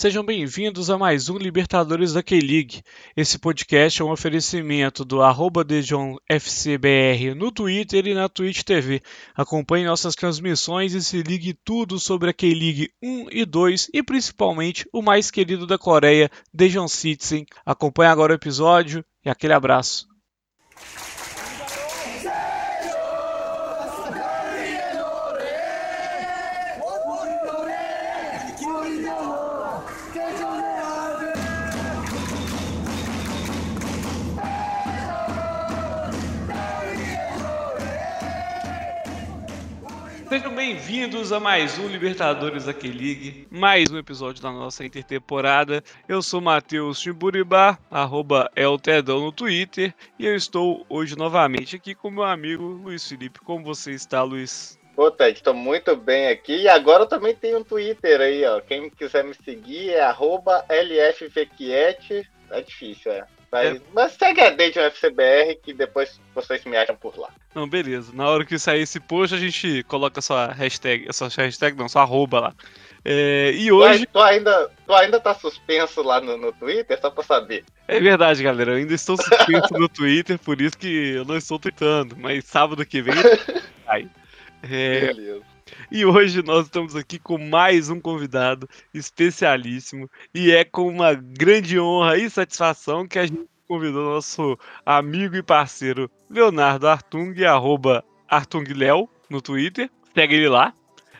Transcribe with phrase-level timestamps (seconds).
[0.00, 2.82] Sejam bem-vindos a mais um Libertadores da K-League.
[3.14, 5.18] Esse podcast é um oferecimento do
[5.62, 9.02] DejonFCBR no Twitter e na Twitch TV.
[9.36, 14.88] Acompanhe nossas transmissões e se ligue tudo sobre a K-League 1 e 2 e principalmente
[14.90, 17.44] o mais querido da Coreia, Dejon Citizen.
[17.66, 20.08] Acompanhe agora o episódio e aquele abraço.
[40.30, 45.82] Sejam bem-vindos a mais um Libertadores da K-League, mais um episódio da nossa intertemporada.
[46.08, 52.12] Eu sou Matheus Timburibá, arroba Eltedão no Twitter, e eu estou hoje novamente aqui com
[52.12, 53.40] meu amigo Luiz Felipe.
[53.40, 54.78] Como você está, Luiz?
[54.94, 56.58] Pô, Ted, estou muito bem aqui.
[56.58, 58.60] E agora eu também tenho um Twitter aí, ó.
[58.60, 60.64] Quem quiser me seguir é arroba.
[62.52, 63.26] É difícil, é.
[63.50, 63.80] Mas, é.
[63.92, 67.30] mas segue a Date FCBR que depois vocês me acham por lá.
[67.54, 68.12] Não, beleza.
[68.14, 72.02] Na hora que sair esse post, a gente coloca sua hashtag, sua hashtag não, sua
[72.02, 72.54] arroba lá.
[73.04, 74.06] É, e hoje.
[74.06, 77.64] Tu, tu, ainda, tu ainda tá suspenso lá no, no Twitter, só pra saber.
[77.88, 78.72] É verdade, galera.
[78.72, 82.16] Eu ainda estou suspenso no Twitter, por isso que eu não estou tweetando.
[82.16, 83.14] Mas sábado que vem.
[83.88, 84.08] Ai.
[84.62, 85.42] É, Beleza.
[85.90, 90.08] E hoje nós estamos aqui com mais um convidado especialíssimo.
[90.34, 95.42] E é com uma grande honra e satisfação que a gente convidou nosso amigo e
[95.42, 99.90] parceiro Leonardo Artung, arroba ArtungLeo no Twitter.
[100.14, 100.74] Segue ele lá.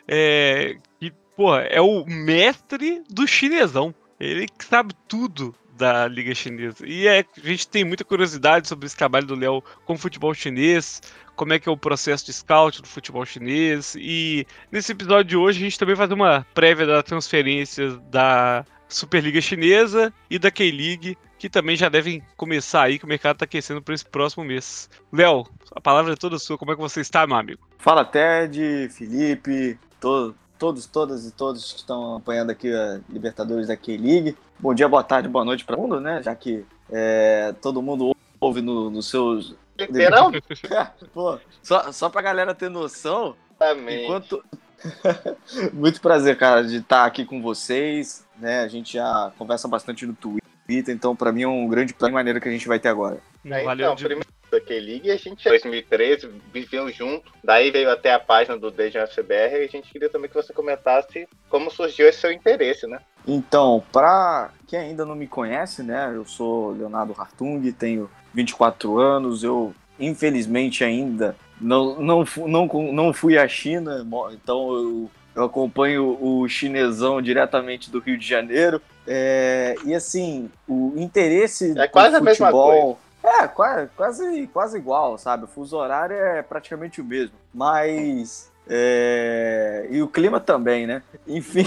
[0.06, 3.94] É, que, porra, é o mestre do chinesão.
[4.18, 6.86] Ele sabe tudo da Liga Chinesa.
[6.86, 10.34] E é, a gente tem muita curiosidade sobre esse trabalho do Léo com o futebol
[10.34, 11.00] chinês,
[11.40, 13.96] como é que é o processo de scout do futebol chinês.
[13.98, 19.40] E nesse episódio de hoje a gente também fazer uma prévia da transferência da Superliga
[19.40, 23.80] Chinesa e da K-League, que também já devem começar aí, que o mercado está aquecendo
[23.80, 24.90] para esse próximo mês.
[25.10, 27.66] Léo, a palavra é toda sua, como é que você está, meu amigo?
[27.78, 33.78] Fala, Ted, Felipe, todo, todos, todas e todos que estão acompanhando aqui a Libertadores da
[33.78, 34.36] K-League.
[34.58, 36.22] Bom dia, boa tarde, boa noite para todo mundo, né?
[36.22, 39.54] Já que é, todo mundo ouve nos no seus
[39.86, 40.32] Literal?
[41.12, 43.36] Pô, só, só pra galera ter noção.
[43.58, 44.04] Amém.
[44.04, 44.44] Enquanto.
[45.72, 48.24] Muito prazer, cara, de estar aqui com vocês.
[48.38, 48.60] Né?
[48.60, 52.40] A gente já conversa bastante no Twitter, então para mim é um grande plano maneiro
[52.40, 53.18] que a gente vai ter agora.
[53.44, 54.04] É, Valeu então, de...
[54.04, 58.70] primeiro da K-League, a gente em 2013 viveu junto, daí veio até a página do
[58.70, 62.86] Dejan FCBR e a gente queria também que você comentasse como surgiu esse seu interesse,
[62.86, 63.00] né?
[63.26, 69.44] Então, para quem ainda não me conhece, né, eu sou Leonardo Hartung, tenho 24 anos,
[69.44, 76.48] eu infelizmente ainda não, não, não, não fui à China, então eu, eu acompanho o
[76.48, 78.80] chinesão diretamente do Rio de Janeiro.
[79.06, 82.98] É, e assim, o interesse é quase do futebol.
[83.22, 85.44] É, quase, quase, igual, sabe?
[85.44, 87.34] O fuso horário é praticamente o mesmo.
[87.52, 88.50] Mas.
[88.68, 91.02] É, e o clima também, né?
[91.26, 91.64] Enfim,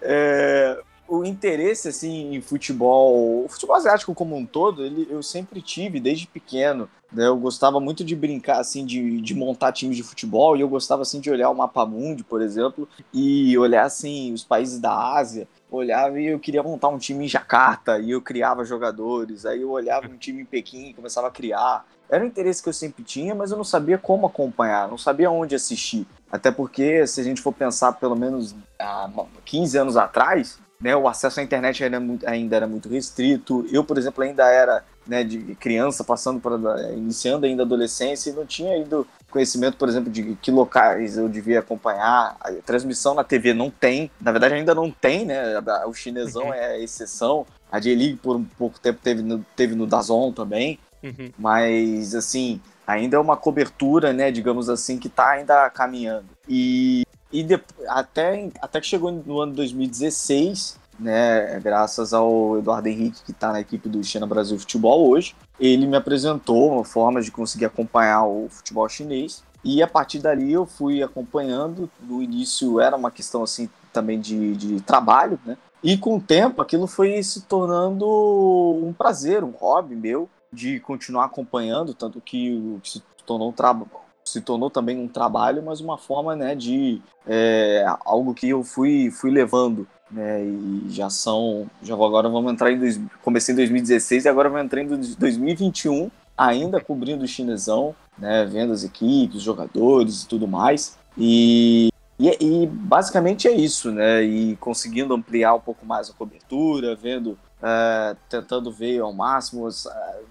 [0.00, 5.60] é, o interesse assim em futebol, o futebol asiático como um todo, ele, eu sempre
[5.60, 6.88] tive desde pequeno.
[7.12, 7.26] Né?
[7.26, 11.02] Eu gostava muito de brincar assim, de, de montar times de futebol e eu gostava
[11.02, 15.48] assim de olhar o mapa mundi, por exemplo, e olhar assim os países da Ásia.
[15.70, 19.46] Olhava e eu queria montar um time em Jacarta e eu criava jogadores.
[19.46, 21.84] Aí eu olhava um time em Pequim e começava a criar.
[22.08, 25.30] Era um interesse que eu sempre tinha, mas eu não sabia como acompanhar, não sabia
[25.30, 26.06] onde assistir.
[26.30, 29.08] Até porque, se a gente for pensar pelo menos há
[29.44, 33.64] 15 anos atrás, né, o acesso à internet ainda, é ainda era muito restrito.
[33.70, 38.32] Eu, por exemplo, ainda era né, de criança, passando para iniciando ainda a adolescência e
[38.32, 42.36] não tinha ainda conhecimento, por exemplo, de que locais eu devia acompanhar.
[42.40, 45.60] A transmissão na TV não tem, na verdade ainda não tem, né?
[45.86, 46.54] O chinesão uhum.
[46.54, 47.44] é a exceção.
[47.70, 51.32] A J-League por um pouco tempo teve no, teve no Dazon também, uhum.
[51.36, 54.30] mas assim ainda é uma cobertura, né?
[54.30, 56.26] Digamos assim, que está ainda caminhando.
[56.48, 63.22] E e de, até, até que chegou no ano 2016, né, graças ao Eduardo Henrique,
[63.24, 67.30] que está na equipe do China Brasil Futebol hoje, ele me apresentou uma forma de
[67.30, 69.42] conseguir acompanhar o futebol chinês.
[69.64, 71.90] E a partir dali eu fui acompanhando.
[72.00, 75.56] No início era uma questão assim também de, de trabalho, né?
[75.82, 81.26] E com o tempo aquilo foi se tornando um prazer, um hobby meu de continuar
[81.26, 83.90] acompanhando, tanto que se tornou um trabalho
[84.24, 89.10] se tornou também um trabalho, mas uma forma né, de é, algo que eu fui,
[89.10, 89.86] fui levando.
[90.10, 91.70] Né, e já são.
[91.82, 92.78] Já vou, agora vamos entrar em.
[92.78, 98.44] Dois, comecei em 2016 e agora vou entrar em 2021, ainda cobrindo o chinesão, né,
[98.44, 100.98] vendo as equipes, jogadores e tudo mais.
[101.16, 101.90] E
[102.20, 104.22] E, e, basicamente é isso, né?
[104.22, 107.30] E conseguindo ampliar um pouco mais a cobertura, vendo,
[107.62, 109.72] uh, tentando ver ao máximo, uh,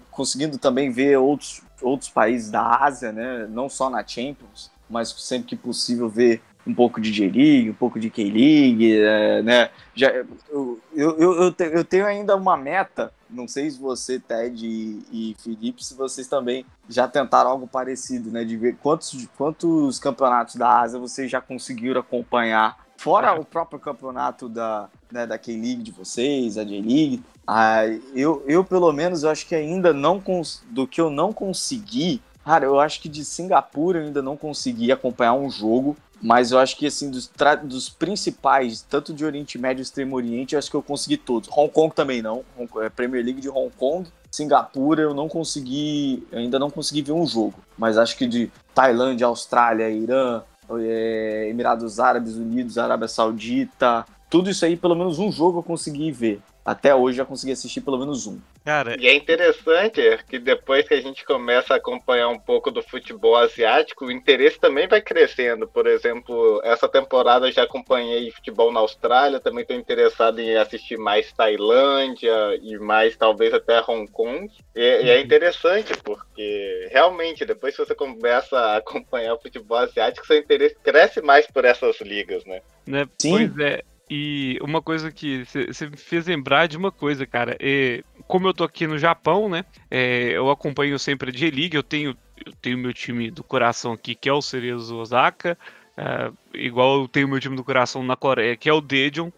[0.08, 3.48] conseguindo também ver outros, outros países da Ásia, né?
[3.50, 7.98] Não só na Champions, mas sempre que possível ver um pouco de J-League, um pouco
[7.98, 9.70] de K-League, é, né?
[9.94, 15.02] Já, eu, eu, eu, eu, tenho ainda uma meta, não sei se você, Ted e,
[15.10, 18.44] e, Felipe, se vocês também já tentaram algo parecido, né?
[18.44, 24.48] De ver quantos, quantos campeonatos da Ásia vocês já conseguiram acompanhar, fora o próprio campeonato
[24.48, 27.22] da, né, da K-League de vocês, a J-League.
[27.46, 30.22] Ah, eu, eu, pelo menos, eu acho que ainda não,
[30.66, 34.90] do que eu não consegui, Cara, eu acho que de Singapura eu ainda não consegui
[34.90, 35.96] acompanhar um jogo.
[36.22, 37.30] Mas eu acho que, assim, dos,
[37.64, 41.48] dos principais, tanto de Oriente Médio e Extremo Oriente, eu acho que eu consegui todos.
[41.50, 42.44] Hong Kong também não.
[42.82, 44.08] É, Premier League de Hong Kong.
[44.30, 47.54] Singapura eu não consegui, ainda não consegui ver um jogo.
[47.76, 50.42] Mas acho que de Tailândia, Austrália, Irã,
[50.78, 56.12] é, Emirados Árabes Unidos, Arábia Saudita, tudo isso aí, pelo menos um jogo eu consegui
[56.12, 56.40] ver.
[56.64, 58.38] Até hoje já consegui assistir pelo menos um.
[58.64, 62.80] Cara, e é interessante que depois que a gente começa a acompanhar um pouco do
[62.80, 65.66] futebol asiático, o interesse também vai crescendo.
[65.66, 70.96] Por exemplo, essa temporada eu já acompanhei futebol na Austrália, também estou interessado em assistir
[70.96, 74.48] mais Tailândia e mais talvez até Hong Kong.
[74.76, 75.22] E, e, é uhum.
[75.22, 81.20] interessante porque realmente depois que você começa a acompanhar o futebol asiático, seu interesse cresce
[81.20, 82.60] mais por essas ligas, né?
[82.86, 83.08] né?
[83.18, 83.30] Sim.
[83.30, 83.82] Pois é.
[84.10, 87.56] E uma coisa que você me fez lembrar de uma coisa, cara.
[87.60, 89.64] É, como eu tô aqui no Japão, né?
[89.88, 94.16] É, eu acompanho sempre a J-League, eu tenho, eu tenho meu time do coração aqui,
[94.16, 95.56] que é o Cerezo Osaka.
[95.96, 99.30] É, igual eu tenho meu time do coração na Coreia, que é o Daejeon.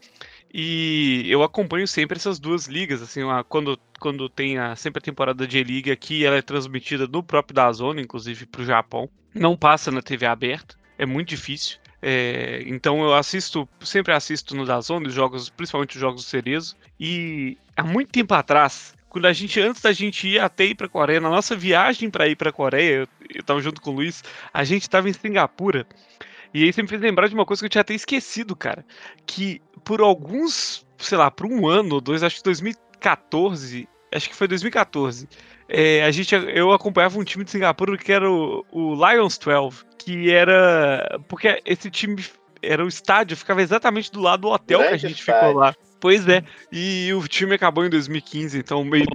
[0.55, 3.21] E eu acompanho sempre essas duas ligas, assim,
[3.51, 7.55] quando, quando tem a, sempre a temporada de J-League aqui, ela é transmitida no próprio
[7.55, 9.09] da zona, inclusive para o Japão.
[9.35, 11.79] Não passa na TV aberta, é muito difícil.
[12.05, 16.77] É, então eu assisto, sempre assisto no Dazone, os jogos, principalmente os jogos do Cerezo.
[16.99, 20.89] E há muito tempo atrás, quando a gente, antes da gente ir até ir pra
[20.89, 24.25] Coreia, na nossa viagem para ir pra Coreia, eu, eu tava junto com o Luiz,
[24.53, 25.87] a gente tava em Singapura.
[26.53, 28.85] E aí você me fez lembrar de uma coisa que eu tinha até esquecido, cara.
[29.25, 34.35] Que por alguns, sei lá, por um ano ou dois, acho que 2014, acho que
[34.35, 35.29] foi 2014,
[35.75, 39.79] é, a gente, eu acompanhava um time de Singapura que era o, o Lions 12,
[39.97, 41.19] que era.
[41.27, 42.23] Porque esse time
[42.63, 45.49] era o estádio, ficava exatamente do lado do hotel Grande que a gente estádio.
[45.49, 45.75] ficou lá.
[45.99, 49.07] Pois é, e o time acabou em 2015, então meio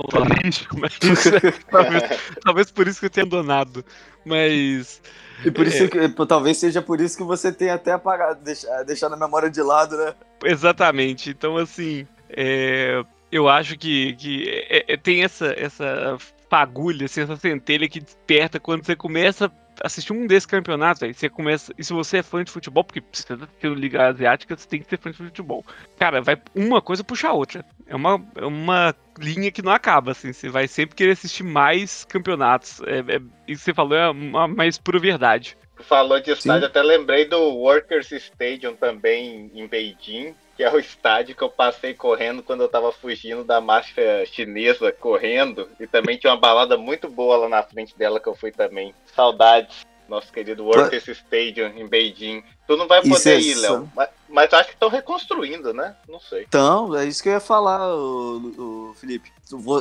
[0.42, 0.98] triste, mas
[1.70, 2.04] talvez,
[2.44, 3.86] talvez por isso que eu tenha abandonado.
[4.26, 5.00] Mas.
[5.46, 5.88] E por isso é.
[5.88, 9.62] que, talvez seja por isso que você tenha até apagado, deixar, deixar na memória de
[9.62, 10.16] lado, né?
[10.44, 11.30] Exatamente.
[11.30, 16.18] Então, assim, é, eu acho que, que é, é, tem essa, essa
[16.50, 19.52] fagulha, assim, essa centelha que desperta quando você começa
[19.82, 21.74] a assistir um desses campeonatos, aí você começa.
[21.78, 24.82] E se você é fã de futebol, porque você tá assistindo Liga Asiática, você tem
[24.82, 25.66] que ser fã de futebol.
[26.00, 27.66] Cara, vai uma coisa puxa a outra.
[27.86, 30.34] É uma, é uma linha que não acaba, assim.
[30.34, 32.82] Você vai sempre querer assistir mais campeonatos.
[32.82, 35.58] É, é, isso que você falou é uma mais pura verdade.
[35.80, 36.66] Falou de estádio, Sim.
[36.68, 41.94] até lembrei do Workers Stadium também em Beijing, que é o estádio que eu passei
[41.94, 45.70] correndo quando eu tava fugindo da máfia chinesa correndo.
[45.80, 48.94] E também tinha uma balada muito boa lá na frente dela que eu fui também.
[49.06, 52.44] Saudades, nosso querido Workers Stadium em Beijing.
[52.66, 53.90] Tu não vai poder é ir, Léo.
[53.96, 55.96] Mas, mas, acho que estão reconstruindo, né?
[56.08, 56.44] Não sei.
[56.44, 59.32] Então, é isso que eu ia falar, o, o Felipe.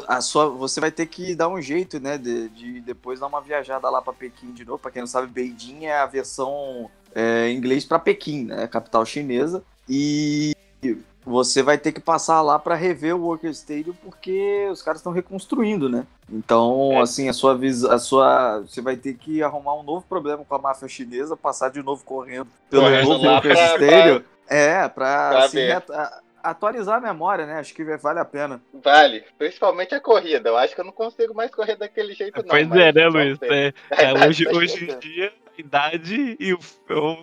[0.07, 2.17] A sua, você vai ter que dar um jeito, né?
[2.17, 4.79] De, de depois dar uma viajada lá para Pequim de novo.
[4.79, 8.67] Para quem não sabe, Beijing é a versão é, em inglês para Pequim, né?
[8.69, 9.65] Capital chinesa.
[9.89, 10.55] E
[11.25, 15.13] você vai ter que passar lá para rever o Worker Stadium porque os caras estão
[15.13, 16.07] reconstruindo, né?
[16.31, 17.01] Então, é.
[17.01, 17.59] assim, a sua
[17.91, 21.71] a sua você vai ter que arrumar um novo problema com a máfia chinesa, passar
[21.71, 24.21] de novo correndo pelo correndo novo Worker pra, Stadium.
[24.21, 24.36] Pra...
[24.49, 25.69] É, para assim,
[26.43, 27.59] atualizar a memória, né?
[27.59, 28.63] Acho que vale a pena.
[28.73, 30.49] Vale, principalmente a corrida.
[30.49, 32.49] Eu acho que eu não consigo mais correr daquele jeito, não.
[32.49, 33.39] Pois é, né, Luiz?
[33.43, 36.59] É, é, hoje, hoje em dia idade e eu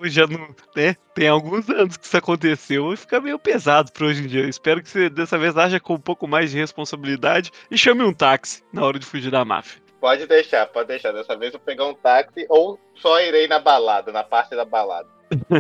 [0.06, 0.56] já não.
[0.76, 4.42] Né, tem alguns anos que isso aconteceu e fica meio pesado para hoje em dia.
[4.42, 8.04] Eu espero que você dessa vez haja com um pouco mais de responsabilidade e chame
[8.04, 9.82] um táxi na hora de fugir da máfia.
[10.00, 11.12] Pode deixar, pode deixar.
[11.14, 15.08] Dessa vez eu pegar um táxi ou só irei na balada, na parte da balada.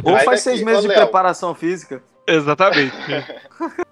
[0.04, 0.98] Ou faz aqui, seis meses de Léo.
[0.98, 2.04] preparação física.
[2.28, 2.96] Exatamente.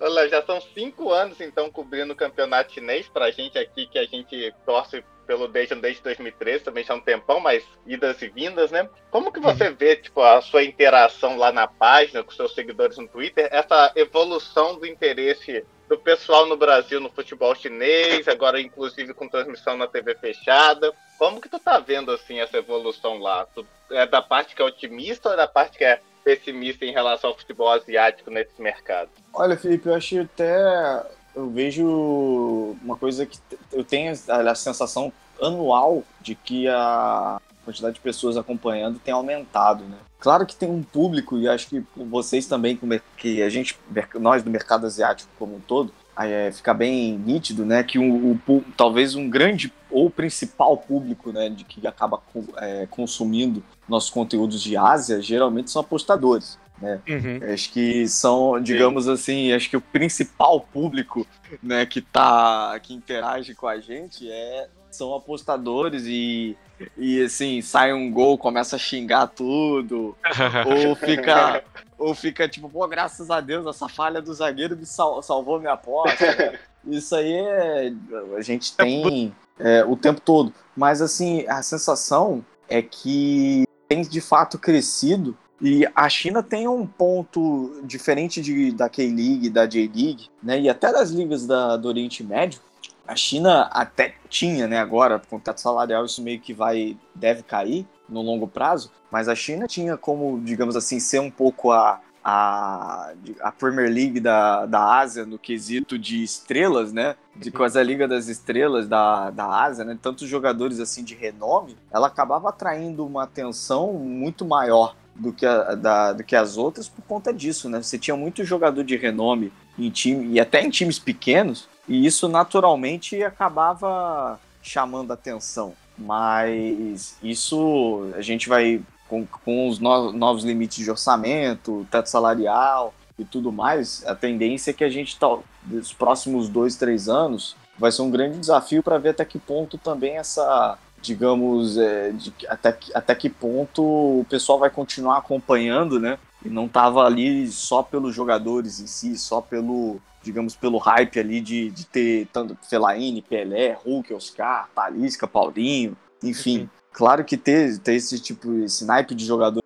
[0.00, 4.04] Olha, já são cinco anos então cobrindo o campeonato chinês pra gente aqui que a
[4.04, 8.70] gente torce pelo Dejan desde 2013, também já há um tempão, mas idas e vindas,
[8.70, 8.88] né?
[9.10, 13.08] Como que você vê, tipo, a sua interação lá na página, com seus seguidores no
[13.08, 19.28] Twitter, essa evolução do interesse do pessoal no Brasil no futebol chinês, agora inclusive com
[19.28, 20.92] transmissão na TV fechada.
[21.18, 23.46] Como que tu tá vendo, assim, essa evolução lá?
[23.54, 26.92] Tu é da parte que é otimista ou é da parte que é pessimista em
[26.92, 29.12] relação ao futebol asiático nesses mercados?
[29.32, 33.38] Olha, Felipe, eu acho até eu vejo uma coisa que
[33.70, 39.98] eu tenho a, sensação anual de que a quantidade de pessoas acompanhando tem aumentado, né?
[40.26, 42.76] Claro que tem um público e acho que vocês também,
[43.16, 43.78] que a gente,
[44.18, 47.84] nós do mercado asiático como um todo, é, fica bem nítido, né?
[47.84, 52.20] Que o, o, talvez um grande ou principal público, né, de que acaba
[52.56, 56.58] é, consumindo nossos conteúdos de Ásia, geralmente são apostadores.
[56.82, 57.00] Né?
[57.08, 57.52] Uhum.
[57.54, 59.12] Acho que são, digamos Sim.
[59.12, 61.24] assim, acho que o principal público
[61.62, 66.56] né, que tá, que interage com a gente é, são apostadores e,
[66.96, 70.16] e assim, sai um gol, começa a xingar tudo,
[70.66, 71.62] ou fica,
[71.98, 75.72] ou fica tipo, pô, graças a Deus, essa falha do zagueiro me sal, salvou minha
[75.72, 76.58] aposta.
[76.86, 77.92] Isso aí é,
[78.36, 80.52] a gente tem é, o tempo todo.
[80.76, 86.86] Mas assim, a sensação é que tem de fato crescido e a China tem um
[86.86, 92.22] ponto diferente de, da K-League, da J-League, né, e até das ligas da, do Oriente
[92.22, 92.60] Médio.
[93.06, 97.42] A China até tinha, né, agora, com o teto salarial, isso meio que vai, deve
[97.42, 102.00] cair no longo prazo, mas a China tinha como, digamos assim, ser um pouco a,
[102.28, 107.14] a, a Premier League da, da Ásia no quesito de estrelas, né?
[107.36, 109.96] De quase a Liga das Estrelas da, da Ásia, né?
[110.02, 115.76] Tantos jogadores assim de renome, ela acabava atraindo uma atenção muito maior do que, a,
[115.76, 117.80] da, do que as outras por conta disso, né?
[117.80, 122.28] Você tinha muito jogador de renome em time e até em times pequenos, e isso
[122.28, 125.74] naturalmente acabava chamando atenção.
[125.98, 132.92] Mas isso a gente vai com, com os no, novos limites de orçamento, teto salarial
[133.18, 137.56] e tudo mais, a tendência é que a gente, tá, nos próximos dois, três anos,
[137.78, 142.32] vai ser um grande desafio para ver até que ponto também essa, digamos, é, de,
[142.48, 146.18] até, até que ponto o pessoal vai continuar acompanhando, né?
[146.44, 151.40] E não tava ali só pelos jogadores em si, só pelo, digamos, pelo hype ali
[151.40, 156.62] de, de ter tanto Felaine, Pelé, Hulk, Oscar, Talisca, Paulinho, enfim.
[156.62, 156.68] Uhum.
[156.92, 159.62] Claro que ter, ter esse tipo, esse naipe de jogadores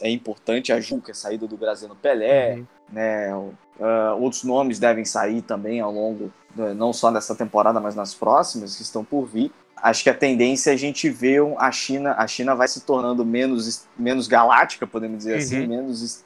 [0.00, 2.66] é importante, a Juca, a saída do Brasil no Pelé, uhum.
[2.92, 3.34] né?
[3.34, 6.32] Uh, outros nomes devem sair também ao longo,
[6.76, 9.50] não só dessa temporada, mas nas próximas, que estão por vir.
[9.76, 13.24] Acho que a tendência é a gente ver a China, a China vai se tornando
[13.24, 15.62] menos, menos galáctica, podemos dizer assim, uhum.
[15.62, 16.24] assim, menos,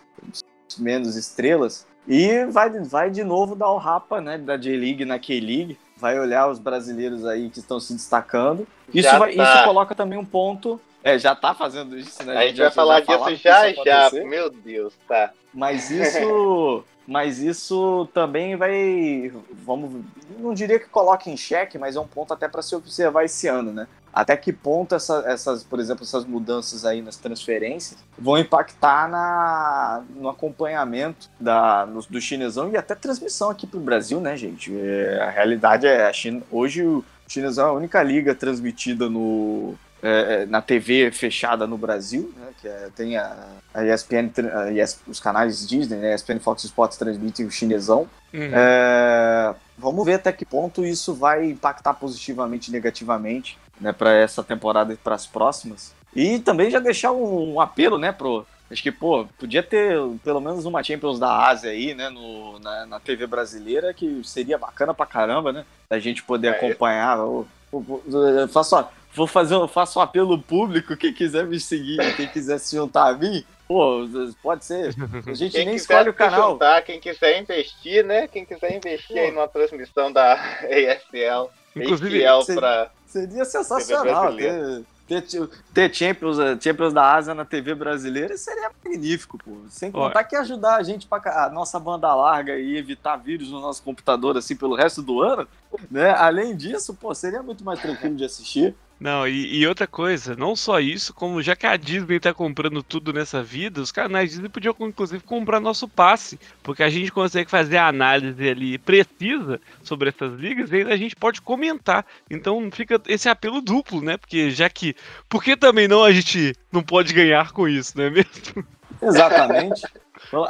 [0.79, 5.79] menos estrelas, e vai, vai de novo dar o rapa né, da J-League na K-League,
[5.97, 8.67] vai olhar os brasileiros aí que estão se destacando.
[8.93, 9.55] Isso, vai, tá.
[9.55, 10.81] isso coloca também um ponto.
[11.03, 12.37] É, já tá fazendo isso, né?
[12.37, 15.31] A gente, vai falar disso já já, meu Deus, tá.
[15.53, 16.85] Mas isso.
[17.07, 19.33] mas isso também vai.
[19.65, 20.05] Vamos.
[20.39, 23.49] Não diria que coloque em xeque, mas é um ponto até para se observar esse
[23.49, 23.89] ano, né?
[24.13, 30.03] Até que ponto essa, essas, por exemplo, essas mudanças aí nas transferências vão impactar na,
[30.17, 34.77] no acompanhamento da, no, do chinesão e até transmissão aqui para o Brasil, né, gente?
[34.77, 39.75] É, a realidade é a China, hoje o chinesão é a única liga transmitida no,
[40.03, 43.37] é, é na TV fechada no Brasil, né, que é, tem a,
[43.73, 48.09] a ESPN, a ESPN, os canais Disney, né, ESPN Fox Sports transmitem o chinesão.
[48.35, 48.51] Uhum.
[48.53, 54.43] É, vamos ver até que ponto isso vai impactar positivamente e negativamente né, para essa
[54.43, 55.95] temporada e para as próximas.
[56.15, 58.47] E também já deixar um, um, apelo, né, pro.
[58.71, 62.87] Acho que, pô, podia ter pelo menos uma Champions da Ásia aí, né, no, na,
[62.87, 65.65] na TV brasileira, que seria bacana pra caramba, né?
[65.89, 66.51] Da gente poder é.
[66.51, 67.19] acompanhar.
[67.19, 71.59] Eu, eu, eu, faço, ó, vou fazer, eu faço um apelo público, quem quiser me
[71.59, 74.09] seguir, quem quiser se juntar a mim, pô,
[74.41, 74.95] pode ser.
[75.27, 76.53] A gente quem nem escolhe o canal.
[76.53, 78.29] Juntar, quem quiser investir, né?
[78.29, 79.23] Quem quiser investir pô.
[79.23, 81.51] aí numa transmissão da ASL.
[81.75, 87.75] Inclusive, ASL pra Seria sensacional ter, ter, ter Champions, eh, Champions da Ásia na TV
[87.75, 89.51] brasileira seria magnífico, pô.
[89.69, 90.25] Sem contar Olha.
[90.25, 94.37] que ajudar a gente para a nossa banda larga e evitar vírus no nosso computador
[94.37, 95.49] assim pelo resto do ano,
[95.91, 96.11] né?
[96.11, 98.77] Além disso, pô, seria muito mais tranquilo de assistir.
[99.01, 102.83] Não, e, e, outra coisa, não só isso, como já que a Disney tá comprando
[102.83, 107.51] tudo nessa vida, os canais Disney podiam inclusive comprar nosso passe, porque a gente consegue
[107.51, 112.05] fazer a análise ali precisa sobre essas ligas e ainda a gente pode comentar.
[112.29, 114.19] Então fica esse apelo duplo, né?
[114.19, 114.95] Porque já que.
[115.31, 118.67] Por que também não a gente não pode ganhar com isso, não é mesmo?
[119.01, 119.83] Exatamente.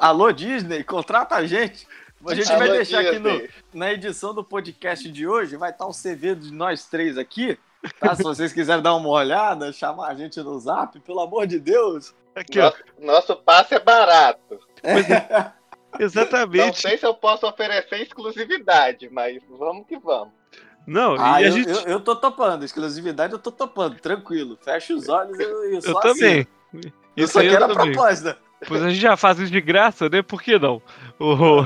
[0.01, 1.87] Alô, Disney, contrata a gente.
[2.27, 5.93] A gente vai deixar aqui no, na edição do podcast de hoje, vai estar o
[5.93, 7.57] CV de nós três aqui
[7.99, 8.15] Tá?
[8.15, 12.15] Se vocês quiserem dar uma olhada, chamar a gente no zap, pelo amor de Deus.
[12.35, 14.59] Aqui, nosso, nosso passe é barato.
[14.83, 15.51] É.
[15.99, 16.67] Exatamente.
[16.67, 20.33] Não sei se eu posso oferecer exclusividade, mas vamos que vamos.
[20.87, 21.69] Não, ah, eu, gente...
[21.69, 24.59] eu, eu, tô topando, exclusividade eu tô topando, tranquilo.
[24.63, 26.47] Fecha os olhos e eu, eu, eu também.
[26.73, 26.93] Assim.
[27.17, 28.39] Isso aqui era a proposta.
[28.67, 30.23] Pois a gente já faz isso de graça, né?
[30.23, 30.83] Por que não?
[31.19, 31.65] Oh.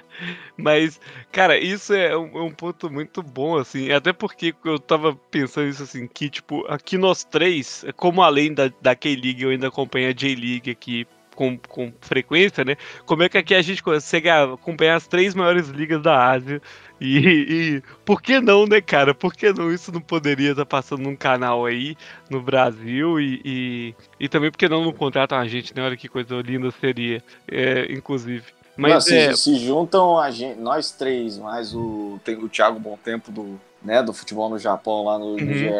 [0.56, 1.00] Mas,
[1.32, 3.90] cara, isso é um, é um, ponto muito bom, assim.
[3.92, 8.70] Até porque eu tava pensando isso assim, que, tipo, aqui nós três, como além da,
[8.80, 12.76] da K-League, eu ainda acompanho a J-League aqui com, com frequência, né?
[13.04, 16.60] Como é que aqui a gente consegue acompanhar as três maiores ligas da Ásia?
[16.98, 19.14] E, e, por que não, né, cara?
[19.14, 21.94] Por que não isso não poderia estar tá passando num canal aí
[22.30, 23.20] no Brasil?
[23.20, 25.82] E, e, e também porque não não contratam a gente, né?
[25.82, 28.55] Olha que coisa linda seria, é, inclusive.
[28.76, 29.34] Mas não, é...
[29.34, 33.58] se, se, juntam a gente, nós três, mais o, tem o Thiago Bom Tempo do,
[33.82, 35.44] né, do futebol no Japão lá no, uhum.
[35.44, 35.70] no GE,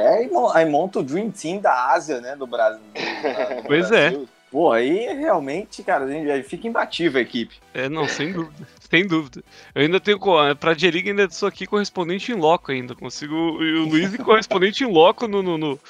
[0.54, 2.80] aí monta o Dream Team da Ásia, né, do Brasil.
[2.94, 4.10] Do, do pois é.
[4.10, 4.28] Brasil.
[4.32, 4.36] é.
[4.50, 7.56] Pô, aí realmente, cara, aí fica imbatível a equipe.
[7.74, 8.66] É, não, sem dúvida.
[8.88, 9.42] sem dúvida.
[9.74, 10.18] Eu ainda tenho.
[10.58, 12.94] Pra J-League ainda sou aqui correspondente em loco ainda.
[12.94, 13.34] Consigo.
[13.34, 15.80] E o Luiz é correspondente em loco no, no, no,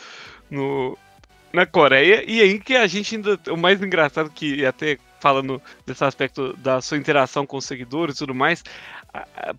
[0.50, 0.98] no,
[1.52, 2.24] na Coreia.
[2.26, 3.38] E aí que a gente ainda.
[3.50, 8.18] O mais engraçado que até falando desse aspecto da sua interação com os seguidores e
[8.20, 8.62] tudo mais,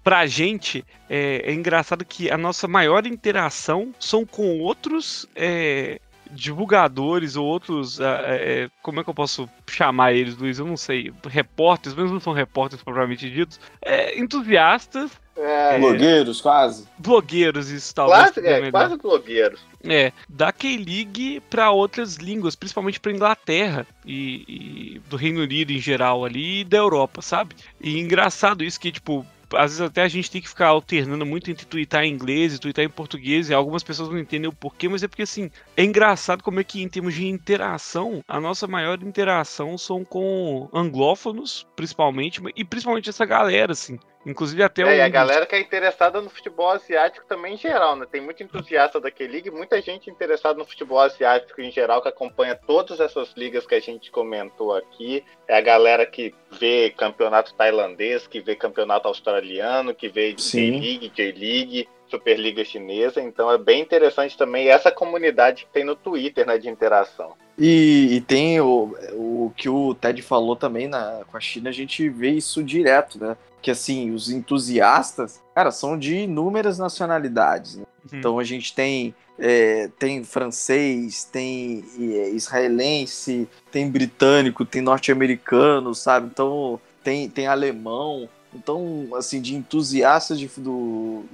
[0.02, 6.00] pra gente é, é engraçado que a nossa maior interação são com outros é,
[6.32, 8.00] divulgadores ou outros.
[8.00, 10.58] É, como é que eu posso chamar eles, Luiz?
[10.58, 11.12] Eu não sei.
[11.26, 13.60] Repórteres, mesmo não são repórteres propriamente ditos.
[13.82, 15.12] É, entusiastas.
[15.38, 16.88] É, blogueiros, quase.
[16.98, 18.32] Blogueiros, isso talvez.
[18.32, 19.60] Quase, é, quase blogueiros.
[19.84, 25.80] É, da K-League para outras línguas, principalmente para Inglaterra e, e, do Reino Unido em
[25.80, 27.56] geral ali e da Europa, sabe?
[27.80, 31.50] E engraçado isso que, tipo, às vezes até a gente tem que ficar alternando muito
[31.50, 34.90] entre twittar em inglês e twittar em português, e algumas pessoas não entendem o porquê,
[34.90, 38.68] mas é porque assim, é engraçado como é que em termos de interação, a nossa
[38.68, 44.00] maior interação são com anglófonos, principalmente, e principalmente essa galera, assim.
[44.28, 44.90] Inclusive até é, o.
[44.90, 48.06] E a galera que é interessada no futebol asiático também em geral, né?
[48.12, 52.10] Tem muito entusiasta daquele liga e muita gente interessada no futebol asiático em geral, que
[52.10, 55.24] acompanha todas essas ligas que a gente comentou aqui.
[55.48, 61.90] É a galera que vê campeonato tailandês, que vê campeonato australiano, que vê J-League, J-League.
[62.10, 66.70] Superliga Chinesa, então é bem interessante também essa comunidade que tem no Twitter, né, de
[66.70, 67.34] interação.
[67.58, 71.74] E, e tem o, o que o Ted falou também na, com a China, a
[71.74, 73.36] gente vê isso direto, né?
[73.62, 77.78] Que assim, os entusiastas, cara, são de inúmeras nacionalidades.
[77.78, 77.86] Né?
[78.12, 78.20] Uhum.
[78.20, 86.28] Então a gente tem é, tem francês, tem é, israelense, tem britânico, tem norte-americano, sabe?
[86.28, 88.28] Então tem, tem alemão.
[88.54, 91.26] Então, assim, de entusiastas de, do.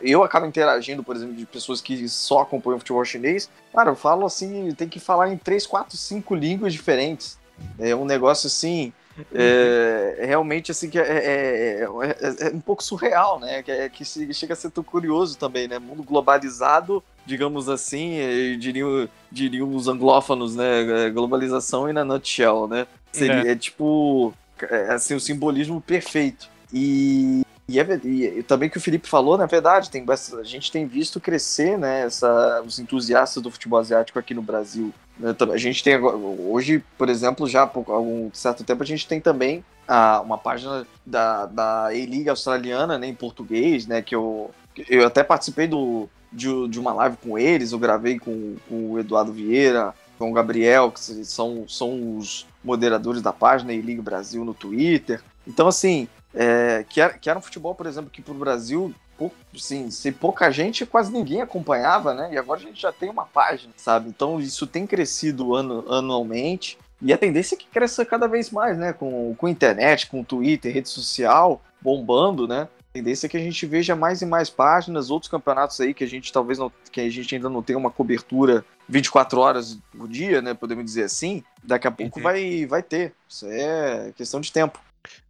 [0.00, 3.50] Eu acabo interagindo, por exemplo, de pessoas que só acompanham futebol chinês.
[3.72, 7.38] Cara, eu falo assim, tem que falar em três, quatro, cinco línguas diferentes.
[7.78, 8.92] É um negócio assim.
[9.32, 13.62] É, é realmente assim que é, é, é, é, um pouco surreal, né?
[13.62, 15.78] Que, é, que chega a ser tão curioso também, né?
[15.78, 18.18] Mundo globalizado, digamos assim,
[18.58, 21.10] diriam, diriam os anglófonos, né?
[21.10, 22.86] Globalização e na nutshell, né?
[23.12, 26.48] Seria é tipo é, assim, o simbolismo perfeito.
[26.72, 30.86] E, e, é, e, também que o Felipe falou, na verdade, tem, a gente tem
[30.86, 34.92] visto crescer né, essa, os entusiastas do futebol asiático aqui no Brasil.
[35.18, 39.20] Né, a gente tem hoje, por exemplo, já há algum certo tempo, a gente tem
[39.20, 44.50] também a, uma página da, da A-League australiana né, em português, né, que eu,
[44.88, 48.98] eu até participei do, de, de uma live com eles, eu gravei com, com o
[48.98, 54.44] Eduardo Vieira, com o Gabriel, que são, são os moderadores da página e Liga Brasil
[54.44, 55.22] no Twitter.
[55.46, 58.92] Então, assim, é, que, era, que era um futebol, por exemplo, que para o Brasil,
[59.16, 62.30] pouco, assim, se pouca gente, quase ninguém acompanhava, né?
[62.32, 64.08] E agora a gente já tem uma página, sabe?
[64.08, 66.76] Então, isso tem crescido anu, anualmente.
[67.00, 68.92] E a tendência é que cresça cada vez mais, né?
[68.92, 72.68] Com, com internet, com Twitter, rede social bombando, né?
[72.90, 76.04] A tendência é que a gente veja mais e mais páginas, outros campeonatos aí que
[76.04, 80.08] a gente talvez não, que a gente ainda não tem uma cobertura 24 horas por
[80.08, 80.54] dia, né?
[80.54, 81.42] Podemos dizer assim.
[81.62, 82.22] Daqui a pouco uhum.
[82.22, 83.12] vai, vai ter.
[83.28, 84.80] Isso é questão de tempo.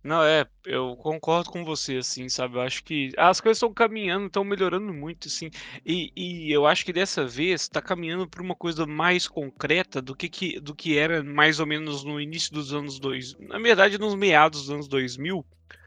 [0.03, 2.57] Não, é, eu concordo com você, assim, sabe?
[2.57, 5.51] Eu acho que as coisas estão caminhando, estão melhorando muito, assim.
[5.85, 10.15] E, e eu acho que dessa vez está caminhando para uma coisa mais concreta do
[10.15, 13.49] que, que, do que era mais ou menos no início dos anos 2000.
[13.49, 15.45] Na verdade, nos meados dos anos 2000,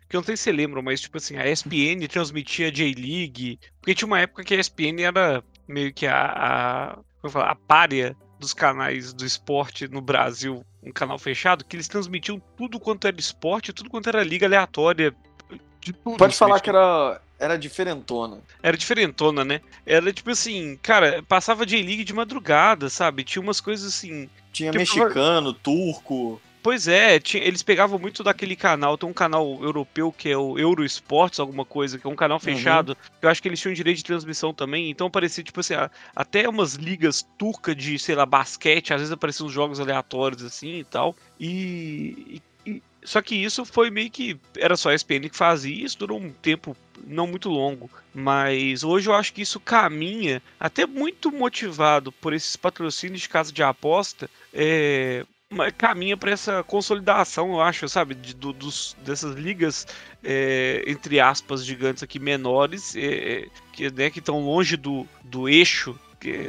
[0.10, 3.95] que eu não sei se você lembra, mas tipo assim, a ESPN transmitia J-League, porque
[3.95, 8.15] tinha uma época que a ESPN era meio que a, a, como falar, a párea
[8.39, 13.19] dos canais do esporte no Brasil, um canal fechado, que eles transmitiam tudo quanto era
[13.19, 15.15] esporte, tudo quanto era liga aleatória.
[15.80, 18.39] De tudo, Pode falar que era era diferentona.
[18.63, 19.62] Era diferentona, né?
[19.86, 23.23] Era tipo assim, cara, passava J-League de madrugada, sabe?
[23.23, 24.28] Tinha umas coisas assim.
[24.52, 26.41] Tinha mexicano, turco.
[26.62, 31.39] Pois é, eles pegavam muito daquele canal, tem um canal europeu que é o Eurosports,
[31.39, 32.43] alguma coisa, que é um canal uhum.
[32.43, 32.89] fechado.
[32.89, 33.17] Uhum.
[33.22, 35.76] Eu acho que eles tinham direito de transmissão também, então parecia, tipo assim,
[36.15, 40.80] até umas ligas turcas de, sei lá, basquete, às vezes apareciam uns jogos aleatórios assim
[40.80, 41.15] e tal.
[41.39, 44.38] E, e, só que isso foi meio que.
[44.58, 47.89] Era só a ESPN que fazia, isso durou um tempo não muito longo.
[48.13, 53.54] Mas hoje eu acho que isso caminha, até muito motivado por esses patrocínios de casa
[53.54, 55.26] de aposta, é,
[55.77, 59.88] caminha para essa consolidação, eu acho, sabe, de, do, dos, dessas ligas
[60.23, 65.97] é, entre aspas gigantes aqui menores, é, que né, que estão longe do, do eixo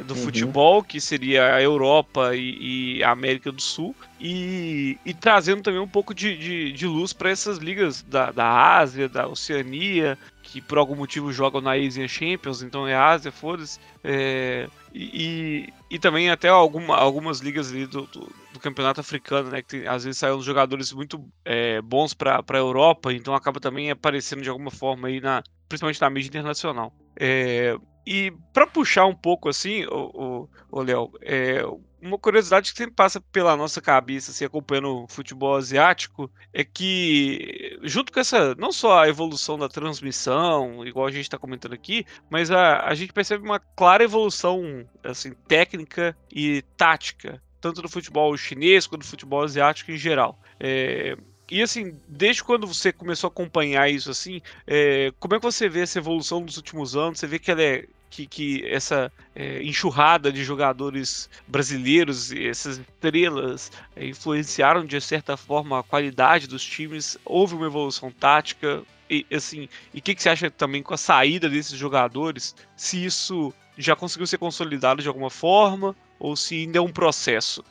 [0.05, 0.23] do uhum.
[0.23, 5.79] futebol, que seria a Europa e, e, a América do Sul, e, e trazendo também
[5.79, 10.17] um pouco de, de, de luz para essas ligas da, da Ásia, da Oceania,
[10.51, 13.79] que por algum motivo jogam na Asian Champions, então é Ásia, foda-se.
[14.03, 19.61] É, e, e, também até alguma, algumas ligas ali do, do, do, campeonato africano, né?
[19.61, 23.91] Que tem, às vezes saem jogadores muito é, bons para a Europa, então acaba também
[23.91, 26.91] aparecendo de alguma forma aí na, principalmente na mídia internacional.
[27.15, 30.47] É, e para puxar um pouco assim, o,
[30.81, 31.63] Léo, é,
[32.01, 37.77] uma curiosidade que sempre passa pela nossa cabeça, assim, acompanhando o futebol asiático, é que,
[37.83, 42.05] junto com essa, não só a evolução da transmissão, igual a gente está comentando aqui,
[42.29, 48.35] mas a, a gente percebe uma clara evolução, assim, técnica e tática, tanto do futebol
[48.37, 50.39] chinês quanto do futebol asiático em geral.
[50.59, 51.17] É,
[51.51, 55.67] e assim, desde quando você começou a acompanhar isso assim, é, como é que você
[55.67, 57.19] vê essa evolução dos últimos anos?
[57.19, 63.71] Você vê que ela é que, que essa é, enxurrada de jogadores brasileiros, essas estrelas,
[63.95, 67.17] é, influenciaram de certa forma a qualidade dos times.
[67.23, 68.83] Houve uma evolução tática.
[69.09, 72.55] E assim, e o que, que você acha também com a saída desses jogadores?
[72.75, 77.63] Se isso já conseguiu ser consolidado de alguma forma ou se ainda é um processo?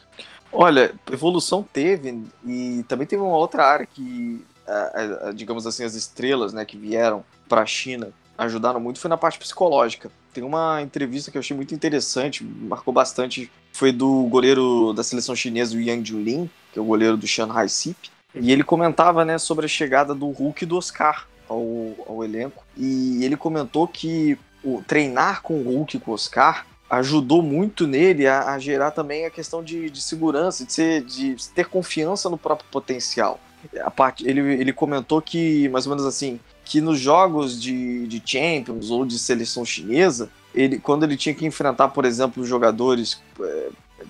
[0.51, 4.42] Olha, evolução teve e também teve uma outra área que,
[5.35, 9.38] digamos assim, as estrelas, né, que vieram para a China ajudaram muito foi na parte
[9.38, 10.11] psicológica.
[10.33, 15.35] Tem uma entrevista que eu achei muito interessante, marcou bastante, foi do goleiro da seleção
[15.35, 19.38] chinesa, o Yang Julin, que é o goleiro do Shanghai SIP, e ele comentava, né,
[19.38, 24.38] sobre a chegada do Hulk e do Oscar ao, ao elenco, e ele comentou que
[24.62, 28.92] o treinar com o Hulk e com o Oscar ajudou muito nele a, a gerar
[28.92, 33.40] também a questão de, de segurança, de, ser, de ter confiança no próprio potencial.
[33.81, 38.22] A parte, ele, ele comentou que, mais ou menos assim, que nos jogos de, de
[38.22, 43.68] Champions ou de seleção chinesa, ele, quando ele tinha que enfrentar, por exemplo, jogadores é,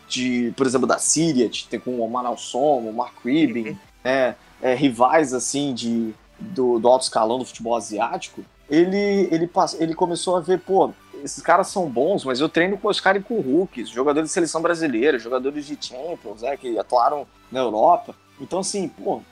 [0.08, 3.76] de, por exemplo, da Síria, de ter com o Omar Alson, o Mark Ribin, uhum.
[4.02, 9.94] é, é, rivais assim de, do, do alto escalão do futebol asiático, ele, ele, ele
[9.94, 10.92] começou a ver, pô,
[11.22, 14.60] esses caras são bons, mas eu treino com os caras com rookies, jogadores de seleção
[14.60, 18.16] brasileira, jogadores de Champions, né, que atuaram na Europa.
[18.40, 19.22] Então, assim, pô,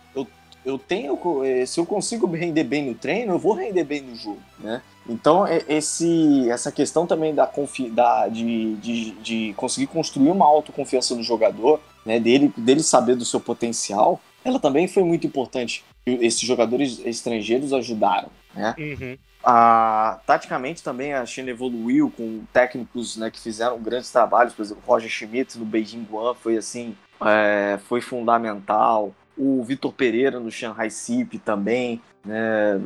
[0.66, 1.18] eu, tenho.
[1.44, 4.82] Eh, se eu consigo render bem no treino, eu vou render bem no jogo, né?
[5.08, 11.14] Então, esse, essa questão também da, confi, da de, de, de conseguir construir uma autoconfiança
[11.14, 15.84] no jogador, né, dele, dele saber do seu potencial, ela também foi muito importante.
[16.04, 18.74] Esses jogadores estrangeiros ajudaram, né?
[18.78, 19.16] Uhum.
[19.44, 24.82] Ah, taticamente também a China evoluiu com técnicos né, que fizeram grandes trabalhos, por exemplo,
[24.84, 29.14] Roger Schmidt no Beijing Guan foi assim, é, foi fundamental.
[29.36, 32.80] O Vitor Pereira no Shanghai SIP também, né,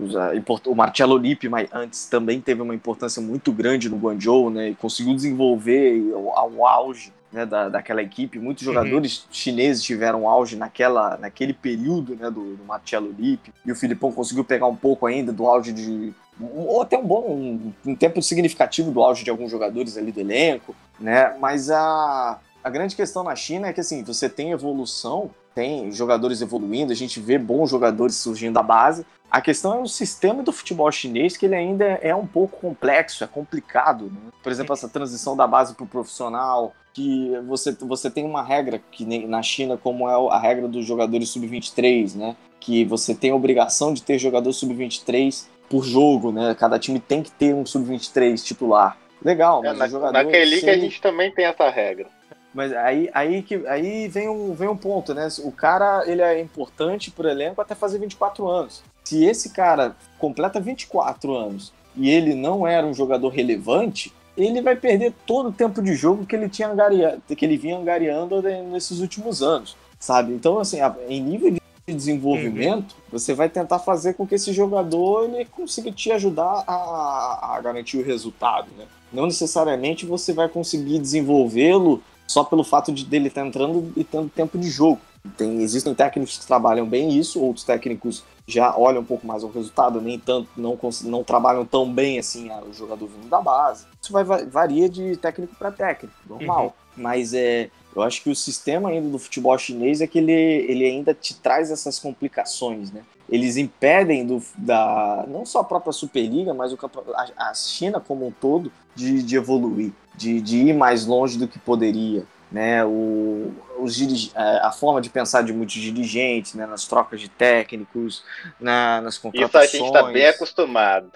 [0.66, 4.74] o Marcelo Lippi, mas antes também teve uma importância muito grande no Guangzhou, né, e
[4.74, 6.02] conseguiu desenvolver
[6.34, 8.38] ao auge né, da, daquela equipe.
[8.38, 8.74] Muitos uhum.
[8.74, 9.28] jogadores uhum.
[9.30, 14.44] chineses tiveram auge naquela, naquele período né, do, do Marcelo Lippi, e o Filipão conseguiu
[14.44, 18.90] pegar um pouco ainda do auge de ou até um bom um, um, tempo significativo
[18.90, 21.36] do auge de alguns jogadores ali do elenco, né?
[21.38, 26.40] Mas a, a grande questão na China é que assim, você tem evolução, tem jogadores
[26.40, 29.04] evoluindo, a gente vê bons jogadores surgindo da base.
[29.30, 33.22] A questão é o sistema do futebol chinês, que ele ainda é um pouco complexo,
[33.22, 34.06] é complicado.
[34.06, 34.32] Né?
[34.42, 38.80] Por exemplo, essa transição da base para o profissional, que você, você tem uma regra
[38.90, 42.36] que na China, como é a regra dos jogadores sub-23, né?
[42.58, 46.54] Que você tem a obrigação de ter jogador sub-23 por jogo, né?
[46.58, 48.98] Cada time tem que ter um sub-23 titular.
[49.24, 50.24] Legal, é, mas é, na, o jogador.
[50.24, 52.08] Naquele liga a gente também tem essa regra.
[52.52, 55.28] Mas aí, aí, que, aí vem, um, vem um ponto, né?
[55.44, 58.82] O cara ele é importante pro elenco até fazer 24 anos.
[59.04, 64.76] Se esse cara completa 24 anos e ele não era um jogador relevante, ele vai
[64.76, 69.00] perder todo o tempo de jogo que ele tinha angariado, que ele vinha angariando nesses
[69.00, 70.32] últimos anos, sabe?
[70.32, 73.02] Então, assim, em nível de desenvolvimento, uhum.
[73.12, 77.98] você vai tentar fazer com que esse jogador ele consiga te ajudar a, a garantir
[77.98, 78.86] o resultado, né?
[79.12, 84.28] Não necessariamente você vai conseguir desenvolvê-lo só pelo fato de dele estar entrando e tendo
[84.28, 85.00] tempo de jogo.
[85.36, 89.48] Tem, existem técnicos que trabalham bem isso, outros técnicos já olham um pouco mais o
[89.48, 93.84] resultado, nem tanto, não, não trabalham tão bem assim o jogador vindo da base.
[94.00, 96.66] Isso vai, varia de técnico para técnico, normal.
[96.66, 97.02] Uhum.
[97.02, 100.84] Mas é, eu acho que o sistema ainda do futebol chinês é que ele, ele
[100.84, 103.02] ainda te traz essas complicações, né?
[103.28, 106.78] Eles impedem do, da, não só a própria Superliga, mas o,
[107.14, 111.48] a, a China como um todo de, de evoluir, de, de ir mais longe do
[111.48, 116.84] que poderia né, o, os, é, a forma de pensar de muitos dirigentes, né, nas
[116.86, 118.24] trocas de técnicos,
[118.60, 119.72] na, nas contratações.
[119.72, 121.10] Isso a gente está bem acostumado.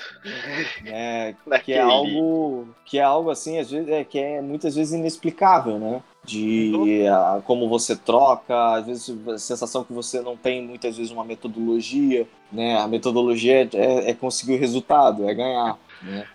[0.83, 4.95] Né, que é algo que é algo assim, às vezes, é, que é muitas vezes
[4.95, 6.03] inexplicável, né?
[6.23, 11.11] De a, como você troca, às vezes a sensação que você não tem muitas vezes
[11.13, 12.79] uma metodologia, né?
[12.79, 16.27] A metodologia é, é conseguir o resultado, é ganhar, né?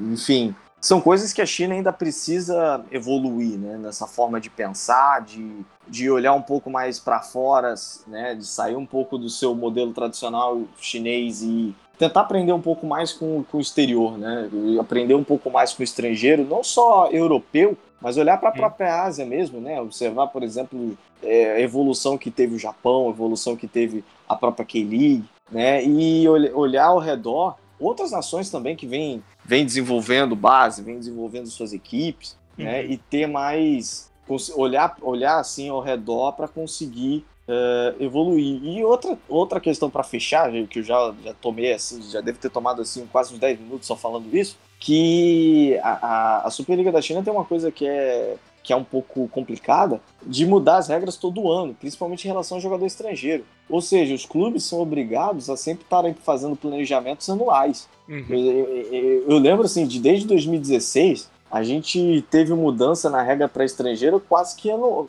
[0.00, 3.76] Enfim, são coisas que a China ainda precisa evoluir, né?
[3.76, 7.74] Nessa forma de pensar, de, de olhar um pouco mais para fora,
[8.06, 8.34] né?
[8.34, 13.12] De sair um pouco do seu modelo tradicional chinês e tentar aprender um pouco mais
[13.12, 14.48] com, com o exterior, né?
[14.80, 19.02] Aprender um pouco mais com o estrangeiro, não só europeu, mas olhar para a própria
[19.02, 19.78] Ásia mesmo, né?
[19.82, 24.34] Observar, por exemplo, é, a evolução que teve o Japão, a evolução que teve a
[24.34, 25.84] própria K-League, né?
[25.84, 31.72] E olhar ao redor outras nações também que vêm vem desenvolvendo base, vem desenvolvendo suas
[31.72, 32.70] equipes, né, uhum.
[32.70, 32.84] né?
[32.86, 34.10] E ter mais
[34.54, 38.62] olhar olhar assim ao redor para conseguir uh, evoluir.
[38.62, 42.50] E outra outra questão para fechar, que eu já já tomei assim, já deve ter
[42.50, 47.02] tomado assim quase uns 10 minutos só falando isso, que a, a, a Superliga da
[47.02, 51.16] China tem uma coisa que é que é um pouco complicada, de mudar as regras
[51.16, 53.44] todo ano, principalmente em relação ao jogador estrangeiro.
[53.68, 57.88] Ou seja, os clubes são obrigados a sempre estarem fazendo planejamentos anuais.
[58.08, 58.24] Uhum.
[58.28, 63.64] Eu, eu, eu, lembro assim, de desde 2016, a gente teve mudança na regra para
[63.64, 65.08] estrangeiro quase que ano,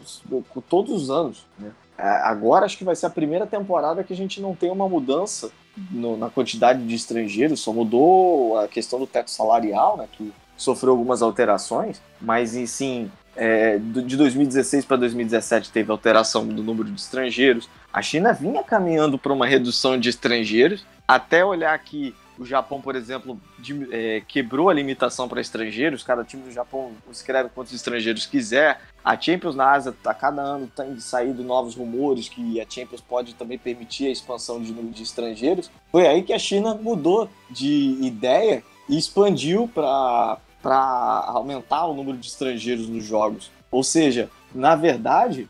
[0.70, 1.46] todos os anos.
[1.60, 1.72] Né?
[1.98, 5.52] Agora acho que vai ser a primeira temporada que a gente não tem uma mudança
[5.92, 10.92] no, na quantidade de estrangeiros, só mudou a questão do teto salarial, né, que sofreu
[10.92, 17.70] algumas alterações, mas sim é, de 2016 para 2017 teve alteração do número de estrangeiros.
[17.92, 22.96] A China vinha caminhando para uma redução de estrangeiros, até olhar que o Japão, por
[22.96, 26.02] exemplo, de, é, quebrou a limitação para estrangeiros.
[26.02, 28.82] Cada time do Japão escreve quantos estrangeiros quiser.
[29.04, 33.36] A Champions na Ásia, a cada ano tem saído novos rumores que a Champions pode
[33.36, 35.70] também permitir a expansão de número de estrangeiros.
[35.92, 42.18] Foi aí que a China mudou de ideia e expandiu para para aumentar o número
[42.18, 43.52] de estrangeiros nos jogos.
[43.72, 45.48] Ou seja, na verdade,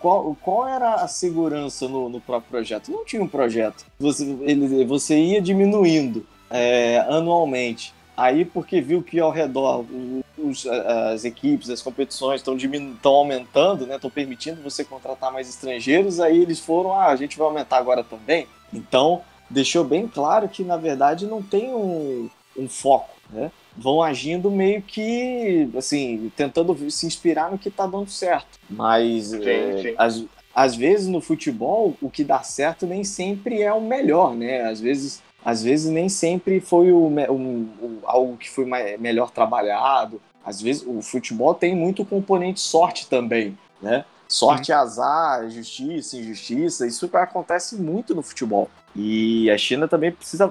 [0.00, 2.90] qual, qual era a segurança no, no, próprio projeto?
[2.90, 3.84] Não tinha um projeto.
[3.98, 7.94] Você, ele, você ia diminuindo é, anualmente.
[8.16, 9.84] Aí, porque viu que ao redor
[10.36, 12.56] os, as equipes, as competições estão
[13.04, 17.46] aumentando, estão né, permitindo você contratar mais estrangeiros, aí eles foram, ah, a gente vai
[17.46, 18.46] aumentar agora também.
[18.72, 23.10] Então, deixou bem claro que, na verdade, não tem um, um foco.
[23.30, 23.50] Né?
[23.76, 28.58] Vão agindo meio que, assim, tentando se inspirar no que está dando certo.
[28.68, 29.94] Mas, sim, é, sim.
[29.96, 34.62] Às, às vezes, no futebol, o que dá certo nem sempre é o melhor, né?
[34.62, 39.30] Às vezes, às vezes nem sempre foi o, o, o algo que foi mais, melhor
[39.30, 40.20] trabalhado.
[40.44, 44.04] Às vezes, o futebol tem muito componente sorte também, né?
[44.28, 44.78] Sorte, uhum.
[44.78, 48.70] azar, justiça, injustiça, isso acontece muito no futebol.
[48.94, 50.50] E a China também precisa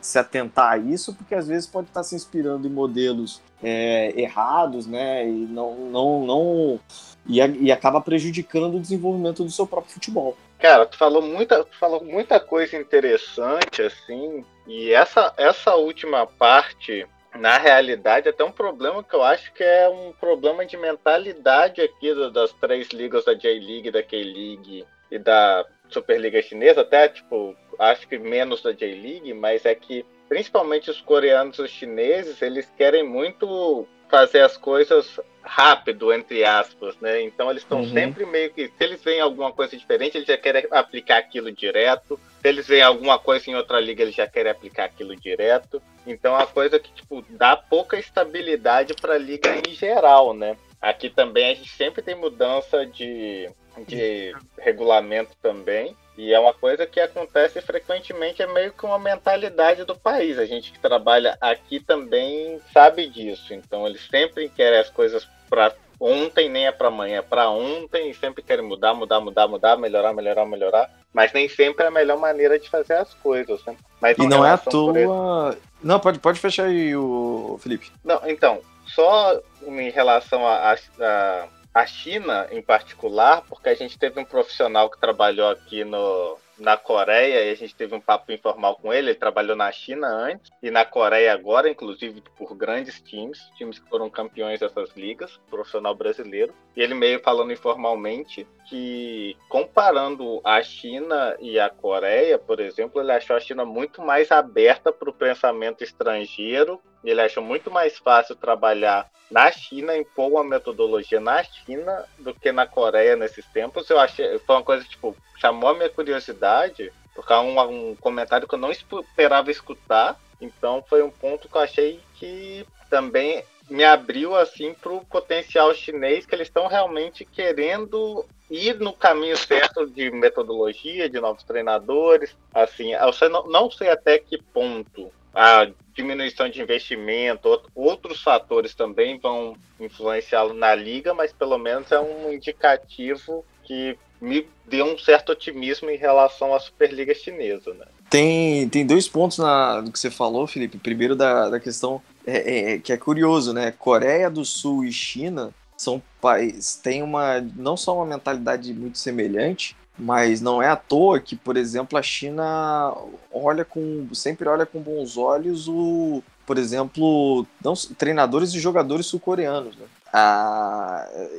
[0.00, 4.86] se atentar a isso, porque às vezes pode estar se inspirando em modelos é, errados,
[4.86, 5.26] né?
[5.26, 6.80] E não, não, não
[7.26, 10.36] e, e, acaba prejudicando o desenvolvimento do seu próprio futebol.
[10.58, 17.06] Cara, tu falou muita, tu falou muita coisa interessante, assim, e essa, essa última parte,
[17.34, 21.82] na realidade, é até um problema que eu acho que é um problema de mentalidade
[21.82, 28.06] aqui das três ligas da J-League, da K-League e da Superliga Chinesa, até, tipo, acho
[28.08, 33.02] que menos da J-League, mas é que principalmente os coreanos e os chineses, eles querem
[33.02, 37.20] muito fazer as coisas rápido, entre aspas, né?
[37.22, 37.92] Então eles estão uhum.
[37.92, 38.68] sempre meio que.
[38.68, 42.18] Se eles veem alguma coisa diferente, eles já querem aplicar aquilo direto.
[42.40, 45.82] Se eles veem alguma coisa em outra liga, eles já querem aplicar aquilo direto.
[46.06, 50.56] Então é uma coisa que, tipo, dá pouca estabilidade para a liga em geral, né?
[50.80, 53.48] Aqui também a gente sempre tem mudança de,
[53.86, 55.96] de regulamento também.
[56.16, 60.38] E é uma coisa que acontece frequentemente, é meio que uma mentalidade do país.
[60.38, 63.52] A gente que trabalha aqui também sabe disso.
[63.52, 68.10] Então, eles sempre querem as coisas para ontem nem é para amanhã, é para ontem
[68.10, 70.90] e sempre querem mudar, mudar, mudar, mudar, melhorar, melhorar, melhorar.
[71.12, 73.64] Mas nem sempre é a melhor maneira de fazer as coisas.
[73.64, 73.76] Né?
[74.00, 75.56] Mas e não é à toa.
[75.82, 77.90] Não, pode, pode fechar aí, o Felipe.
[78.04, 81.48] Não, então, só em relação a, a, a
[81.86, 87.44] China em particular, porque a gente teve um profissional que trabalhou aqui no, na Coreia
[87.44, 89.10] e a gente teve um papo informal com ele.
[89.10, 93.88] Ele trabalhou na China antes e na Coreia agora, inclusive por grandes times, times que
[93.88, 96.54] foram campeões dessas ligas, profissional brasileiro.
[96.76, 103.12] E ele meio falando informalmente que comparando a China e a Coreia, por exemplo, ele
[103.12, 106.80] achou a China muito mais aberta para o pensamento estrangeiro.
[107.04, 112.52] Ele achou muito mais fácil trabalhar na China, impor uma metodologia na China do que
[112.52, 113.88] na Coreia nesses tempos.
[113.90, 118.54] Eu achei, foi uma coisa tipo chamou a minha curiosidade, porque um, um comentário que
[118.54, 120.18] eu não esperava escutar.
[120.40, 125.72] Então foi um ponto que eu achei que também me abriu assim para o potencial
[125.74, 132.36] chinês que eles estão realmente querendo ir no caminho certo de metodologia, de novos treinadores.
[132.52, 139.56] Assim, eu não sei até que ponto a diminuição de investimento, outros fatores também vão
[139.80, 145.90] influenciá-lo na liga, mas pelo menos é um indicativo que me deu um certo otimismo
[145.90, 147.86] em relação à Superliga Chinesa, né?
[148.08, 150.78] Tem, tem dois pontos na, do que você falou, Felipe.
[150.78, 153.72] Primeiro da, da questão é, é, é, que é curioso, né?
[153.72, 159.76] Coreia do Sul e China são países têm uma não só uma mentalidade muito semelhante,
[159.98, 162.94] mas não é à toa que, por exemplo, a China
[163.32, 169.76] olha com sempre olha com bons olhos o, por exemplo, não, treinadores e jogadores sul-coreanos.
[169.76, 169.86] Né?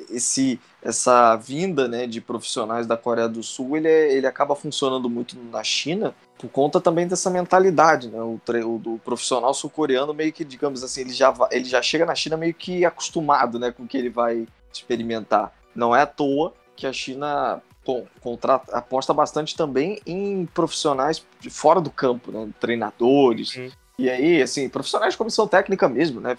[0.09, 5.09] esse, essa vinda né, de profissionais da Coreia do Sul ele, é, ele acaba funcionando
[5.09, 8.09] muito na China por conta também dessa mentalidade.
[8.09, 8.19] Né?
[8.19, 12.15] O, o, o profissional sul-coreano meio que, digamos assim, ele já, ele já chega na
[12.15, 15.53] China meio que acostumado né, com o que ele vai experimentar.
[15.73, 17.61] Não é à toa que a China
[18.21, 22.49] contrata, aposta bastante também em profissionais fora do campo, né?
[22.59, 23.69] treinadores, hum.
[23.97, 26.35] E aí, assim, profissionais de comissão técnica mesmo, né?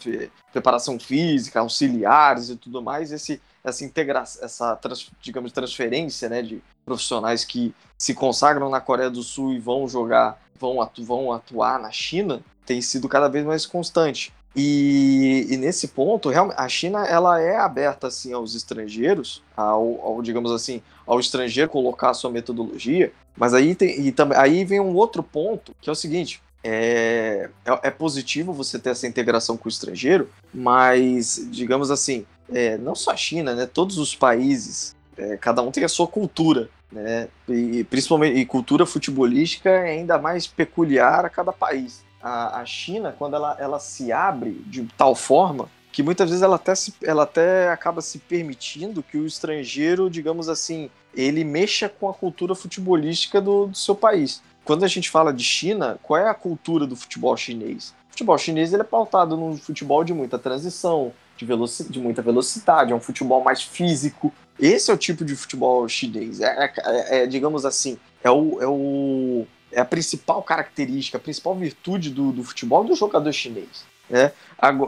[0.52, 4.78] Preparação física, auxiliares e tudo mais, esse, essa integração, essa,
[5.22, 10.38] digamos, transferência, né, de profissionais que se consagram na Coreia do Sul e vão jogar,
[10.58, 14.34] vão, atu vão atuar na China, tem sido cada vez mais constante.
[14.56, 20.50] E, e, nesse ponto, a China ela é aberta assim aos estrangeiros, ao, ao, digamos
[20.50, 23.12] assim, ao estrangeiro colocar a sua metodologia.
[23.36, 27.50] Mas aí tem, e também aí vem um outro ponto que é o seguinte: é,
[27.66, 32.94] é, é, positivo você ter essa integração com o estrangeiro, mas, digamos assim, é, não
[32.94, 37.28] só a China, né, todos os países, é, cada um tem a sua cultura, né,
[37.46, 42.05] e principalmente e cultura futebolística é ainda mais peculiar a cada país.
[42.26, 46.56] A, a China, quando ela, ela se abre de tal forma que muitas vezes ela
[46.56, 52.08] até, se, ela até acaba se permitindo que o estrangeiro, digamos assim, ele mexa com
[52.08, 56.28] a cultura futebolística do, do seu país quando a gente fala de China, qual é
[56.28, 57.94] a cultura do futebol chinês?
[58.08, 61.46] O futebol chinês ele é pautado num futebol de muita transição, de,
[61.88, 64.32] de muita velocidade, é um futebol mais físico.
[64.58, 66.40] Esse é o tipo de futebol chinês.
[66.40, 71.54] É, é, é digamos assim, é, o, é, o, é a principal característica, a principal
[71.54, 73.84] virtude do, do futebol do jogador chinês.
[74.08, 74.32] Né?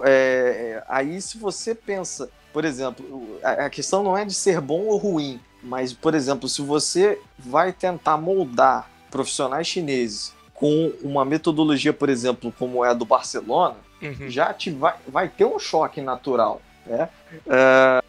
[0.07, 4.87] É, aí, se você pensa, por exemplo, a, a questão não é de ser bom
[4.87, 11.93] ou ruim, mas, por exemplo, se você vai tentar moldar profissionais chineses com uma metodologia,
[11.93, 14.31] por exemplo, como é a do Barcelona, uhum.
[14.31, 16.63] já te vai, vai ter um choque natural.
[16.87, 17.11] Né?
[17.47, 18.03] É,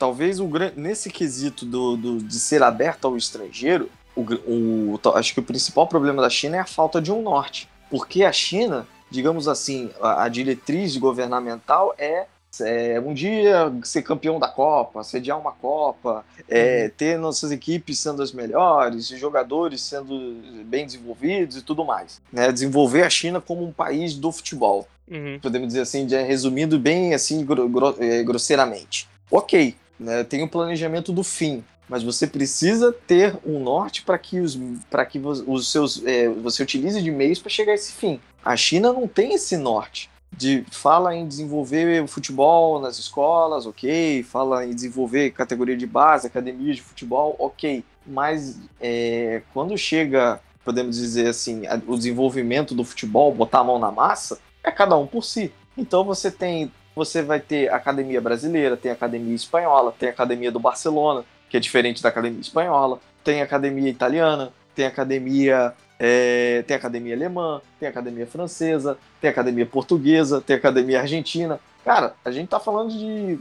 [0.00, 5.40] talvez o, nesse quesito do, do, de ser aberto ao estrangeiro, o, o, acho que
[5.40, 7.68] o principal problema da China é a falta de um norte.
[7.90, 12.26] Porque a China, digamos assim, a, a diretriz governamental é
[12.60, 16.90] é, um dia ser campeão da Copa, sediar uma Copa, é, uhum.
[16.96, 22.20] ter nossas equipes sendo as melhores, jogadores sendo bem desenvolvidos e tudo mais.
[22.32, 22.52] Né?
[22.52, 24.86] Desenvolver a China como um país do futebol.
[25.10, 25.38] Uhum.
[25.40, 29.08] Podemos dizer assim, resumindo bem assim gro é, grosseiramente.
[29.30, 30.24] Ok, né?
[30.24, 34.58] tem o um planejamento do fim, mas você precisa ter um norte para que os
[34.90, 38.20] para que os seus é, você utilize de meios para chegar a esse fim.
[38.44, 44.22] A China não tem esse norte de fala em desenvolver o futebol nas escolas, ok,
[44.24, 50.96] fala em desenvolver categoria de base, academia de futebol, ok, mas é, quando chega, podemos
[50.96, 55.22] dizer assim, o desenvolvimento do futebol, botar a mão na massa, é cada um por
[55.22, 55.52] si.
[55.76, 61.24] Então você tem, você vai ter academia brasileira, tem academia espanhola, tem academia do Barcelona,
[61.54, 67.62] que é diferente da academia espanhola, tem academia italiana, tem academia é, tem academia alemã,
[67.78, 71.60] tem academia francesa, tem academia portuguesa, tem academia argentina.
[71.84, 73.38] Cara, a gente tá falando de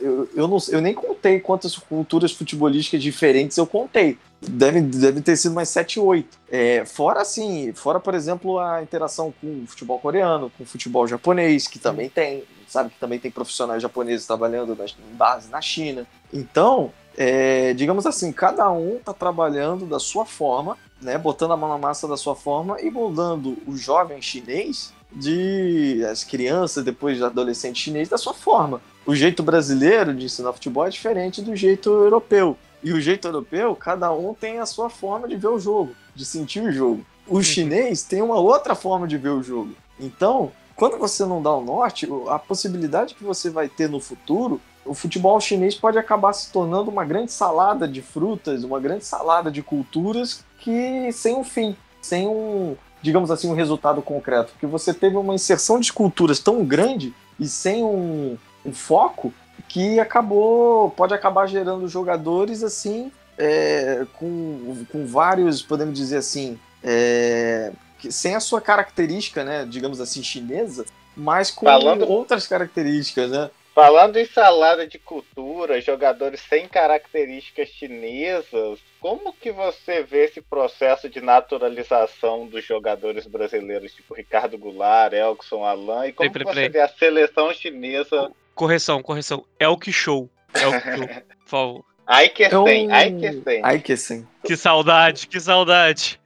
[0.00, 4.18] eu, eu, não, eu nem contei quantas culturas futebolísticas diferentes eu contei.
[4.42, 6.36] Deve, deve ter sido mais 7, 8.
[6.50, 11.06] É, fora assim, fora, por exemplo, a interação com o futebol coreano, com o futebol
[11.06, 12.90] japonês, que também tem, sabe?
[12.90, 16.04] Que também tem profissionais japoneses trabalhando na, em base na China.
[16.32, 21.16] Então, é, digamos assim, cada um está trabalhando da sua forma, né?
[21.16, 26.24] Botando a mão na massa da sua forma e moldando o jovem chinês de as
[26.24, 28.80] crianças, depois de adolescente chinês, da sua forma.
[29.06, 32.56] O jeito brasileiro de ensinar futebol é diferente do jeito europeu.
[32.82, 36.24] E o jeito europeu, cada um tem a sua forma de ver o jogo, de
[36.24, 37.04] sentir o jogo.
[37.26, 39.72] O chinês tem uma outra forma de ver o jogo.
[39.98, 44.60] Então, quando você não dá o norte, a possibilidade que você vai ter no futuro,
[44.84, 49.50] o futebol chinês pode acabar se tornando uma grande salada de frutas, uma grande salada
[49.50, 54.52] de culturas que sem um fim, sem um, digamos assim, um resultado concreto.
[54.52, 59.32] Porque você teve uma inserção de culturas tão grande e sem um, um foco
[59.68, 67.72] que acabou pode acabar gerando jogadores assim é, com, com vários podemos dizer assim é,
[68.10, 70.84] sem a sua característica né digamos assim chinesa
[71.16, 72.06] mas com Falando...
[72.08, 80.02] outras características né Falando em salada de cultura, jogadores sem características chinesas, como que você
[80.02, 86.30] vê esse processo de naturalização dos jogadores brasileiros, tipo Ricardo Goulart, Elkson, Alain, e como
[86.30, 89.44] peraí, peraí, você vê a seleção chinesa Correção, correção.
[89.58, 90.30] É o que show.
[90.54, 91.08] É o que show.
[91.08, 91.84] Por favor.
[92.06, 93.60] Ai que sim, ai que sim.
[93.62, 94.28] Ai que sim.
[94.44, 96.20] Que saudade, que saudade.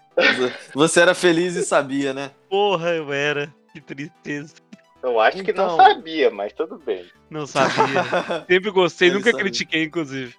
[0.74, 2.32] Você era feliz e sabia, né?
[2.50, 3.54] Porra, eu era.
[3.72, 4.54] Que tristeza.
[5.02, 5.44] Eu acho então...
[5.44, 7.06] que não então- sabia, mas tudo bem.
[7.30, 8.44] Não sabia.
[8.48, 9.44] Sempre gostei, Ele nunca sabia.
[9.44, 10.34] critiquei, inclusive.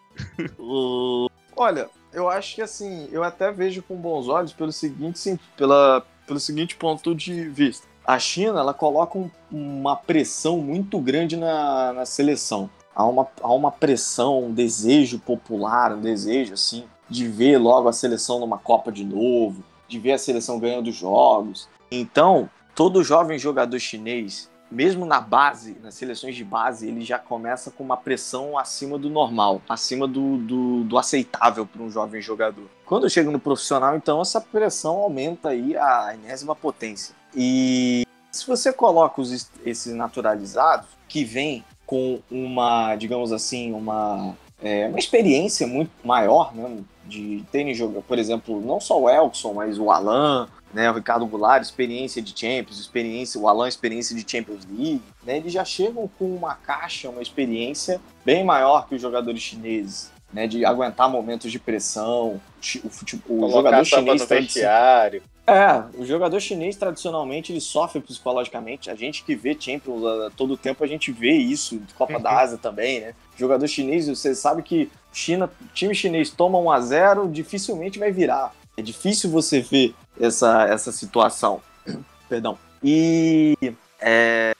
[1.55, 6.39] Olha, eu acho que assim, eu até vejo com bons olhos pelo seguinte, pela, pelo
[6.39, 12.05] seguinte ponto de vista a China ela coloca um, uma pressão muito grande na, na
[12.07, 12.68] seleção.
[12.95, 17.93] Há uma, há uma pressão, um desejo popular, um desejo assim de ver logo a
[17.93, 21.70] seleção numa Copa de novo, de ver a seleção ganhando jogos.
[21.91, 27.72] Então, todo jovem jogador chinês, mesmo na base, nas seleções de base, ele já começa
[27.72, 32.65] com uma pressão acima do normal, acima do, do, do aceitável para um jovem jogador.
[32.86, 37.15] Quando chega no profissional, então, essa pressão aumenta aí a enésima potência.
[37.36, 44.88] E se você coloca os, esses naturalizados, que vêm com uma, digamos assim, uma, é,
[44.88, 49.80] uma experiência muito maior, né, de terem jogado, por exemplo, não só o Elkson, mas
[49.80, 54.65] o Alan, né, o Ricardo Goulart, experiência de Champions, experiência, o Alan, experiência de Champions
[54.65, 59.41] League, né, eles já chegam com uma caixa, uma experiência bem maior que os jogadores
[59.41, 62.39] chineses né, de aguentar momentos de pressão.
[62.84, 65.24] O, futebol, o jogador chinês vestiário.
[65.47, 68.91] É, o jogador chinês tradicionalmente ele sofre psicologicamente.
[68.91, 72.22] A gente que vê Champions a todo tempo a gente vê isso, Copa uhum.
[72.22, 73.13] da Ásia também, né?
[73.36, 78.53] Jogador chinês, você sabe que China, time chinês toma 1 a 0, dificilmente vai virar.
[78.80, 81.61] É difícil você ver essa, essa situação.
[82.30, 82.57] Perdão.
[82.82, 83.57] E
[83.99, 84.55] é,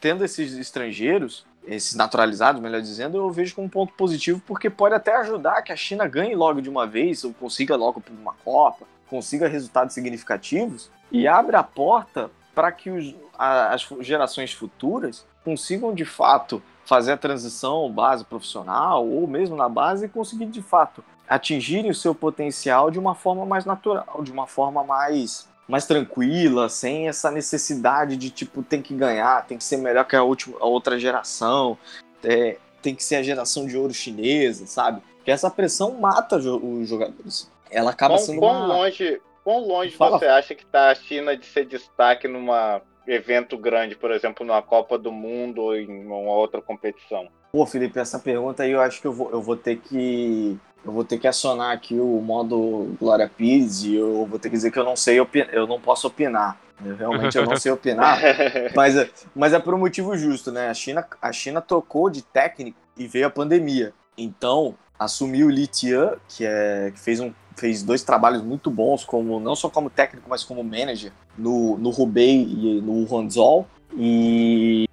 [0.00, 4.94] tendo esses estrangeiros, esses naturalizados, melhor dizendo, eu vejo como um ponto positivo, porque pode
[4.94, 8.86] até ajudar que a China ganhe logo de uma vez, ou consiga logo uma Copa,
[9.10, 15.92] consiga resultados significativos, e abre a porta para que os, a, as gerações futuras consigam
[15.92, 21.02] de fato fazer a transição base profissional, ou mesmo na base, e conseguir de fato
[21.28, 26.68] atingirem o seu potencial de uma forma mais natural, de uma forma mais mais tranquila,
[26.68, 30.56] sem essa necessidade de tipo tem que ganhar, tem que ser melhor que a, última,
[30.60, 31.76] a outra geração,
[32.22, 35.02] é, tem que ser a geração de ouro chinesa, sabe?
[35.16, 37.50] Porque essa pressão mata os jogadores.
[37.68, 38.66] Ela acaba quão, sendo quão uma...
[38.66, 40.18] longe, quão longe Fala.
[40.18, 44.62] você acha que está a China de ser destaque numa evento grande, por exemplo, numa
[44.62, 47.28] Copa do Mundo ou em uma outra competição?
[47.52, 50.92] Pô, Felipe, essa pergunta aí eu acho que eu vou, eu vou ter que eu
[50.92, 54.70] vou ter que acionar aqui o modo Glória Pires e eu vou ter que dizer
[54.70, 56.56] que eu não sei, eu não posso opinar.
[56.84, 58.20] Eu realmente eu não sei opinar,
[58.76, 60.68] mas, é, mas é por um motivo justo, né?
[60.68, 63.94] A China, a China trocou de técnico e veio a pandemia.
[64.16, 69.04] Então, assumiu o Li Tian, que, é, que fez, um, fez dois trabalhos muito bons,
[69.04, 73.66] como não só como técnico, mas como manager, no, no Hubei e no Hanzhou.
[73.96, 74.86] E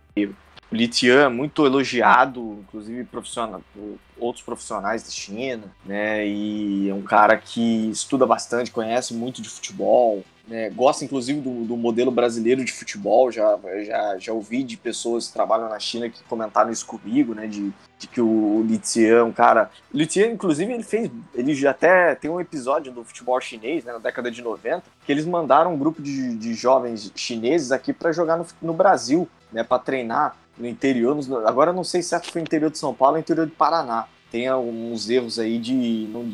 [0.74, 3.62] Litian é muito elogiado, inclusive profissional,
[4.18, 6.26] outros profissionais da China, né?
[6.26, 10.70] E é um cara que estuda bastante, conhece muito de futebol, né?
[10.70, 13.32] gosta inclusive do, do, modelo brasileiro de futebol.
[13.32, 17.48] Já, já, já ouvi de pessoas que trabalham na China que comentaram isso comigo, né?
[17.48, 19.70] De, de que o Litian é um cara.
[19.94, 21.10] O Litian, inclusive, ele fez.
[21.34, 25.12] Ele já até tem um episódio do futebol chinês, né, na década de 90, que
[25.12, 29.64] eles mandaram um grupo de, de jovens chineses aqui para jogar no, no Brasil né,
[29.64, 31.18] para treinar no interior.
[31.46, 34.08] Agora não sei se foi interior de São Paulo ou interior de Paraná.
[34.32, 35.74] Tem alguns erros aí de.
[35.74, 36.26] No,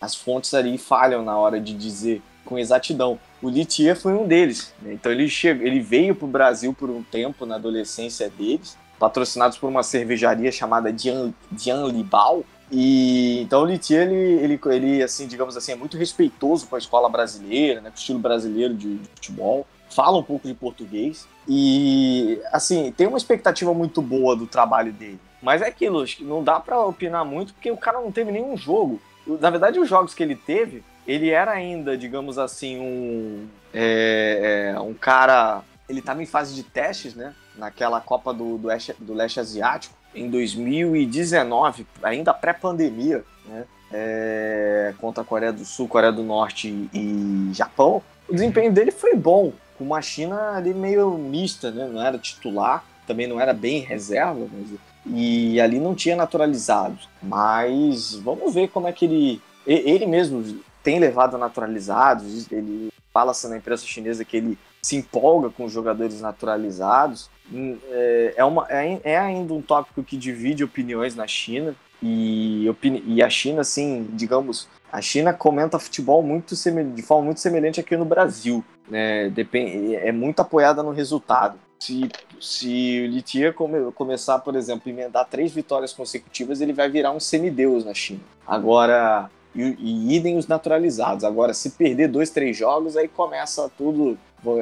[0.00, 3.18] as fontes ali falham na hora de dizer com exatidão.
[3.42, 4.72] O Litier foi um deles.
[4.80, 4.94] Né?
[4.94, 9.58] Então ele, chegou, ele veio para o Brasil por um tempo na adolescência deles, patrocinados
[9.58, 12.44] por uma cervejaria chamada Dian, Dian Libal.
[12.70, 16.78] E então o Litier, ele, ele, ele, assim, digamos assim, é muito respeitoso com a
[16.78, 19.66] escola brasileira, né, com o estilo brasileiro de, de futebol.
[19.96, 21.26] Fala um pouco de português.
[21.48, 25.18] E, assim, tem uma expectativa muito boa do trabalho dele.
[25.40, 29.00] Mas é aquilo, não dá para opinar muito porque o cara não teve nenhum jogo.
[29.26, 34.80] Na verdade, os jogos que ele teve, ele era ainda, digamos assim, um, é, é,
[34.80, 35.62] um cara.
[35.88, 37.34] Ele estava em fase de testes, né?
[37.56, 43.64] Naquela Copa do, do, Leste, do Leste Asiático, em 2019, ainda pré-pandemia, né?
[43.90, 48.02] É, contra a Coreia do Sul, Coreia do Norte e Japão.
[48.28, 51.88] O desempenho dele foi bom, com uma China ali meio mista, né?
[51.90, 57.08] Não era titular, também não era bem reserva, mas e ali não tinha naturalizados.
[57.22, 59.42] Mas vamos ver como é que ele.
[59.66, 65.64] Ele mesmo tem levado naturalizados, ele fala-se na imprensa chinesa que ele se empolga com
[65.64, 67.28] os jogadores naturalizados.
[67.52, 71.74] Hum, é, é, uma, é, é ainda um tópico que divide opiniões na China.
[72.00, 72.66] E,
[73.06, 76.54] e a China, assim, digamos, a China comenta futebol muito
[76.94, 78.64] de forma muito semelhante aqui no Brasil.
[78.88, 79.28] Né?
[79.30, 81.58] Depende, é muito apoiada no resultado.
[81.78, 82.08] Se,
[82.40, 87.12] se o Litier come, começar, por exemplo, a emendar três vitórias consecutivas, ele vai virar
[87.12, 88.20] um semideus na China.
[88.46, 91.24] Agora, e, e idem os naturalizados.
[91.24, 94.18] Agora, se perder dois, três jogos, aí começa tudo,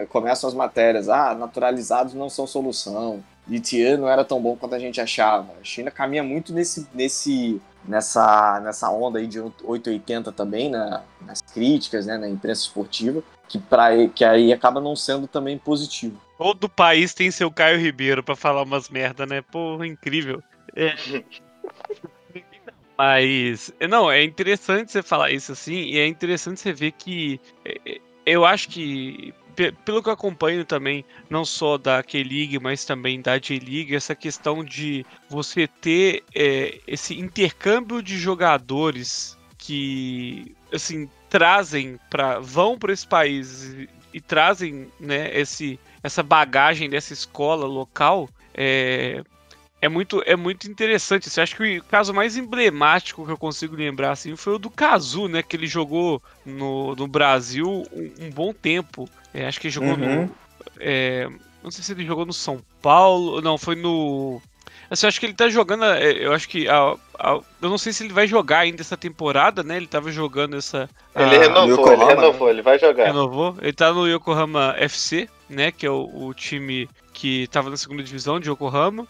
[0.09, 1.09] começam as matérias.
[1.09, 3.23] Ah, naturalizados não são solução.
[3.47, 5.53] Litier não era tão bom quanto a gente achava.
[5.61, 12.07] A China caminha muito nesse, nesse, nessa, nessa onda aí de 880 também, nas críticas,
[12.07, 16.21] né, na imprensa esportiva, que, pra, que aí acaba não sendo também positivo.
[16.39, 19.43] Todo país tem seu Caio Ribeiro para falar umas merda, né?
[19.43, 20.43] Porra, incrível.
[20.75, 20.95] É.
[22.97, 27.81] Mas, não, é interessante você falar isso assim, e é interessante você ver que é,
[27.87, 29.35] é, eu acho que,
[29.85, 34.65] pelo que eu acompanho também, não só da K-League, mas também da J-League, essa questão
[34.65, 43.05] de você ter é, esse intercâmbio de jogadores que, assim, trazem para vão para esse
[43.05, 49.21] país e, e trazem, né, esse essa bagagem dessa escola local é,
[49.83, 51.29] é muito, é muito interessante.
[51.29, 54.71] Você acha que o caso mais emblemático que eu consigo lembrar assim foi o do
[54.71, 55.43] Kazu, né?
[55.43, 59.09] Que ele jogou no, no Brasil um, um bom tempo.
[59.33, 60.27] É, acho que ele jogou uhum.
[60.27, 60.31] no.
[60.79, 61.29] É,
[61.65, 63.41] não sei se ele jogou no São Paulo.
[63.41, 64.41] Não, foi no.
[64.91, 65.85] Assim, eu acho que ele tá jogando.
[65.85, 66.69] É, eu acho que.
[66.69, 69.77] A, a, eu não sei se ele vai jogar ainda essa temporada, né?
[69.77, 70.89] Ele tava jogando essa.
[71.15, 73.07] Ele a, renovou, ele renovou, ele vai jogar.
[73.07, 73.57] Renovou.
[73.61, 75.71] Ele tá no Yokohama FC, né?
[75.73, 79.07] Que é o, o time que tava na segunda divisão de Yokohama.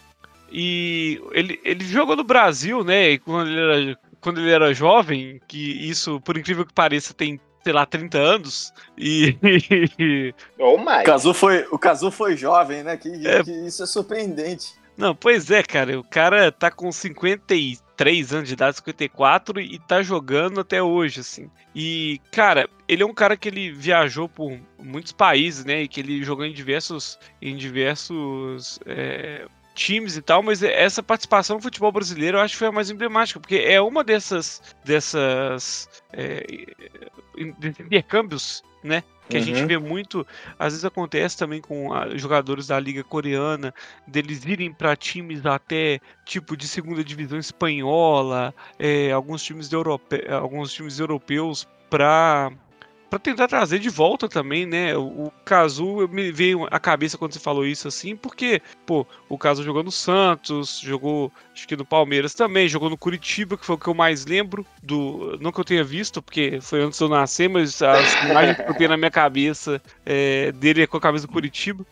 [0.51, 3.11] E ele, ele jogou no Brasil, né?
[3.11, 7.39] E quando ele, era, quando ele era jovem, que isso, por incrível que pareça, tem
[7.65, 8.71] sei lá, 30 anos.
[8.95, 9.35] E.
[10.59, 11.01] Ou mais.
[11.01, 12.95] O Kazu foi, o Kazu foi jovem, né?
[12.95, 13.43] Que, é...
[13.43, 14.73] que, isso é surpreendente.
[14.97, 15.99] Não, pois é, cara.
[15.99, 21.49] O cara tá com 53 anos de idade, 54, e tá jogando até hoje, assim.
[21.73, 25.83] E, cara, ele é um cara que ele viajou por muitos países, né?
[25.83, 27.19] E que ele jogou em diversos.
[27.41, 28.79] Em diversos.
[28.85, 32.71] É, times e tal, mas essa participação no futebol brasileiro eu acho que foi a
[32.71, 36.45] mais emblemática, porque é uma dessas dessas é,
[37.37, 39.03] intercâmbios, né?
[39.27, 39.43] Que uhum.
[39.43, 39.67] a gente uhum.
[39.67, 40.25] vê muito,
[40.57, 43.73] às vezes acontece também com a, jogadores da liga coreana,
[44.07, 50.71] deles irem para times até tipo de segunda divisão espanhola, é, alguns times europe, alguns
[50.71, 52.51] times europeus para
[53.09, 54.95] para tentar trazer de volta também, né?
[54.95, 59.37] O, o Cazu me veio à cabeça quando você falou isso assim, porque, pô, o
[59.37, 63.75] Cazu jogou no Santos, jogou, acho que no Palmeiras também, jogou no Curitiba, que foi
[63.75, 67.05] o que eu mais lembro do, não que eu tenha visto, porque foi antes de
[67.05, 70.97] eu nascer, mas as imagens que eu tenho na minha cabeça é, dele é com
[70.97, 71.85] a camisa do Curitiba.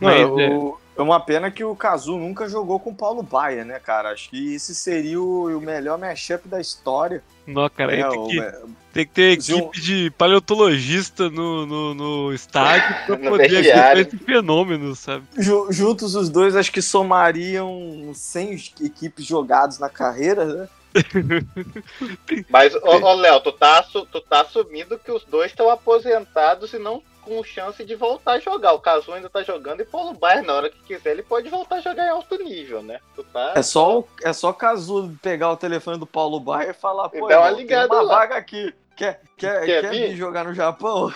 [0.00, 1.00] Não, mas, o, é...
[1.00, 4.10] é uma pena que o Cazu nunca jogou com o Paulo Baia, né, cara?
[4.10, 7.22] Acho que esse seria o, o melhor mashup da história.
[7.46, 8.40] Não, cara, é, tem, que,
[8.98, 14.94] tem, que, ter equipe de paleontologista no, no, no estádio pra poder ver esse fenômeno,
[14.96, 15.24] sabe?
[15.70, 20.68] Juntos os dois, acho que somariam 100 equipes jogadas na carreira, né?
[22.48, 26.78] Mas, ô, ô Léo, tu tá, tu tá assumindo que os dois estão aposentados e
[26.78, 28.72] não com chance de voltar a jogar.
[28.72, 31.76] O Cazu ainda tá jogando e Paulo Baier, na hora que quiser, ele pode voltar
[31.76, 32.98] a jogar em alto nível, né?
[33.32, 33.52] Tá...
[33.54, 37.50] É só é só Cazu pegar o telefone do Paulo Baier e falar, pô, uma,
[37.50, 38.74] ligada tem uma vaga aqui.
[38.98, 41.12] Quer, quer, quer, quer vir jogar no Japão?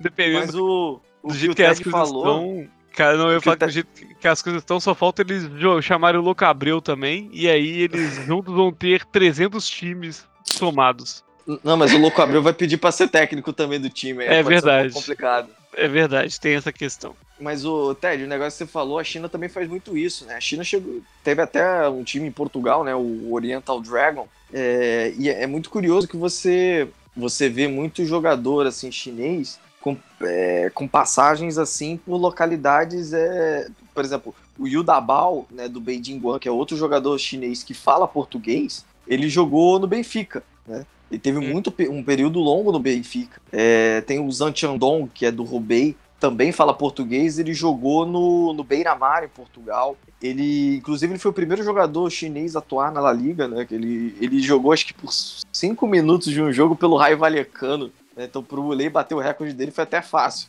[0.00, 2.24] Dependendo Mas o, o do jeito que as coisas falou...
[2.24, 5.48] estão, Cara, não, eu falo que, que as coisas estão, só falta eles
[5.82, 11.24] chamarem o Louco Abreu também, e aí eles juntos vão ter 300 times somados.
[11.62, 14.24] Não, mas o Louco Abreu vai pedir para ser técnico também do time.
[14.24, 14.90] É verdade.
[14.90, 15.48] Um complicado.
[15.74, 17.14] É verdade, tem essa questão.
[17.40, 20.36] Mas o Ted, o negócio que você falou, a China também faz muito isso, né?
[20.36, 22.94] A China chegou, teve até um time em Portugal, né?
[22.94, 24.28] O Oriental Dragon.
[24.52, 30.70] É, e é muito curioso que você você vê muito jogador assim chinês com, é,
[30.72, 36.38] com passagens assim por localidades, é, por exemplo, o Yu Dabao, né, do Beijing Guan,
[36.38, 40.86] que é outro jogador chinês que fala português, ele jogou no Benfica, né?
[41.12, 41.52] Ele teve hum.
[41.52, 43.38] muito um período longo no Benfica.
[43.52, 48.54] É, tem o Zhang Qiandong, que é do Rubei, também fala português, ele jogou no,
[48.54, 49.96] no Beira-Mar, em Portugal.
[50.22, 53.66] Ele, inclusive, ele foi o primeiro jogador chinês a atuar na La Liga, né?
[53.70, 55.12] Ele, ele jogou, acho que por
[55.52, 57.92] cinco minutos de um jogo pelo Raio Vallecano.
[58.16, 58.24] Né?
[58.24, 60.48] Então, pro Mulei bater o recorde dele foi até fácil.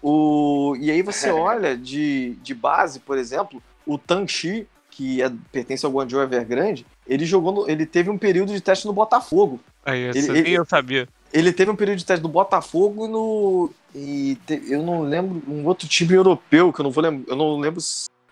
[0.00, 5.30] O, e aí você olha de, de base, por exemplo, o Tang Shi, que é,
[5.50, 9.58] pertence ao Guangzhou Evergrande, ele jogou no, ele teve um período de teste no Botafogo.
[9.84, 11.08] Aí, ele, ele, eu sabia.
[11.32, 13.70] Ele teve um período de teste do Botafogo no.
[13.94, 17.32] E te, eu não lembro um outro time europeu, que eu não vou lembrar.
[17.32, 17.80] Eu não lembro.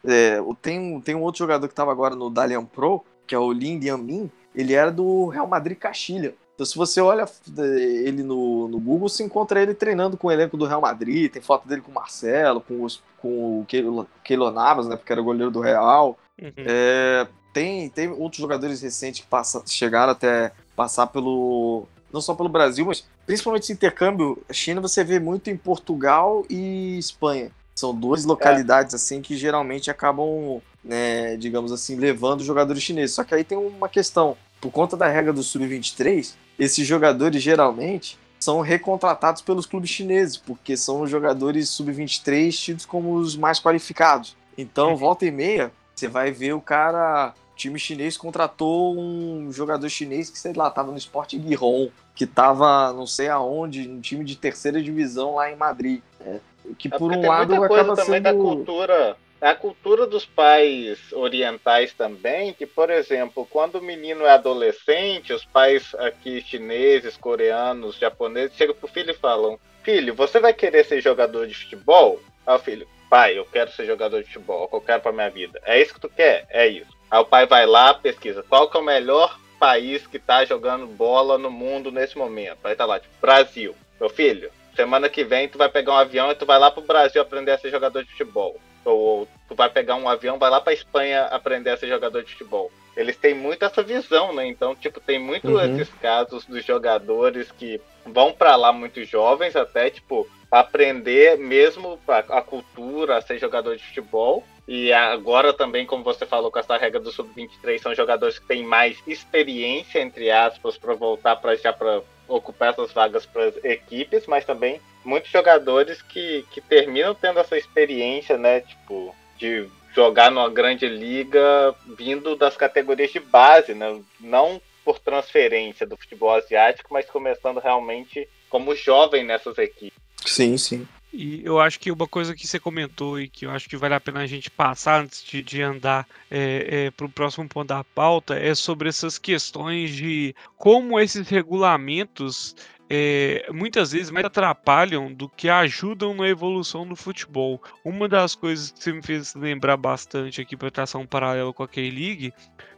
[0.05, 3.53] É, tem, tem um outro jogador que estava agora no Dalian Pro, que é o
[3.53, 4.31] Lin Yamin.
[4.55, 6.35] Ele era do Real Madrid Castilha.
[6.55, 10.57] Então, se você olha ele no, no Google, você encontra ele treinando com o elenco
[10.57, 11.31] do Real Madrid.
[11.33, 14.97] Tem foto dele com o Marcelo, com, os, com o Keilo Navas, né?
[14.97, 16.17] Porque era goleiro do Real.
[16.41, 16.53] Uhum.
[16.57, 22.49] É, tem, tem outros jogadores recentes que passa, chegaram até passar pelo não só pelo
[22.49, 27.51] Brasil, mas principalmente esse intercâmbio, a China você vê muito em Portugal e Espanha.
[27.75, 28.97] São duas localidades é.
[28.97, 33.17] assim que geralmente acabam, né, digamos assim, levando jogadores chineses.
[33.17, 38.19] Só que aí tem uma questão, por conta da regra do sub-23, esses jogadores geralmente
[38.39, 44.37] são recontratados pelos clubes chineses, porque são jogadores sub-23 tidos como os mais qualificados.
[44.59, 44.97] Então, uhum.
[44.97, 50.39] volta e meia, você vai ver o cara time chinês contratou um jogador chinês que,
[50.39, 54.83] sei lá, tava no Sport Giron, que tava não sei aonde, um time de terceira
[54.83, 56.03] divisão lá em Madrid.
[56.19, 56.41] Né?
[56.79, 58.23] Que é por um lado acaba também sendo...
[58.23, 64.25] da cultura, é a cultura dos pais orientais também, que, por exemplo, quando o menino
[64.25, 70.39] é adolescente, os pais aqui chineses, coreanos, japoneses, chegam pro filho e falam: Filho, você
[70.39, 72.21] vai querer ser jogador de futebol?
[72.47, 75.61] Ah, o filho, pai, eu quero ser jogador de futebol, eu quero pra minha vida.
[75.67, 76.47] É isso que tu quer?
[76.49, 76.91] É isso.
[77.11, 80.87] Aí o pai vai lá, pesquisa qual que é o melhor país que tá jogando
[80.87, 82.61] bola no mundo nesse momento.
[82.65, 83.75] Aí tá lá, tipo, Brasil.
[84.01, 86.81] Meu filho, semana que vem tu vai pegar um avião e tu vai lá pro
[86.81, 88.59] Brasil aprender a ser jogador de futebol.
[88.83, 92.33] Ou tu vai pegar um avião, vai lá pra Espanha aprender a ser jogador de
[92.33, 92.73] futebol.
[92.97, 94.47] Eles têm muito essa visão, né?
[94.47, 95.61] Então, tipo, tem muito uhum.
[95.61, 102.19] esses casos dos jogadores que vão para lá muito jovens, até, tipo, aprender mesmo a,
[102.19, 104.45] a cultura, a ser jogador de futebol.
[104.69, 108.63] E agora também, como você falou com essa regra do sub-23, são jogadores que têm
[108.63, 114.27] mais experiência, entre aspas, para voltar para já para ocupar essas vagas para as equipes,
[114.27, 118.61] mas também muitos jogadores que, que terminam tendo essa experiência, né?
[118.61, 124.01] Tipo, de jogar numa grande liga vindo das categorias de base, né?
[124.21, 130.02] Não por transferência do futebol asiático, mas começando realmente como jovem nessas equipes.
[130.25, 130.87] Sim, sim.
[131.13, 133.95] E eu acho que uma coisa que você comentou e que eu acho que vale
[133.95, 137.69] a pena a gente passar antes de, de andar é, é, para o próximo ponto
[137.69, 142.57] da pauta é sobre essas questões de como esses regulamentos
[142.89, 147.63] é, muitas vezes mais atrapalham do que ajudam na evolução do futebol.
[147.85, 151.63] Uma das coisas que você me fez lembrar bastante aqui para traçar um paralelo com
[151.63, 152.33] a K-League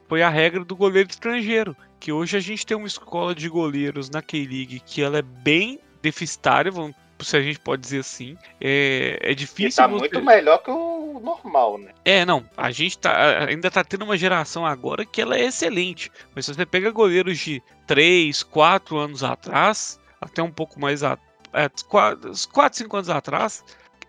[0.08, 4.10] foi a regra do goleiro estrangeiro, que hoje a gente tem uma escola de goleiros
[4.10, 8.36] na K-League que ela é bem deficitária, vamos se a gente pode dizer assim.
[8.60, 9.68] É, é difícil.
[9.68, 9.98] E tá você...
[10.00, 11.92] muito melhor que o normal, né?
[12.04, 12.44] É, não.
[12.56, 16.10] A gente tá, ainda tá tendo uma geração agora que ela é excelente.
[16.34, 21.02] Mas se você pega goleiros de 3, 4 anos atrás, até um pouco mais.
[21.02, 21.18] A,
[21.52, 23.64] é, 4, 4, 5 anos atrás,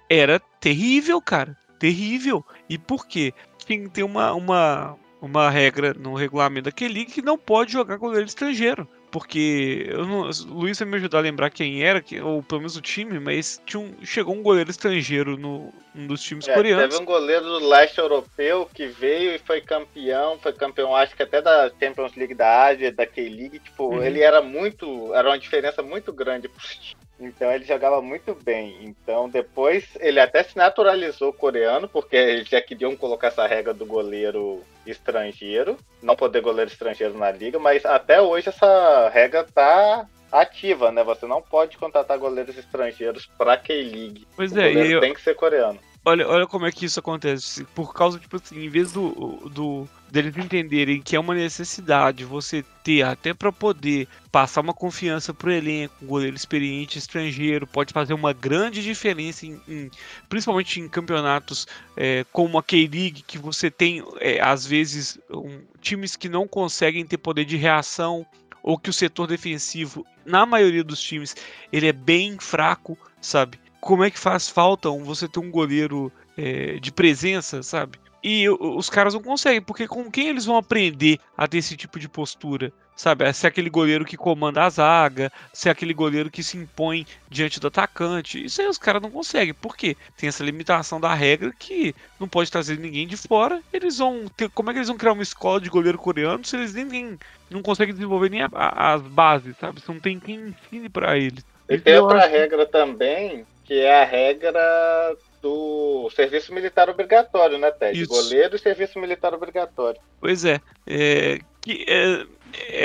[0.09, 1.57] era terrível, cara.
[1.77, 2.43] Terrível.
[2.69, 3.33] E por quê?
[3.67, 8.87] Tem, tem uma, uma, uma regra no regulamento daquele que não pode jogar goleiro estrangeiro
[9.11, 12.75] porque eu não, o Luiz vai me ajudar a lembrar quem era, ou pelo menos
[12.75, 16.89] o time, mas um, chegou um goleiro estrangeiro no um dos times é, coreanos.
[16.89, 21.23] Teve um goleiro do leste europeu que veio e foi campeão, foi campeão acho que
[21.23, 24.03] até da Champions League da Ásia, da K-League, tipo, uhum.
[24.03, 27.04] ele era muito, era uma diferença muito grande pro time.
[27.19, 28.77] Então ele jogava muito bem.
[28.81, 33.85] Então depois ele até se naturalizou coreano, porque eles já queriam colocar essa regra do
[33.85, 40.91] goleiro estrangeiro, não poder goleiro estrangeiro na liga, mas até hoje essa regra tá ativa,
[40.91, 41.03] né?
[41.03, 44.27] Você não pode contratar goleiros estrangeiros para K-League.
[44.35, 44.99] Pois o é, eu...
[44.99, 45.79] tem que ser coreano.
[46.05, 47.65] Olha, olha como é que isso acontece.
[47.75, 52.63] Por causa, tipo assim, em vez do, do deles entenderem que é uma necessidade você
[52.83, 58.13] ter até para poder passar uma confiança pro elenco, um goleiro experiente estrangeiro pode fazer
[58.13, 59.91] uma grande diferença em, em
[60.29, 66.15] principalmente em campeonatos é, como a K-League que você tem é, às vezes um, times
[66.15, 68.25] que não conseguem ter poder de reação
[68.63, 71.35] ou que o setor defensivo na maioria dos times
[71.73, 73.59] ele é bem fraco, sabe?
[73.85, 77.99] Como é que faz falta você ter um goleiro é, de presença, sabe?
[78.23, 81.99] E os caras não conseguem, porque com quem eles vão aprender a ter esse tipo
[81.99, 82.73] de postura?
[82.95, 83.31] Sabe?
[83.31, 87.05] Se é aquele goleiro que comanda a zaga, se é aquele goleiro que se impõe
[87.29, 88.43] diante do atacante.
[88.43, 89.53] Isso aí os caras não conseguem.
[89.53, 89.95] Por quê?
[90.17, 93.61] Tem essa limitação da regra que não pode trazer ninguém de fora.
[93.71, 94.49] Eles vão ter.
[94.49, 97.19] Como é que eles vão criar uma escola de goleiro coreano se eles nem, nem
[97.51, 99.79] não conseguem desenvolver nem a, a, as bases, sabe?
[99.79, 101.45] Se não tem quem ensine para eles.
[101.69, 102.31] E tem outra acho...
[102.31, 107.99] regra também, que é a regra do serviço militar obrigatório, né, Ted?
[107.99, 108.09] Isso.
[108.09, 109.99] Goleiro e serviço militar obrigatório.
[110.19, 110.61] Pois é.
[110.87, 112.25] É, que, é,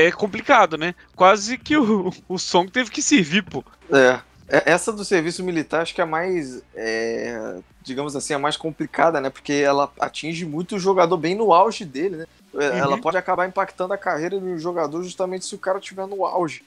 [0.06, 0.94] é complicado, né?
[1.14, 3.64] Quase que o, o som teve que servir, pô.
[3.92, 4.20] É.
[4.50, 4.72] é.
[4.72, 9.30] Essa do serviço militar acho que é mais, é, digamos assim, a mais complicada, né?
[9.30, 12.26] Porque ela atinge muito o jogador bem no auge dele, né?
[12.54, 12.78] É, uhum.
[12.78, 16.64] Ela pode acabar impactando a carreira do jogador justamente se o cara estiver no auge.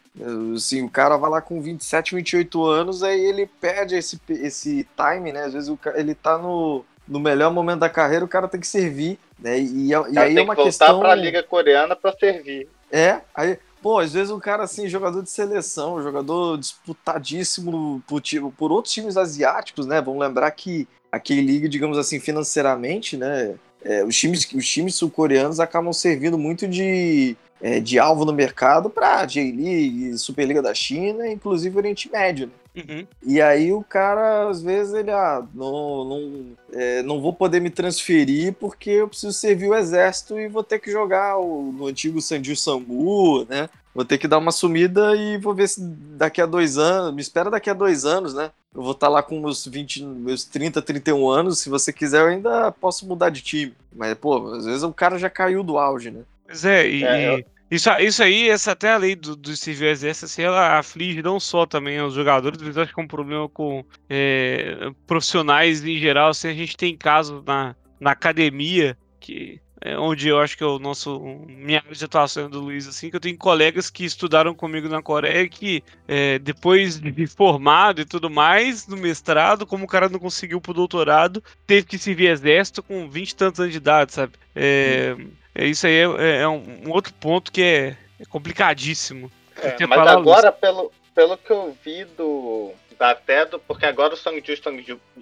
[0.56, 5.34] Assim, o cara vai lá com 27, 28 anos, aí ele perde esse, esse time,
[5.34, 5.44] né?
[5.44, 8.68] Às vezes o, ele tá no, no melhor momento da carreira, o cara tem que
[8.68, 9.60] servir, né?
[9.60, 11.00] E, e aí é uma que questão.
[11.00, 12.68] para a liga coreana para servir.
[12.90, 18.22] É, aí, pô, às vezes um cara assim, jogador de seleção, jogador disputadíssimo por,
[18.58, 20.02] por outros times asiáticos, né?
[20.02, 23.56] Vamos lembrar que aquele liga, digamos assim, financeiramente, né?
[23.84, 28.90] é, os times, os times sul-coreanos acabam servindo muito de, é, de alvo no mercado
[28.90, 32.48] para J-League, Superliga da China, inclusive Oriente Médio.
[32.48, 32.54] Né?
[32.76, 33.06] Uhum.
[33.22, 37.70] E aí o cara, às vezes, ele, ah, não, não, é, não vou poder me
[37.70, 42.22] transferir porque eu preciso servir o exército e vou ter que jogar o, no antigo
[42.22, 43.70] Sanju Sambu, né?
[43.94, 47.22] Vou ter que dar uma sumida e vou ver se daqui a dois anos, me
[47.22, 48.50] espera daqui a dois anos, né?
[48.74, 51.60] Eu vou estar tá lá com meus 20, meus 30, 31 anos.
[51.60, 53.74] Se você quiser, eu ainda posso mudar de time.
[53.96, 56.22] Mas, pô, às vezes o cara já caiu do auge, né?
[56.48, 57.46] Pois é, e, é, eu...
[57.76, 61.40] isso, isso aí, essa até a lei do, do civil exército, assim, ela aflige não
[61.40, 66.30] só também os jogadores, mas acho que é um problema com é, profissionais em geral.
[66.30, 70.68] Assim, a gente tem casos na, na academia que é, onde eu acho que é
[70.68, 74.54] o nosso minha área de atuação do Luiz assim que eu tenho colegas que estudaram
[74.54, 79.88] comigo na Coreia que é, depois de formado e tudo mais no mestrado como o
[79.88, 83.78] cara não conseguiu pro doutorado teve que servir exército com 20 e tantos anos de
[83.78, 85.18] idade sabe é,
[85.56, 89.32] é isso aí é, é, é um, um, outro ponto que é, é complicadíssimo.
[89.62, 94.56] É, mas agora pelo pelo que eu vi do até do, porque agora o Sangju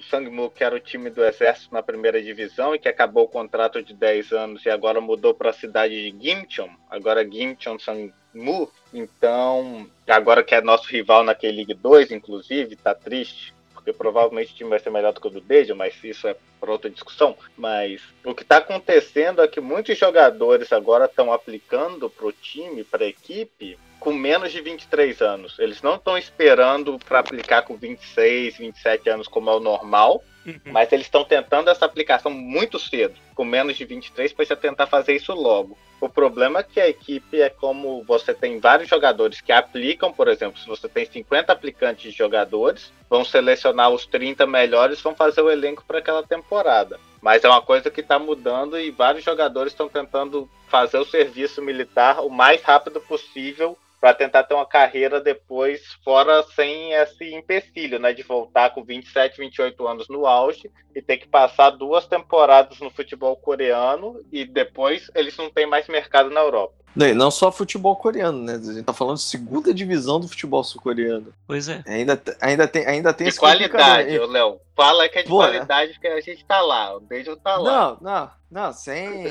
[0.10, 3.82] Sangmu, que era o time do exército na primeira divisão e que acabou o contrato
[3.82, 9.90] de 10 anos e agora mudou para a cidade de Gimcheon, agora Gimcheon Sangmu, então
[10.08, 14.70] agora que é nosso rival naquele League 2, inclusive, tá triste, porque provavelmente o time
[14.70, 17.36] vai ser melhor do que o do Deja, mas isso é para outra discussão.
[17.58, 22.84] Mas o que está acontecendo é que muitos jogadores agora estão aplicando para o time,
[22.84, 25.58] para a equipe, com menos de 23 anos.
[25.58, 30.60] Eles não estão esperando para aplicar com 26, 27 anos, como é o normal, uhum.
[30.66, 35.16] mas eles estão tentando essa aplicação muito cedo, com menos de 23, para tentar fazer
[35.16, 35.78] isso logo.
[36.00, 40.28] O problema é que a equipe é como você tem vários jogadores que aplicam, por
[40.28, 45.42] exemplo, se você tem 50 aplicantes de jogadores, vão selecionar os 30 melhores, vão fazer
[45.42, 47.00] o elenco para aquela temporada.
[47.22, 51.62] Mas é uma coisa que está mudando e vários jogadores estão tentando fazer o serviço
[51.62, 58.00] militar o mais rápido possível para tentar ter uma carreira depois fora sem esse empecilho,
[58.00, 62.80] né, de voltar com 27, 28 anos no auge e ter que passar duas temporadas
[62.80, 66.81] no futebol coreano e depois eles não têm mais mercado na Europa.
[66.96, 68.56] Não, não só futebol coreano, né?
[68.56, 71.34] A gente tá falando de segunda divisão do futebol sul-coreano.
[71.48, 71.84] Pois é.
[71.88, 74.60] Ainda, ainda tem, ainda tem de qualidade, Léo.
[74.76, 76.96] Fala que é de Pô, qualidade, porque a gente tá lá.
[76.96, 77.72] O Beijo tá lá.
[77.72, 79.26] Não, não, não, sem.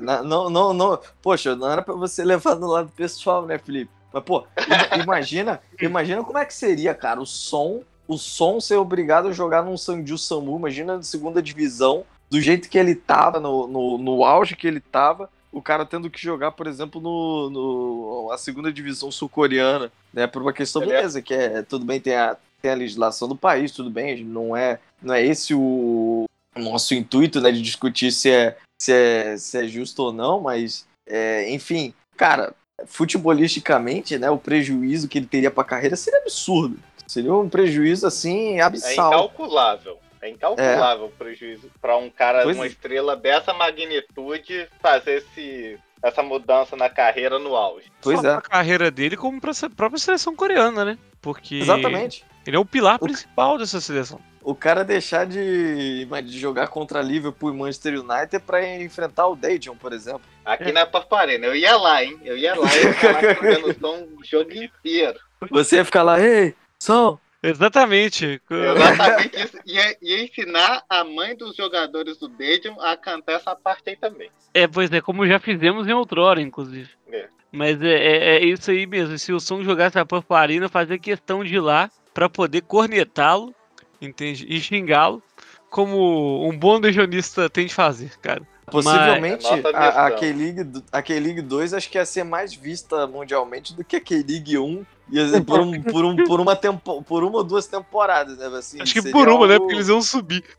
[0.00, 1.00] não, não, não.
[1.20, 3.90] Poxa, não era pra você levar no lado pessoal, né, Felipe?
[4.12, 4.46] Mas, pô,
[5.02, 9.64] imagina, imagina como é que seria, cara, o som, o som ser obrigado a jogar
[9.64, 14.24] num Sanju Samu, imagina na segunda divisão, do jeito que ele tava, no, no, no
[14.24, 18.72] auge que ele tava, o cara tendo que jogar, por exemplo, no, no a segunda
[18.72, 20.26] divisão sul-coreana, né?
[20.26, 23.36] Por uma questão, é beleza, que é tudo bem, tem a, tem a legislação do
[23.36, 26.24] país, tudo bem, não é, não é esse o,
[26.56, 30.86] nosso intuito, né, de discutir se é, se é, se é justo ou não, mas,
[31.06, 32.52] é, enfim, cara,
[32.86, 36.78] futebolisticamente, né, o prejuízo que ele teria para a carreira seria absurdo.
[37.06, 39.12] Seria um prejuízo assim abissal.
[39.12, 39.98] É incalculável.
[40.24, 42.68] É incalculável o prejuízo para um cara, pois uma é.
[42.68, 47.92] estrela dessa magnitude, fazer esse, essa mudança na carreira no auge.
[48.00, 48.34] Pois Só é.
[48.36, 50.98] a carreira dele como para a própria seleção coreana, né?
[51.20, 52.24] Porque Exatamente.
[52.46, 54.18] ele é o pilar principal dessa seleção.
[54.42, 59.76] O cara deixar de, de jogar contra Liverpool e Manchester United para enfrentar o Dajon,
[59.76, 60.22] por exemplo.
[60.42, 60.72] Aqui é.
[60.72, 62.18] na Paparena, eu ia lá, hein?
[62.24, 65.20] Eu ia lá, eu ia lá comendo som o jogo inteiro.
[65.50, 68.40] Você ia ficar lá, ei, som, Exatamente.
[68.50, 69.58] Exatamente isso.
[69.66, 74.30] Ia, ia ensinar a mãe dos jogadores do Dejon a cantar essa parte aí também.
[74.54, 76.88] É, pois é, como já fizemos em outrora, inclusive.
[77.12, 77.28] É.
[77.52, 79.18] Mas é, é, é, isso aí mesmo.
[79.18, 83.54] Se o som jogasse a Pamparina, fazer questão de ir lá para poder cornetá-lo,
[84.00, 84.46] entende?
[84.48, 85.22] E xingá-lo,
[85.68, 88.42] como um bom dejonista tem de fazer, cara.
[88.66, 93.84] Possivelmente Mas, a, a a K-League 2 acho que ia ser mais vista mundialmente do
[93.84, 97.44] que a K-League 1 ia por, um, por, um, por, uma tempo, por uma ou
[97.44, 98.46] duas temporadas, né?
[98.58, 99.46] Assim, acho que por uma, algo...
[99.46, 99.58] né?
[99.58, 100.44] Porque eles iam subir.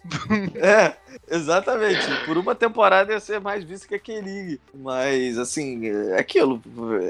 [0.55, 0.95] É,
[1.29, 2.05] exatamente.
[2.25, 4.59] Por uma temporada ia ser mais visto que a K-League.
[4.73, 6.61] Mas, assim, é aquilo.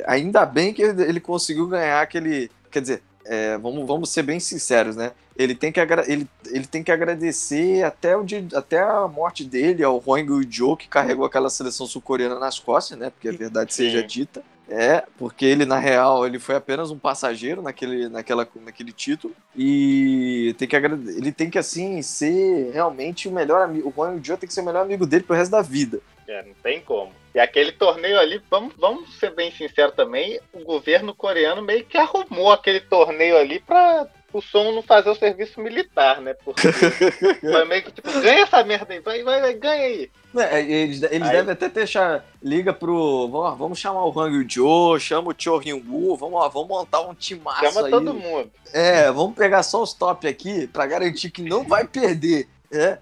[0.08, 2.50] Ainda bem que ele conseguiu ganhar aquele.
[2.72, 5.12] Quer dizer, é, vamos, vamos ser bem sinceros, né?
[5.36, 9.84] Ele tem que, ele, ele tem que agradecer até, o dia, até a morte dele
[9.84, 13.10] ao Hwang Joo, que carregou aquela seleção sul-coreana nas costas, né?
[13.10, 14.44] Porque a verdade seja dita.
[14.68, 19.36] É, porque ele, na real, ele foi apenas um passageiro naquele, naquela, naquele título.
[19.56, 23.94] E tem que ele tem que, assim, ser realmente o melhor amigo.
[23.96, 26.00] O Hwang Joo tem que ser o melhor amigo dele pro resto da vida.
[26.28, 27.14] É, não tem como.
[27.34, 31.98] E aquele torneio ali, vamos, vamos ser bem sinceros também, o governo coreano meio que
[31.98, 34.08] arrumou aquele torneio ali pra
[34.38, 36.34] o som não fazer o serviço militar, né?
[36.34, 36.68] Porque
[37.40, 40.12] foi meio que tipo, ganha essa merda aí, vai, vai, vai ganha aí.
[40.36, 41.38] É, eles eles aí...
[41.38, 42.26] devem até deixar.
[42.44, 43.30] Liga pro.
[43.30, 47.62] Vamos, vamos chamar o Hang Joe, chama o Cho Hyun-woo, vamos, vamos montar um timaço
[47.62, 47.92] chama aí.
[47.92, 48.52] todo mundo.
[48.74, 52.50] É, vamos pegar só os top aqui pra garantir que não vai perder.
[52.72, 52.98] É.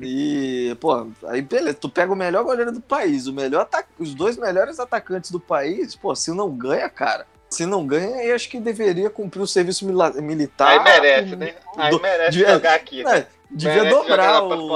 [0.00, 3.68] E, pô, aí beleza, tu pega o melhor goleiro do país, o melhor
[3.98, 8.34] os dois melhores atacantes do país, pô, se não ganha, cara, se não ganha, eu
[8.34, 9.86] acho que deveria cumprir o serviço
[10.20, 10.68] militar.
[10.68, 11.54] Aí merece, né?
[11.76, 13.04] Aí do, merece devia, jogar aqui.
[13.04, 13.26] Né?
[13.50, 14.68] Devia merece dobrar o.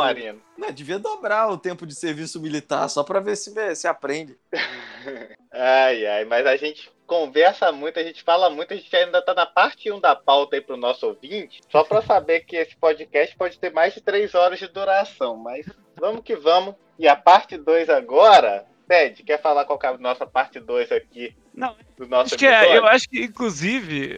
[0.56, 4.36] Não, devia dobrar o tempo de serviço militar só para ver se, se aprende.
[5.52, 9.32] ai, ai, mas a gente conversa muito, a gente fala muito, a gente ainda tá
[9.32, 13.34] na parte 1 da pauta aí pro nosso ouvinte, só para saber que esse podcast
[13.36, 15.66] pode ter mais de 3 horas de duração, mas
[15.98, 16.74] vamos que vamos.
[16.98, 21.34] E a parte 2 agora, Ted, quer falar qual é a nossa parte 2 aqui?
[21.58, 21.74] Não,
[22.20, 24.16] acho que é, eu acho que, inclusive,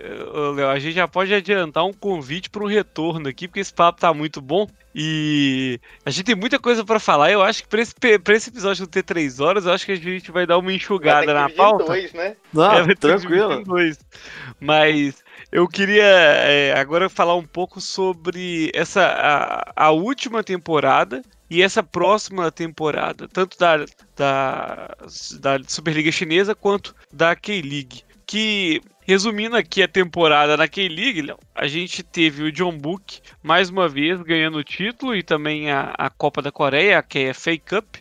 [0.55, 3.99] Léo, a gente já pode adiantar um convite para um retorno aqui, porque esse papo
[3.99, 4.69] tá muito bom.
[4.95, 7.31] E a gente tem muita coisa para falar.
[7.31, 9.97] Eu acho que para esse, pra esse episódio ter três horas, eu acho que a
[9.97, 11.85] gente vai dar uma enxugada na pauta.
[11.85, 12.37] Dois, né?
[12.53, 13.65] Não, é, tranquilo.
[13.65, 13.99] Dois.
[14.61, 19.01] Mas eu queria é, agora falar um pouco sobre essa
[19.77, 23.85] a, a última temporada e essa próxima temporada, tanto da,
[24.17, 24.97] da,
[25.41, 28.05] da Superliga Chinesa quanto da K-League.
[28.25, 33.89] Que, resumindo aqui a temporada na K-League, a gente teve o John Book mais uma
[33.89, 37.59] vez ganhando o título e também a, a Copa da Coreia, que é a FA
[37.59, 37.97] Cup.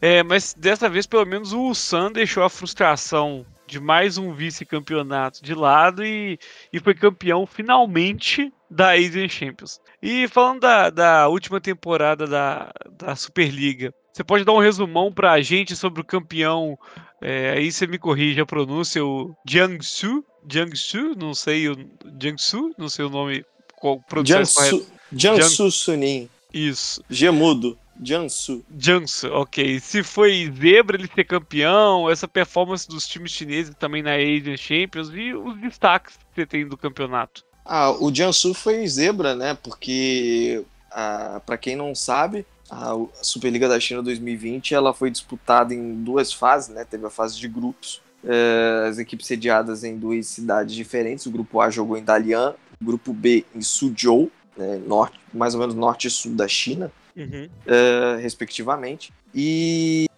[0.00, 5.42] É, mas dessa vez, pelo menos, o Sun deixou a frustração de mais um vice-campeonato
[5.42, 6.38] de lado e,
[6.72, 9.80] e foi campeão finalmente da Asian Champions.
[10.02, 15.32] E falando da, da última temporada da, da Superliga, você pode dar um resumão para
[15.32, 16.78] a gente sobre o campeão?
[17.20, 21.76] É, aí você me corrige a pronúncia, o Jiangsu, Jiangsu, não sei o
[22.20, 23.44] Jiangsu, não sei o nome
[23.76, 26.28] qual Jiangsu, Jiangsu Sunin.
[26.52, 27.02] Isso.
[27.10, 27.78] Gemudo.
[28.02, 28.64] Jansu.
[28.78, 29.80] Jansu, ok.
[29.80, 35.10] Se foi zebra ele ser campeão, essa performance dos times chineses também na Asian Champions
[35.12, 37.44] e os destaques que você tem do campeonato.
[37.64, 39.56] Ah, o Jansu foi zebra, né?
[39.62, 46.02] Porque, ah, para quem não sabe, a Superliga da China 2020 ela foi disputada em
[46.02, 46.84] duas fases, né?
[46.84, 51.26] Teve a fase de grupos, eh, as equipes sediadas em duas cidades diferentes.
[51.26, 54.80] O grupo A jogou em Dalian, o grupo B em Suzhou, né?
[54.84, 57.48] norte, mais ou menos norte e sul da China uhum.
[57.66, 59.12] uh, respectivamente.
[59.34, 60.08] E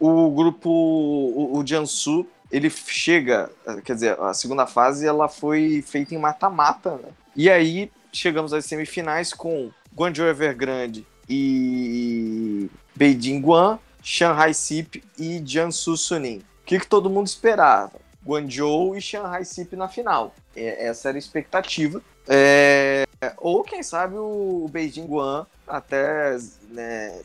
[0.00, 3.50] o grupo, o, o Jiangsu, ele chega,
[3.84, 7.08] quer dizer, a segunda fase ela foi feita em mata-mata, né?
[7.36, 15.96] E aí chegamos às semifinais com Guangzhou Evergrande e Beijing Guan, Shanghai Sip e Jiangsu
[15.96, 16.38] Suning.
[16.38, 17.92] O que, que todo mundo esperava?
[18.24, 20.34] Guangzhou e Shanghai Sip na final.
[20.54, 22.02] Essa era a expectativa.
[22.28, 23.04] É...
[23.38, 26.36] Ou quem sabe o Beijing Guan até
[26.70, 27.20] né,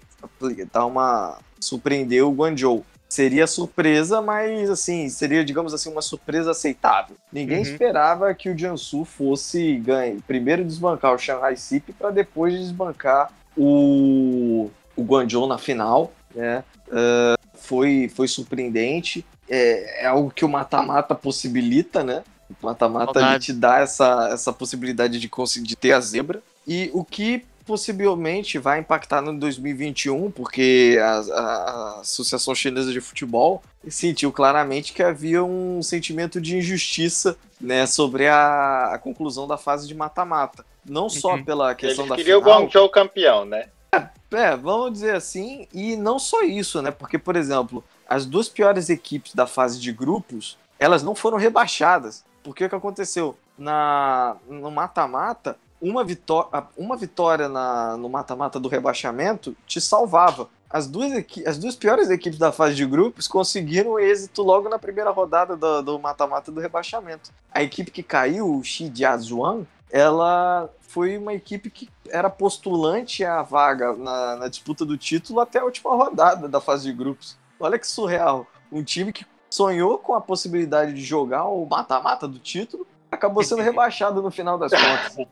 [0.72, 2.86] dar uma surpreender o Guangzhou.
[3.08, 7.16] seria surpresa, mas assim, seria, digamos assim, uma surpresa aceitável.
[7.32, 7.64] Ninguém uhum.
[7.64, 14.72] esperava que o Jiangsu fosse ganhar, primeiro desbancar o Shanghai SIP para depois desbancar o,
[14.96, 16.64] o Guangzhou na final, né?
[16.88, 19.24] Uh, foi, foi surpreendente.
[19.48, 22.24] É, é algo que o mata-mata possibilita, né?
[22.62, 26.42] O mata-mata te dá essa, essa possibilidade de conseguir ter a zebra.
[26.68, 33.64] E o que possivelmente vai impactar no 2021, porque a, a, Associação Chinesa de Futebol
[33.88, 39.88] sentiu claramente que havia um sentimento de injustiça né, sobre a, a conclusão da fase
[39.88, 40.66] de mata-mata.
[40.86, 41.44] Não só uhum.
[41.44, 42.60] pela questão Eles da queria final...
[42.60, 43.68] o Guangzhou campeão, né?
[43.94, 46.92] É, é, vamos dizer assim, e não só isso, né?
[46.92, 52.26] Porque, por exemplo, as duas piores equipes da fase de grupos, elas não foram rebaixadas.
[52.44, 53.38] Porque o que aconteceu?
[53.58, 60.50] Na, no mata-mata, uma, vitó uma vitória na, no mata-mata do rebaixamento te salvava.
[60.70, 61.12] As duas,
[61.46, 66.00] as duas piores equipes da fase de grupos conseguiram êxito logo na primeira rodada do
[66.00, 67.32] mata-mata do, do, rebaixamento.
[67.52, 73.94] A equipe que caiu, o Shijiazhuang, ela foi uma equipe que era postulante à vaga
[73.94, 77.38] na, na disputa do título até a última rodada da fase de grupos.
[77.60, 78.48] Olha que surreal.
[78.72, 83.62] Um time que sonhou com a possibilidade de jogar o mata-mata do título, acabou sendo
[83.64, 85.28] rebaixado no final das contas.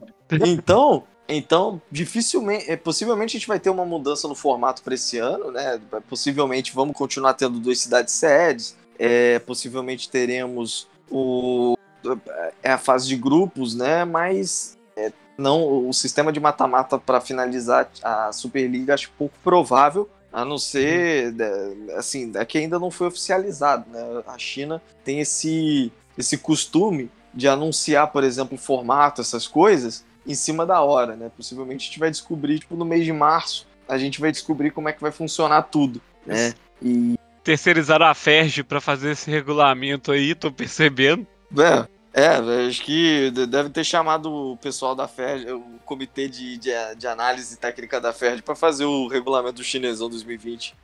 [0.48, 5.18] Então, então dificilmente, é, possivelmente a gente vai ter uma mudança no formato para esse
[5.18, 5.82] ano, né?
[6.08, 11.76] Possivelmente vamos continuar tendo duas cidades sedes, é, possivelmente teremos o
[12.62, 14.06] é a fase de grupos, né?
[14.06, 20.46] Mas é, não o sistema de mata-mata para finalizar a Superliga acho pouco provável a
[20.46, 21.98] não ser, uhum.
[21.98, 24.00] assim, é que ainda não foi oficializado, né?
[24.28, 30.36] A China tem esse, esse costume de anunciar, por exemplo, o formato, essas coisas, em
[30.36, 31.32] cima da hora, né?
[31.36, 34.88] Possivelmente a gente vai descobrir, tipo, no mês de março, a gente vai descobrir como
[34.88, 36.54] é que vai funcionar tudo, né?
[36.82, 37.16] E...
[37.44, 41.26] Terceirizaram a FERJ para fazer esse regulamento aí, tô percebendo.
[41.58, 46.72] É, é, acho que deve ter chamado o pessoal da FERJ, o comitê de, de,
[46.98, 50.76] de análise técnica da FERJ, para fazer o regulamento do chinesão 2020.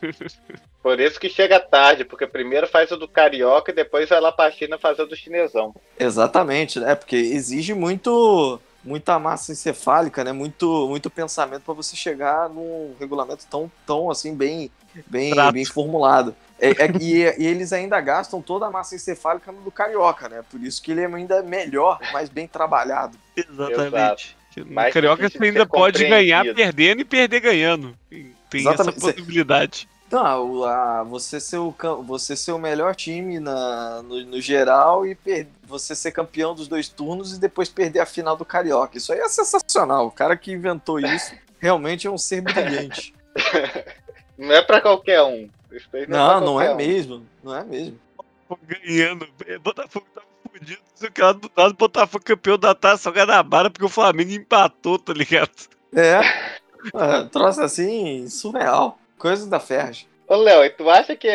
[0.80, 4.30] Por isso que chega tarde, porque primeiro faz o do carioca e depois vai lá
[4.30, 5.74] pra China fazer o do chinesão.
[5.98, 6.94] Exatamente, né?
[6.94, 10.32] Porque exige muito muita massa encefálica, né?
[10.32, 14.70] Muito, muito pensamento para você chegar num regulamento tão, tão assim bem,
[15.06, 16.34] bem, bem formulado.
[16.60, 20.42] É, é, e, e, eles ainda gastam toda a massa encefálica no do Carioca, né?
[20.50, 23.16] Por isso que ele é ainda melhor, mais bem trabalhado.
[23.36, 24.36] Exatamente.
[24.56, 27.96] No Carioca você ainda pode ganhar perdendo e perder ganhando.
[28.10, 28.96] Tem Exatamente.
[28.96, 29.88] essa possibilidade.
[30.10, 31.74] Não, a, você, ser o,
[32.06, 36.66] você ser o melhor time na, no, no geral e per, você ser campeão dos
[36.66, 38.96] dois turnos e depois perder a final do Carioca.
[38.96, 40.06] Isso aí é sensacional.
[40.06, 43.14] O cara que inventou isso realmente é um ser brilhante.
[44.38, 45.48] Não é para qualquer um.
[46.08, 46.76] Não, não, não é um.
[46.76, 47.26] mesmo.
[47.42, 47.98] Não é mesmo.
[48.62, 49.28] Ganhando.
[49.60, 50.80] Botafogo tá fudido.
[50.94, 55.12] Se o cara do lado, Botafogo campeão da Taça Guanabara porque o Flamengo empatou, tá
[55.12, 55.50] ligado?
[55.94, 56.20] É.
[56.94, 58.98] é troço assim, surreal.
[59.18, 60.08] Coisa da Ferge.
[60.26, 61.28] Ô, Léo, e tu acha que.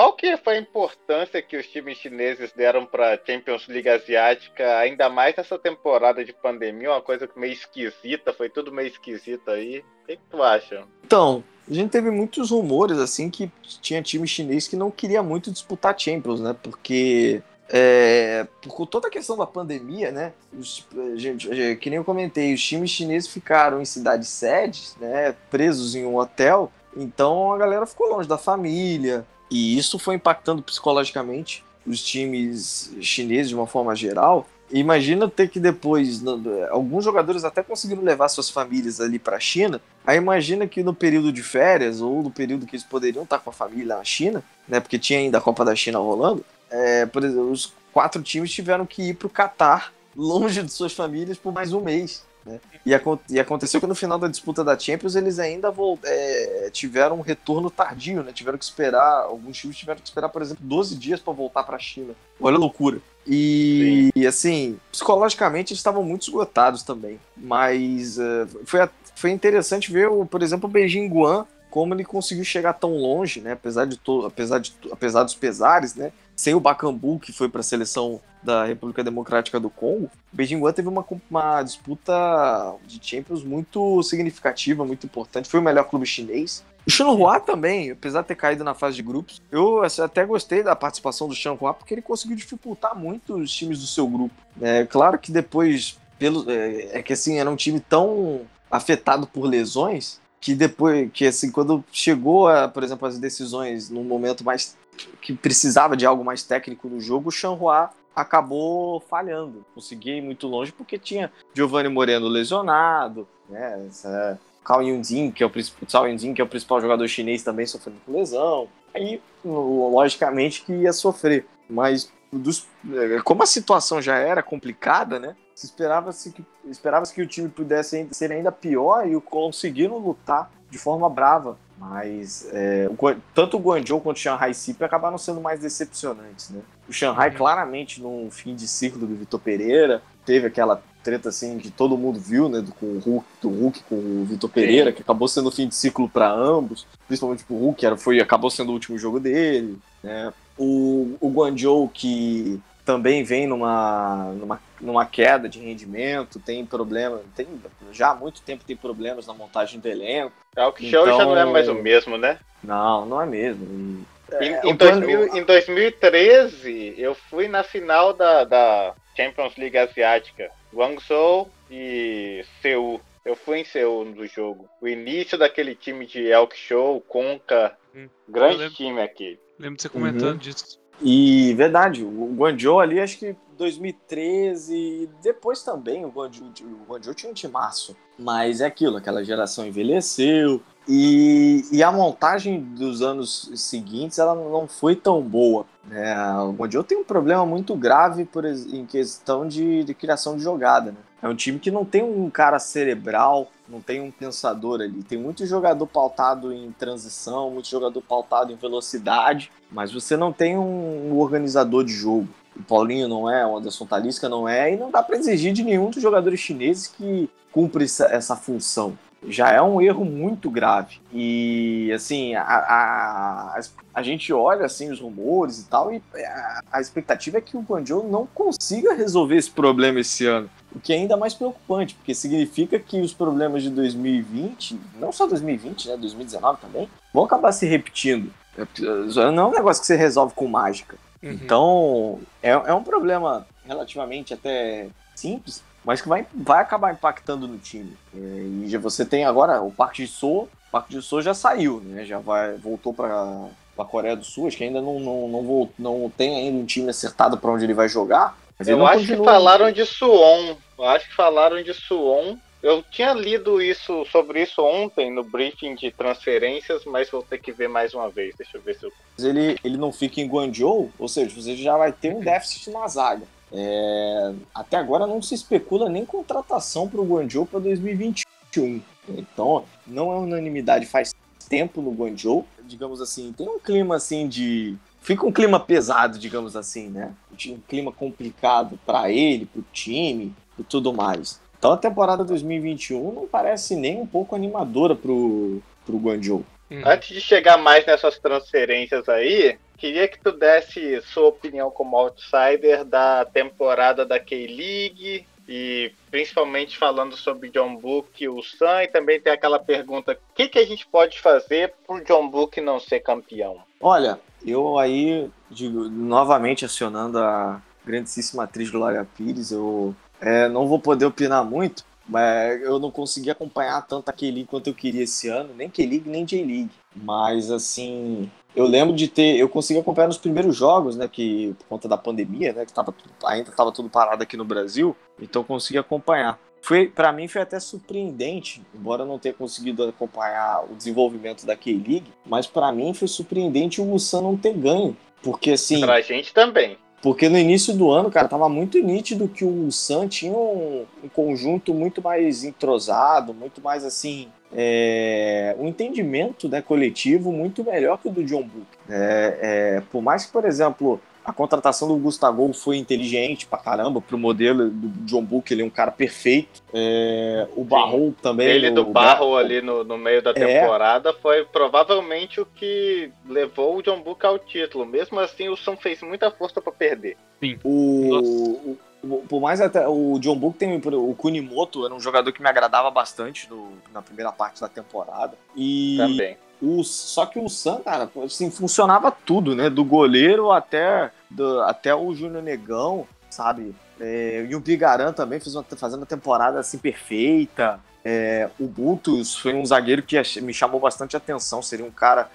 [0.00, 5.10] Qual que foi a importância que os times chineses deram para Champions League Asiática, ainda
[5.10, 9.84] mais nessa temporada de pandemia, uma coisa meio esquisita, foi tudo meio esquisito aí.
[10.02, 10.84] O que, que tu acha?
[11.04, 15.50] Então, a gente teve muitos rumores assim que tinha time chinês que não queria muito
[15.50, 16.56] disputar Champions, né?
[16.62, 20.32] Porque é, por toda a questão da pandemia, né?
[20.58, 20.82] Os,
[21.16, 21.46] gente,
[21.76, 25.36] que nem eu comentei, os times chineses ficaram em cidades sedes, né?
[25.50, 26.72] Presos em um hotel.
[26.96, 29.26] Então a galera ficou longe da família.
[29.50, 34.46] E isso foi impactando psicologicamente os times chineses de uma forma geral.
[34.70, 36.22] Imagina ter que depois,
[36.70, 39.80] alguns jogadores até conseguiram levar suas famílias ali para a China.
[40.06, 43.50] Aí imagina que no período de férias ou no período que eles poderiam estar com
[43.50, 44.78] a família na China, né?
[44.78, 46.44] Porque tinha ainda a Copa da China rolando.
[46.70, 50.92] É, por exemplo, os quatro times tiveram que ir para o Catar, longe de suas
[50.92, 52.24] famílias, por mais um mês.
[52.44, 52.58] Né?
[52.86, 52.90] E,
[53.30, 55.72] e, aconteceu que no final da disputa da Champions eles ainda
[56.04, 58.32] é, tiveram um retorno tardio, né?
[58.32, 61.76] Tiveram que esperar, alguns times tiveram que esperar, por exemplo, 12 dias para voltar para
[61.76, 62.14] a China.
[62.40, 62.98] Olha a loucura.
[63.26, 67.20] E, e, assim, psicologicamente eles estavam muito esgotados também.
[67.36, 72.44] Mas uh, foi, foi interessante ver, o, por exemplo, o Beijing Guan, como ele conseguiu
[72.44, 73.52] chegar tão longe, né?
[73.52, 76.12] Apesar, de to, apesar, de, apesar dos pesares, né?
[76.34, 80.58] Sem o Bakambu, que foi para a seleção da República Democrática do Congo, o Beijing
[80.58, 85.48] Guan teve uma, uma disputa de Champions muito significativa, muito importante.
[85.48, 86.64] Foi o melhor clube chinês.
[86.86, 90.74] O Shanghua também, apesar de ter caído na fase de grupos, eu até gostei da
[90.74, 94.34] participação do Shanghua porque ele conseguiu dificultar muito os times do seu grupo.
[94.60, 98.40] É claro que depois, pelo, é, é que assim, era um time tão
[98.70, 104.04] afetado por lesões que depois, que assim, quando chegou, a, por exemplo, as decisões num
[104.04, 104.76] momento mais
[105.20, 109.64] que precisava de algo mais técnico no jogo, o Chanhua acabou falhando.
[109.74, 113.86] Conseguia ir muito longe porque tinha Giovanni Moreno lesionado, né?
[113.86, 117.66] Essa, Cao Yunjin, que é o principal, Yunjin, que é o principal jogador chinês também
[117.66, 118.68] sofrendo com lesão.
[118.94, 125.36] Aí, logicamente que ia sofrer, mas dos, é, como a situação já era complicada, né?
[125.60, 130.78] Se esperava-se que, esperava que o time pudesse ser ainda pior e conseguiram lutar de
[130.78, 131.58] forma brava.
[131.76, 132.96] Mas é, o,
[133.34, 136.62] tanto o Guangzhou quanto o Shanghai Cip acabaram sendo mais decepcionantes, né?
[136.88, 141.70] O Shanghai, claramente, no fim de ciclo do Vitor Pereira, teve aquela treta assim que
[141.70, 145.02] todo mundo viu, né, do, com o Hulk, do Hulk com o Vitor Pereira, que
[145.02, 148.70] acabou sendo o fim de ciclo para ambos, principalmente o Hulk, era, foi, acabou sendo
[148.70, 150.32] o último jogo dele, né?
[150.56, 152.60] O, o Guangzhou que
[152.90, 157.46] também vem numa, numa, numa queda de rendimento, tem problema, tem
[157.92, 160.34] já há muito tempo tem problemas na montagem do elenco.
[160.56, 162.40] É o que então, já não é mais o mesmo, né?
[162.64, 164.04] Não, não é mesmo.
[164.32, 170.50] É, em, em, 2000, em 2013, eu fui na final da, da Champions League Asiática.
[170.74, 173.00] Guangzhou e Seul.
[173.24, 174.68] Eu fui em Seul no jogo.
[174.80, 177.76] O início daquele time de Elk Show, Conca.
[177.94, 179.38] Hum, grande time aqui.
[179.58, 180.38] Lembro de você comentando uhum.
[180.38, 180.79] disso.
[181.02, 187.30] E verdade, o Guangzhou ali, acho que 2013, depois também o Guangzhou, o Guangzhou tinha
[187.30, 187.96] um timaço.
[188.18, 190.60] Mas é aquilo, aquela geração envelheceu.
[190.88, 195.66] E, e a montagem dos anos seguintes ela não foi tão boa.
[195.84, 196.14] Né?
[196.40, 200.92] O Guangzhou tem um problema muito grave por, em questão de, de criação de jogada.
[200.92, 200.98] Né?
[201.22, 205.02] É um time que não tem um cara cerebral, não tem um pensador ali.
[205.02, 210.58] Tem muito jogador pautado em transição, muito jogador pautado em velocidade, mas você não tem
[210.58, 212.28] um organizador de jogo.
[212.56, 215.62] O Paulinho não é, o Anderson Talisca não é, e não dá para exigir de
[215.62, 218.98] nenhum dos jogadores chineses que cumpre essa função
[219.28, 221.00] já é um erro muito grave.
[221.12, 223.60] E, assim, a, a,
[223.94, 227.60] a, gente olha, assim, os rumores e tal, e a, a expectativa é que o
[227.60, 230.48] Guangzhou não consiga resolver esse problema esse ano.
[230.74, 235.26] O que é ainda mais preocupante, porque significa que os problemas de 2020, não só
[235.26, 238.32] 2020, né, 2019 também, vão acabar se repetindo.
[238.56, 240.96] É, não é um negócio que você resolve com mágica.
[241.22, 241.30] Uhum.
[241.32, 247.58] Então, é, é um problema relativamente até simples, mas que vai, vai acabar impactando no
[247.58, 247.96] time.
[248.14, 252.04] É, e já você tem agora o Park Ji-soo, o Park Ji-soo já saiu, né?
[252.04, 256.10] Já vai, voltou para a Coreia do Sul, acho que ainda não, não, não, não
[256.10, 258.36] tem ainda um time acertado para onde ele vai jogar,
[258.68, 259.18] eu acho continua.
[259.18, 260.56] que falaram de Suon.
[260.78, 262.36] Eu acho que falaram de Suon.
[262.62, 267.52] Eu tinha lido isso sobre isso ontem no briefing de transferências, mas vou ter que
[267.52, 268.34] ver mais uma vez.
[268.36, 268.92] Deixa eu ver se eu.
[269.18, 272.86] Ele, ele não fica em Guangzhou, ou seja, você já vai ter um déficit na
[272.86, 273.22] zaga.
[273.52, 278.80] É, até agora não se especula nem contratação para o Guangzhou para 2021.
[279.08, 281.12] Então, não é unanimidade faz
[281.48, 282.46] tempo no Guangzhou.
[282.62, 287.12] Digamos assim, tem um clima assim de fica um clima pesado, digamos assim, né?
[287.48, 291.40] Um clima complicado para ele, para o time e tudo mais.
[291.58, 296.44] Então a temporada 2021 não parece nem um pouco animadora pro, pro Guangzhou.
[296.84, 302.84] Antes de chegar mais nessas transferências aí, queria que tu desse sua opinião como outsider
[302.84, 309.18] da temporada da K-League e principalmente falando sobre John Book e o Sam, e também
[309.18, 313.00] tem aquela pergunta: o que, que a gente pode fazer pro John Book não ser
[313.00, 313.58] campeão?
[313.80, 320.78] Olha, eu aí, digo, novamente acionando a grandíssima atriz Glória Pires, eu é, não vou
[320.78, 325.28] poder opinar muito, mas eu não consegui acompanhar tanto a K-League quanto eu queria esse
[325.28, 326.70] ano, nem K-League, nem J-League.
[326.94, 329.38] Mas, assim, eu lembro de ter.
[329.38, 331.06] Eu consegui acompanhar nos primeiros jogos, né?
[331.06, 332.66] Que por conta da pandemia, né?
[332.66, 332.92] Que tava,
[333.24, 336.38] ainda estava tudo parado aqui no Brasil, então consegui acompanhar.
[336.62, 341.56] Foi, para mim foi até surpreendente, embora eu não tenha conseguido acompanhar o desenvolvimento da
[341.56, 345.80] K-League, mas para mim foi surpreendente o Musan não ter ganho, porque assim...
[345.80, 346.76] Pra gente também.
[347.02, 351.08] Porque no início do ano, cara, tava muito nítido que o Sam tinha um, um,
[351.08, 358.08] conjunto muito mais entrosado, muito mais assim, é, um entendimento né, coletivo muito melhor que
[358.08, 358.66] o do John Book.
[358.88, 364.00] É, é, por mais que, por exemplo, a contratação do Gustavo foi inteligente pra caramba
[364.00, 366.62] pro modelo do John Book, ele é um cara perfeito.
[366.72, 368.48] É, o Barro também.
[368.48, 370.34] Ele do Barro ali no, no meio da é.
[370.34, 371.12] temporada é.
[371.12, 374.86] foi provavelmente o que levou o John Book ao título.
[374.86, 377.16] Mesmo assim, o Sam fez muita força para perder.
[377.38, 377.58] Sim.
[377.62, 382.42] O, o, por mais até o John Book tem o Kunimoto, era um jogador que
[382.42, 385.36] me agradava bastante no, na primeira parte da temporada.
[385.54, 389.70] E também o, só que o Sam, cara, assim, funcionava tudo, né?
[389.70, 393.74] Do goleiro até, do, até o Júnior Negão, sabe?
[393.98, 397.80] É, e o Bigaran também fez uma, fazendo uma temporada assim perfeita.
[398.02, 401.62] É, o Bultus foi um zagueiro que me chamou bastante atenção.
[401.62, 402.30] Seria um cara,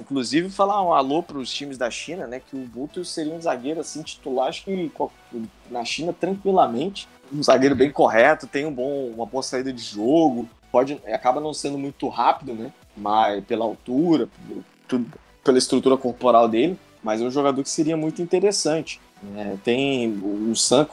[0.00, 2.40] inclusive, falar um alô para os times da China, né?
[2.40, 4.92] Que o Bultus seria um zagueiro assim titular, acho que
[5.70, 7.08] na China tranquilamente.
[7.32, 11.54] Um zagueiro bem correto, tem um bom, uma boa saída de jogo, pode acaba não
[11.54, 12.72] sendo muito rápido, né?
[12.96, 14.28] Mas pela altura,
[15.44, 19.00] pela estrutura corporal dele, mas é um jogador que seria muito interessante.
[19.36, 20.86] É, tem o Sam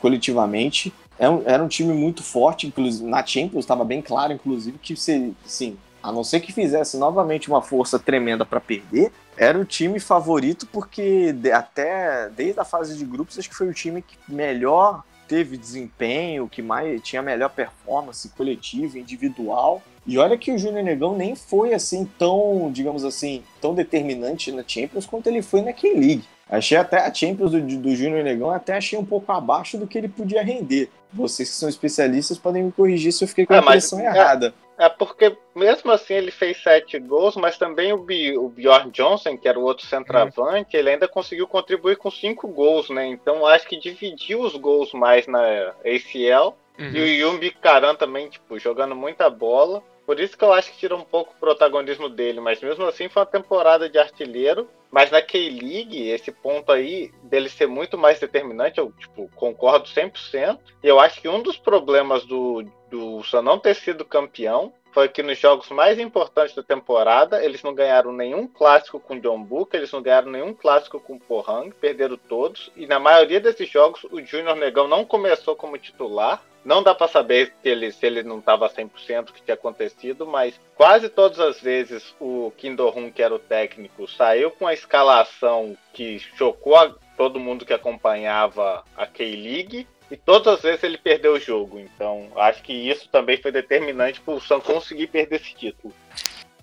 [0.00, 4.78] coletivamente é um, era um time muito forte, inclusive na Champions estava bem claro, inclusive
[4.78, 9.58] que se, sim, a não ser que fizesse novamente uma força tremenda para perder, era
[9.58, 13.74] o time favorito porque de, até desde a fase de grupos acho que foi o
[13.74, 19.82] time que melhor teve desempenho, que mais tinha melhor performance coletiva, individual.
[20.06, 24.62] E olha que o Júnior Negão nem foi assim tão, digamos assim, tão determinante na
[24.66, 26.24] Champions quanto ele foi na K-League.
[26.48, 29.96] Achei até a Champions do, do Júnior Negão, até achei um pouco abaixo do que
[29.96, 30.90] ele podia render.
[31.12, 34.48] Vocês que são especialistas podem me corrigir se eu fiquei com a impressão é, errada.
[34.48, 34.63] É
[34.98, 39.48] porque mesmo assim ele fez sete gols, mas também o, B, o Bjorn Johnson, que
[39.48, 43.06] era o outro centroavante, ele ainda conseguiu contribuir com cinco gols, né?
[43.06, 45.40] Então acho que dividiu os gols mais na
[45.84, 46.56] ACL.
[46.76, 46.90] Uhum.
[46.92, 49.82] E o Yumbi Karan também, tipo, jogando muita bola.
[50.04, 53.08] Por isso que eu acho que tira um pouco o protagonismo dele, mas mesmo assim
[53.08, 54.68] foi uma temporada de artilheiro.
[54.94, 60.56] Mas na K-League, esse ponto aí dele ser muito mais determinante, eu tipo, concordo 100%.
[60.84, 65.08] E eu acho que um dos problemas do, do Sun não ter sido campeão foi
[65.08, 69.76] que nos jogos mais importantes da temporada, eles não ganharam nenhum clássico com John Book,
[69.76, 72.70] eles não ganharam nenhum clássico com Pohang, perderam todos.
[72.76, 76.40] E na maioria desses jogos, o Júnior Negão não começou como titular.
[76.64, 80.26] Não dá para saber se ele, se ele não estava 100% o que tinha acontecido,
[80.26, 84.72] mas quase todas as vezes o Kim Do-hun, que era o técnico, saiu com a
[84.72, 90.98] escalação que chocou a todo mundo que acompanhava a K-League e todas as vezes ele
[90.98, 91.78] perdeu o jogo.
[91.78, 95.92] Então, acho que isso também foi determinante para o Sam conseguir perder esse título.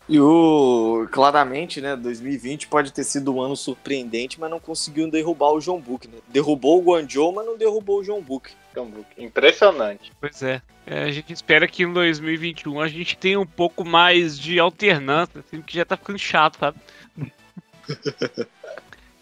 [0.10, 5.54] E o claramente, né, 2020 pode ter sido um ano surpreendente, mas não conseguiu derrubar
[5.54, 6.18] o João Book, né?
[6.28, 8.52] Derrubou o Guangzhou, mas não derrubou o João Book.
[9.18, 10.12] Impressionante.
[10.20, 10.62] Pois é.
[10.86, 11.04] é.
[11.04, 15.62] A gente espera que em 2021 a gente tenha um pouco mais de alternância, assim,
[15.62, 16.78] que já tá ficando chato, sabe?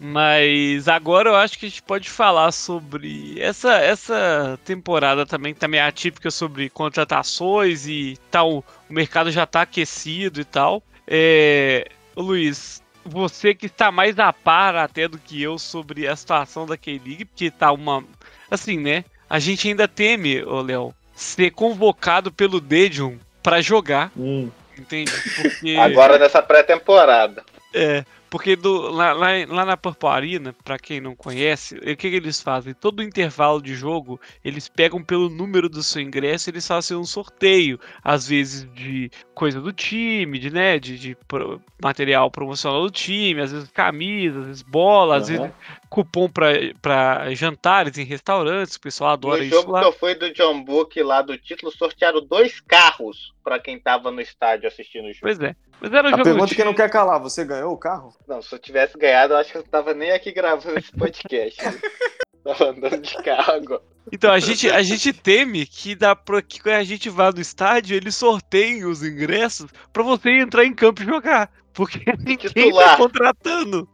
[0.02, 5.60] Mas agora eu acho que a gente pode falar sobre essa, essa temporada também, que
[5.60, 8.64] tá meio atípica sobre contratações e tal.
[8.88, 10.82] O mercado já tá aquecido e tal.
[11.06, 11.86] É,
[12.16, 16.78] Luiz, você que está mais a par até do que eu sobre a situação da
[16.78, 18.02] K-League, porque tá uma.
[18.50, 19.04] Assim, né?
[19.30, 24.10] A gente ainda teme, ô Léo, ser convocado pelo Dedium para jogar.
[24.16, 24.50] Hum.
[24.76, 25.12] Entende?
[25.40, 25.76] Porque...
[25.76, 27.44] Agora nessa pré-temporada.
[27.72, 31.96] É, porque do, lá, lá, lá, na Purple Arena, pra quem não conhece, o que,
[31.96, 32.72] que, eles fazem?
[32.72, 37.78] Todo intervalo de jogo, eles pegam pelo número do seu ingresso eles fazem um sorteio.
[38.04, 43.40] Às vezes de coisa do time, de, né, de, de pro, material promocional do time,
[43.40, 45.50] às vezes camisas, às vezes bola, às vezes
[45.90, 49.54] cupom para jantares em restaurantes, o pessoal adora no isso.
[49.56, 49.80] No jogo lá.
[49.80, 54.12] que eu fui do John Book lá do título, sortearam dois carros para quem tava
[54.12, 55.22] no estádio assistindo o jogo.
[55.22, 55.56] Pois é.
[55.80, 58.14] Mas era um a pergunta que não quer calar, você ganhou o carro?
[58.28, 61.58] Não, se eu tivesse ganhado, eu acho que eu tava nem aqui gravando esse podcast.
[62.44, 63.82] tava andando de carro agora.
[64.12, 67.40] Então, a gente, a gente teme que, dá pra, que quando a gente vá no
[67.40, 71.50] estádio, eles sorteiem os ingressos para você entrar em campo e jogar.
[71.72, 73.88] Porque ninguém tá contratando.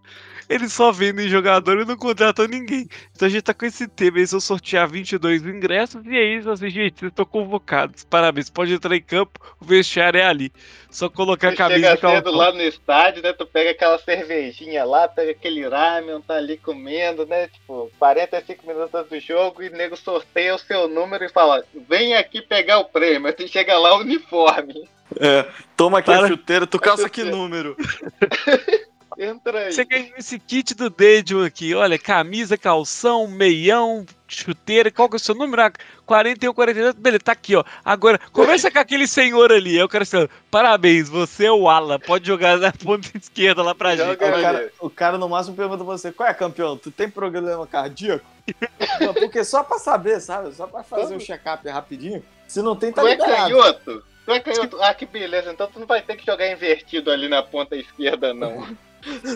[0.49, 2.89] Eles só vendem jogador e não contratam ninguém.
[3.15, 4.19] Então a gente tá com esse tema.
[4.19, 6.49] Eles vão sortear 22 ingressos e é isso.
[6.51, 8.05] Assim, gente, vocês estão convocados.
[8.05, 8.49] Parabéns.
[8.49, 10.53] Pode entrar em campo, o vestiário é ali.
[10.89, 13.33] Só colocar a camisa chega cedo lá no estádio, né?
[13.33, 17.49] Tu pega aquela cervejinha lá, pega aquele ramen, tá ali comendo, né?
[17.49, 22.15] Tipo, 45 minutos do jogo e o nego sorteia o seu número e fala: vem
[22.15, 23.27] aqui pegar o prêmio.
[23.27, 24.89] Aí tu chega lá, uniforme.
[25.21, 25.47] É,
[25.77, 26.25] toma aqui Para...
[26.25, 27.77] a chuteira, tu calça que número?
[29.19, 29.73] Entra aí.
[29.73, 31.75] Você ganhou esse kit do Dedio aqui.
[31.75, 34.91] Olha, camisa, calção, meião, chuteira.
[34.91, 35.73] Qual que é o seu número?
[36.05, 36.95] 41, 42.
[36.95, 37.65] Beleza, tá aqui, ó.
[37.83, 39.77] Agora, começa com aquele senhor ali.
[39.77, 40.29] Eu quero saber.
[40.51, 41.99] Parabéns, você é o Ala.
[41.99, 44.39] Pode jogar na ponta esquerda lá pra Joga gente.
[44.39, 46.77] O cara, o cara, no máximo pergunta você: qual é, campeão?
[46.77, 48.27] Tu tem problema cardíaco?
[49.19, 50.55] Porque só pra saber, sabe?
[50.55, 52.23] Só pra fazer um check-up rapidinho.
[52.47, 53.35] Se não tem, tá tu liberado.
[53.35, 54.05] É canhoto?
[54.27, 54.83] Tu é canhoto?
[54.83, 55.51] Ah, que beleza.
[55.51, 58.67] Então tu não vai ter que jogar invertido ali na ponta esquerda, não.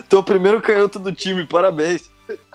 [0.09, 2.09] Tu é o primeiro canhoto do time, parabéns.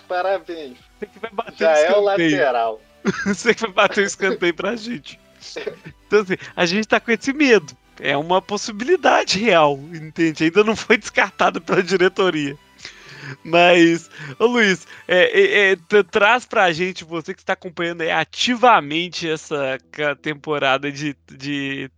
[0.08, 0.76] Parabéns.
[0.98, 2.80] Você que vai bater Já é o lateral.
[3.26, 5.18] Você que vai bater o escanteio pra gente.
[6.06, 7.76] Então, assim, a gente tá com esse medo.
[7.98, 10.44] É uma possibilidade real, entende?
[10.44, 12.56] Ainda não foi descartado pela diretoria.
[13.44, 19.78] Mas, ô Luiz, é, é, é, traz pra gente, você que está acompanhando ativamente essa
[20.20, 21.90] temporada de, de,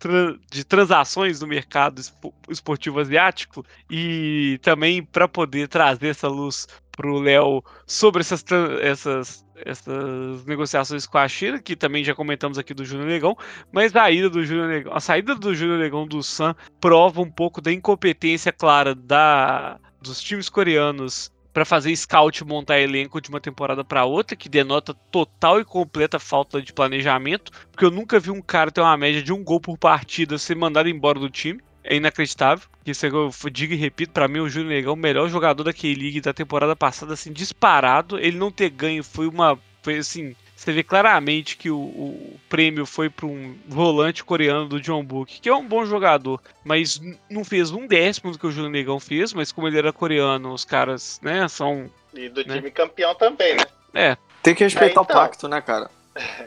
[0.50, 2.00] de transações no mercado
[2.48, 6.66] esportivo asiático e também para poder trazer essa luz
[6.98, 8.44] pro Léo sobre essas,
[8.82, 13.36] essas, essas negociações com a China, que também já comentamos aqui do Júnior Negão,
[13.70, 17.30] mas a ida do Júnior Negão, a saída do Júnior Negão do Sun prova um
[17.30, 19.78] pouco da incompetência clara da
[20.08, 24.94] dos times coreanos para fazer scout montar elenco de uma temporada para outra, que denota
[25.10, 29.22] total e completa falta de planejamento, porque eu nunca vi um cara ter uma média
[29.22, 31.60] de um gol por partida ser mandado embora do time.
[31.82, 32.68] É inacreditável.
[32.84, 36.20] Isso eu digo e repito, para mim o Júnior Negão, o melhor jogador da K-League
[36.20, 38.18] da temporada passada, assim, disparado.
[38.18, 39.58] Ele não ter ganho foi uma.
[39.82, 44.80] Foi assim, você vê claramente que o, o prêmio foi para um volante coreano do
[44.80, 48.50] John Book, que é um bom jogador, mas não fez um décimo do que o
[48.50, 51.88] Júnior Negão fez, mas como ele era coreano, os caras, né, são.
[52.12, 52.56] E do né?
[52.56, 53.64] time campeão também, né?
[53.94, 54.16] É.
[54.42, 55.02] Tem que respeitar é, então...
[55.04, 55.88] o pacto, né, cara?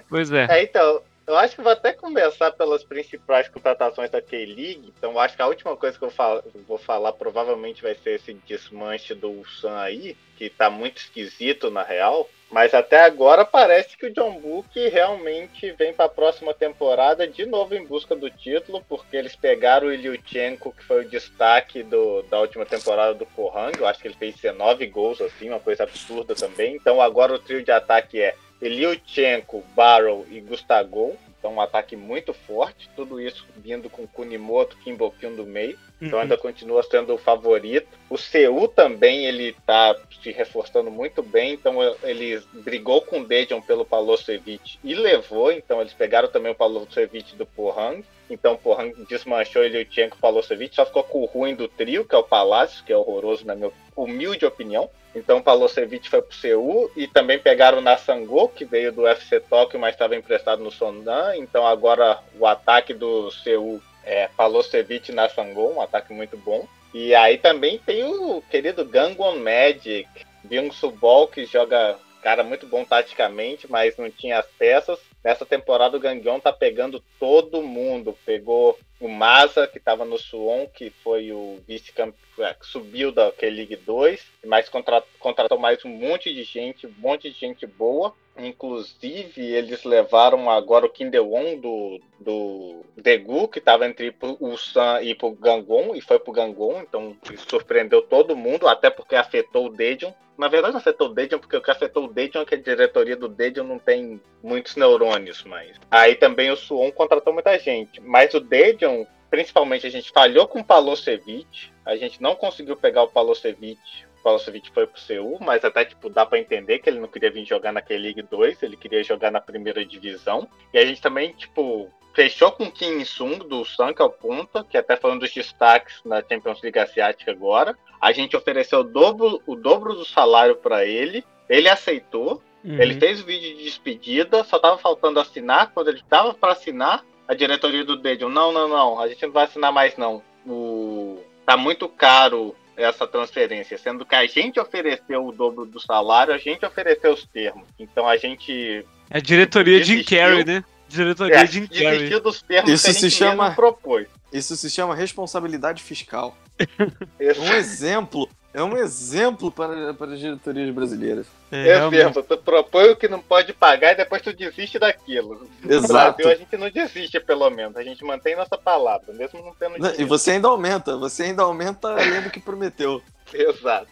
[0.09, 0.45] Pois é.
[0.49, 4.93] É, então, eu acho que vou até começar pelas principais contratações da K-League.
[4.97, 8.33] Então, acho que a última coisa que eu falo, vou falar provavelmente vai ser esse
[8.45, 12.29] desmanche do Ulsan aí, que tá muito esquisito na real.
[12.51, 17.45] Mas até agora parece que o John Book realmente vem para a próxima temporada de
[17.45, 22.23] novo em busca do título, porque eles pegaram o Iliuchenko, que foi o destaque do,
[22.23, 23.71] da última temporada do Pohang.
[23.79, 26.75] Eu acho que ele fez 19 gols, assim, uma coisa absurda também.
[26.75, 31.17] Então agora o trio de ataque é Iliuchenko, Barrow e Gustavo.
[31.41, 35.75] Então, um ataque muito forte, tudo isso vindo com Kunimoto, Kimbokyun do meio.
[35.99, 36.21] Então, uhum.
[36.21, 37.87] ainda continua sendo o favorito.
[38.07, 41.53] O Seul também, ele tá se reforçando muito bem.
[41.53, 45.51] Então, ele brigou com o Dedion pelo Palosevic e levou.
[45.51, 48.03] Então, eles pegaram também o Palosevic do Pohang.
[48.31, 50.75] Então, Pohang desmanchou ele o Tchenko Palosevic.
[50.75, 53.55] Só ficou com o ruim do trio, que é o Palácio, que é horroroso na
[53.55, 54.89] minha humilde opinião.
[55.13, 59.79] Então Palosevic foi pro Seul e também pegaram o Nassango, que veio do UFC Tóquio,
[59.79, 61.35] mas estava emprestado no Sondan.
[61.35, 66.65] Então agora o ataque do Seul é Palosevic e Nassango, um ataque muito bom.
[66.93, 70.07] E aí também tem o querido Gangon Magic,
[70.43, 74.99] Byung Subol, que joga cara muito bom taticamente, mas não tinha as peças.
[75.23, 78.17] Nessa temporada o Gangyon tá pegando todo mundo.
[78.25, 83.31] Pegou o Masa, que estava no Suon, que foi o vice-campeão, é, que subiu da
[83.31, 88.15] K-League 2, mas contratou mais um monte de gente, um monte de gente boa.
[88.45, 95.01] Inclusive, eles levaram agora o Kim Deon do, do Degu, que estava entre o San
[95.01, 97.15] e o Gangon, e foi pro Gangon, então
[97.47, 100.11] surpreendeu todo mundo, até porque afetou o Dedion.
[100.37, 103.15] Na verdade, afetou o Dedion, porque o que afetou o Dedion é que a diretoria
[103.15, 105.77] do Dedion não tem muitos neurônios, mas.
[105.89, 108.01] Aí também o Suon contratou muita gente.
[108.01, 113.03] Mas o Dedion, principalmente, a gente falhou com o Palosevic, a gente não conseguiu pegar
[113.03, 113.79] o Palosevic
[114.21, 117.45] Palosevic foi pro Seul, mas até tipo dá para entender que ele não queria vir
[117.45, 120.47] jogar na K-League 2, ele queria jogar na primeira divisão.
[120.73, 124.09] E a gente também, tipo, fechou com o Kim Sung do Sun, que é o
[124.09, 127.77] ponta, que até foi um dos destaques na Champions League Asiática agora.
[127.99, 132.41] A gente ofereceu o dobro, o dobro do salário para ele, ele aceitou.
[132.63, 132.79] Uhum.
[132.79, 135.71] Ele fez o vídeo de despedida, só tava faltando assinar.
[135.73, 139.31] Quando ele tava para assinar, a diretoria do Dedion, não, não, não, a gente não
[139.31, 140.21] vai assinar mais não.
[140.45, 141.19] O...
[141.45, 146.37] Tá muito caro essa transferência, sendo que a gente ofereceu o dobro do salário, a
[146.37, 147.67] gente ofereceu os termos.
[147.77, 148.85] Então a gente.
[149.09, 150.63] É a diretoria de Jim Carrey, né?
[150.87, 152.19] Diretoria é, Jim Carrey.
[152.19, 154.07] dos termos Isso que se chama propôs.
[154.31, 156.37] Isso se chama responsabilidade fiscal.
[157.19, 161.27] um exemplo é um exemplo para, para as diretorias brasileiras.
[161.51, 165.47] É, Exemplo, tu propõe o que não pode pagar e depois tu desiste daquilo.
[165.67, 166.17] Exato.
[166.17, 167.77] Brasil, a gente não desiste, pelo menos.
[167.77, 170.01] A gente mantém nossa palavra, mesmo não tendo dinheiro.
[170.01, 173.01] E você ainda aumenta, você ainda aumenta além do que prometeu.
[173.33, 173.87] Exato.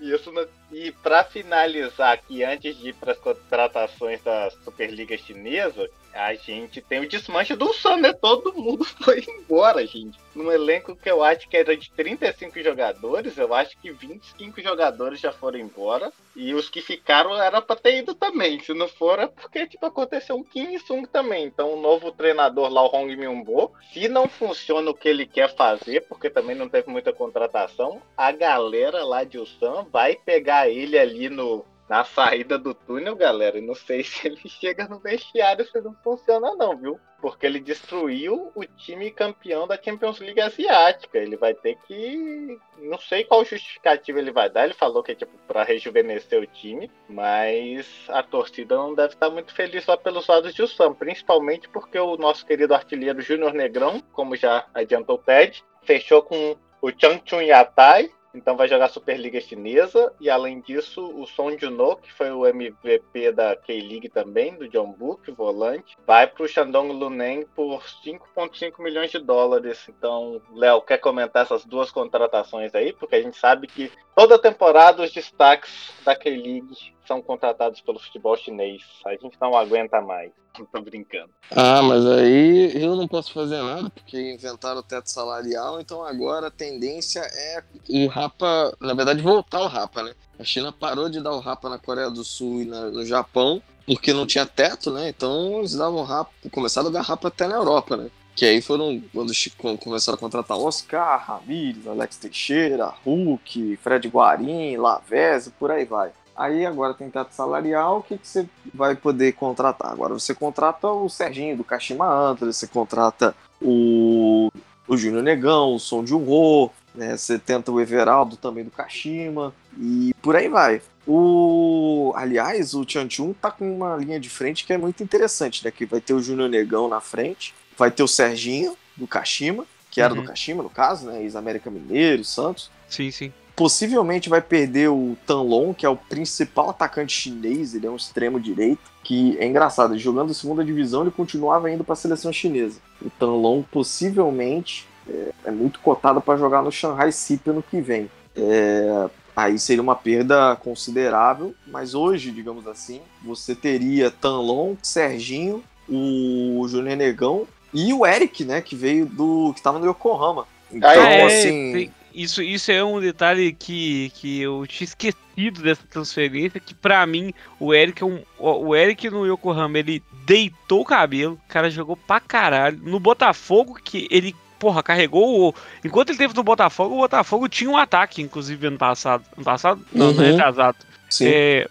[0.00, 0.46] Isso no...
[0.70, 6.80] E para finalizar aqui, antes de ir para as contratações da Superliga Chinesa, a gente
[6.80, 8.12] tem o desmanche do Sun, né?
[8.12, 10.18] Todo mundo foi embora, gente.
[10.34, 15.20] Num elenco que eu acho que era de 35 jogadores, eu acho que 25 jogadores
[15.20, 16.10] já foram embora.
[16.34, 18.60] E os que ficaram era pra ter ido também.
[18.60, 21.44] Se não for, é porque tipo, aconteceu um Kim Sung também.
[21.44, 25.54] Então o novo treinador lá, o Hong Myung-bo, se não funciona o que ele quer
[25.54, 30.98] fazer, porque também não teve muita contratação, a galera lá de Ulsan vai pegar ele
[30.98, 33.60] ali no na saída do túnel, galera.
[33.60, 37.00] não sei se ele chega no vestiário se não funciona, não, viu?
[37.20, 41.18] Porque ele destruiu o time campeão da Champions League Asiática.
[41.18, 42.58] Ele vai ter que.
[42.78, 44.64] Não sei qual justificativa ele vai dar.
[44.64, 46.90] Ele falou que é tipo pra rejuvenescer o time.
[47.08, 50.92] Mas a torcida não deve estar muito feliz lá pelos lados de Sam.
[50.92, 56.54] Principalmente porque o nosso querido artilheiro Júnior Negrão, como já adiantou o Ted, fechou com
[56.82, 60.12] o Chang Chun Yatai, então vai jogar Superliga Chinesa.
[60.20, 64.92] E além disso, o Son Juno, que foi o MVP da K-League também, do John
[64.92, 69.88] Book, volante, vai para o Shandong Luneng por 5,5 milhões de dólares.
[69.88, 72.92] Então, Léo, quer comentar essas duas contratações aí?
[72.92, 78.36] Porque a gente sabe que toda temporada os destaques da K-League são contratados pelo futebol
[78.36, 78.82] chinês.
[79.04, 80.32] A gente não aguenta mais.
[80.72, 81.30] Tô brincando.
[81.50, 86.48] Ah, mas aí eu não posso fazer nada, porque inventaram o teto salarial, então agora
[86.48, 90.14] a tendência é o Rapa, na verdade, voltar o Rapa, né?
[90.38, 93.62] A China parou de dar o Rapa na Coreia do Sul e na, no Japão,
[93.86, 95.08] porque não tinha teto, né?
[95.08, 98.10] Então eles davam Rapa, começaram a dar Rapa até na Europa, né?
[98.34, 105.50] Que aí foram quando começaram a contratar Oscar, Ramírez, Alex Teixeira, Hulk, Fred Guarim, Lavezzi,
[105.52, 106.12] por aí vai.
[106.36, 109.90] Aí agora tem teto salarial, o que, que você vai poder contratar?
[109.90, 114.50] Agora você contrata o Serginho do Kashima Antlers, você contrata o,
[114.86, 117.16] o Júnior Negão, o Som de Urro, né?
[117.16, 120.82] Você tenta o Everaldo também do Kashima e por aí vai.
[121.06, 125.70] O, aliás, o Chun tá com uma linha de frente que é muito interessante, né?
[125.70, 130.00] Que vai ter o Júnior Negão na frente, vai ter o Serginho do Kashima, que
[130.00, 130.22] era uhum.
[130.22, 131.22] do Kashima no caso, né?
[131.22, 132.70] Ex-América Mineiro, Santos.
[132.88, 133.32] Sim, sim.
[133.56, 138.38] Possivelmente vai perder o Tanlong, que é o principal atacante chinês, ele é um extremo
[138.38, 142.78] direito, que é engraçado, jogando segunda divisão ele continuava indo para a seleção chinesa.
[143.00, 148.10] O Tanlong possivelmente é, é muito cotado para jogar no Shanghai City no que vem.
[148.36, 156.66] É, aí seria uma perda considerável, mas hoje, digamos assim, você teria Tanlong, Serginho, o
[156.68, 160.46] Júnior Negão e o Eric, né, que veio do que estava no Yokohama.
[160.70, 165.82] Então, ah, é, assim, isso, isso é um detalhe que, que eu tinha esquecido dessa
[165.88, 170.84] transferência, que para mim o Eric é um, o Eric no Yokohama, ele deitou o
[170.84, 172.80] cabelo, o cara jogou pra caralho.
[172.82, 175.54] No Botafogo que ele porra, carregou.
[175.84, 179.22] Enquanto ele teve no Botafogo, o Botafogo tinha um ataque, inclusive, ano passado.
[179.36, 179.86] Ano passado?
[179.92, 180.14] Não, uhum.
[180.14, 180.78] não é atrasado.
[181.10, 181.26] Sim.
[181.28, 181.68] É,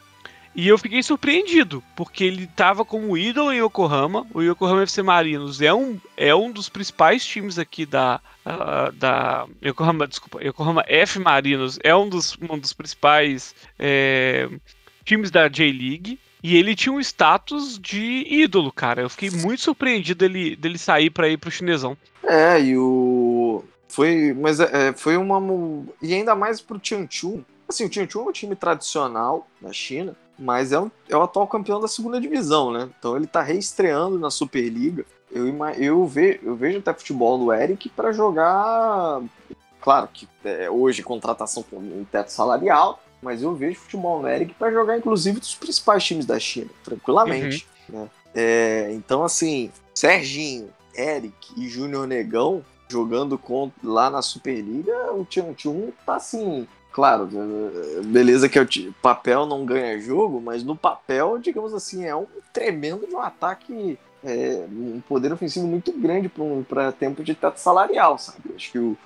[0.56, 4.26] e eu fiquei surpreendido, porque ele estava como ídolo em Yokohama.
[4.34, 8.22] O Yokohama FC Marinos é um, é um dos principais times aqui da.
[8.45, 14.48] Uh, da Yokohama, desculpa, Yokohama F Marinos é um dos, um dos principais é,
[15.03, 16.18] times da J-League.
[16.41, 19.02] E ele tinha um status de ídolo, cara.
[19.02, 21.98] Eu fiquei muito surpreendido dele, dele sair para ir pro chinesão.
[22.23, 23.61] É, e o.
[23.90, 24.34] Foi.
[24.34, 25.41] Mas é, foi uma.
[26.02, 27.44] E ainda mais pro Tianchu.
[27.68, 31.48] Assim, o Tianchu é um time tradicional na China mas é, um, é o atual
[31.48, 32.90] campeão da segunda divisão, né?
[32.98, 35.06] Então ele tá reestreando na Superliga.
[35.32, 35.48] Eu,
[35.78, 39.22] eu, ve, eu vejo até futebol do Eric para jogar.
[39.82, 44.53] Claro que é, hoje contratação com um teto salarial, mas eu vejo futebol no Eric
[44.53, 47.68] para jogar, inclusive, dos principais times da China, tranquilamente.
[47.90, 48.02] Uhum.
[48.02, 48.10] Né?
[48.34, 55.53] É, então, assim, Serginho, Eric e Júnior Negão jogando com, lá na Superliga, o Tian
[55.57, 57.28] Chun tá assim Claro,
[58.06, 62.26] beleza que é o papel não ganha jogo, mas no papel, digamos assim, é um
[62.54, 66.32] tremendo de um ataque, é, um poder ofensivo muito grande
[66.70, 68.40] para tempo de teto salarial, sabe?
[68.56, 68.98] Acho que o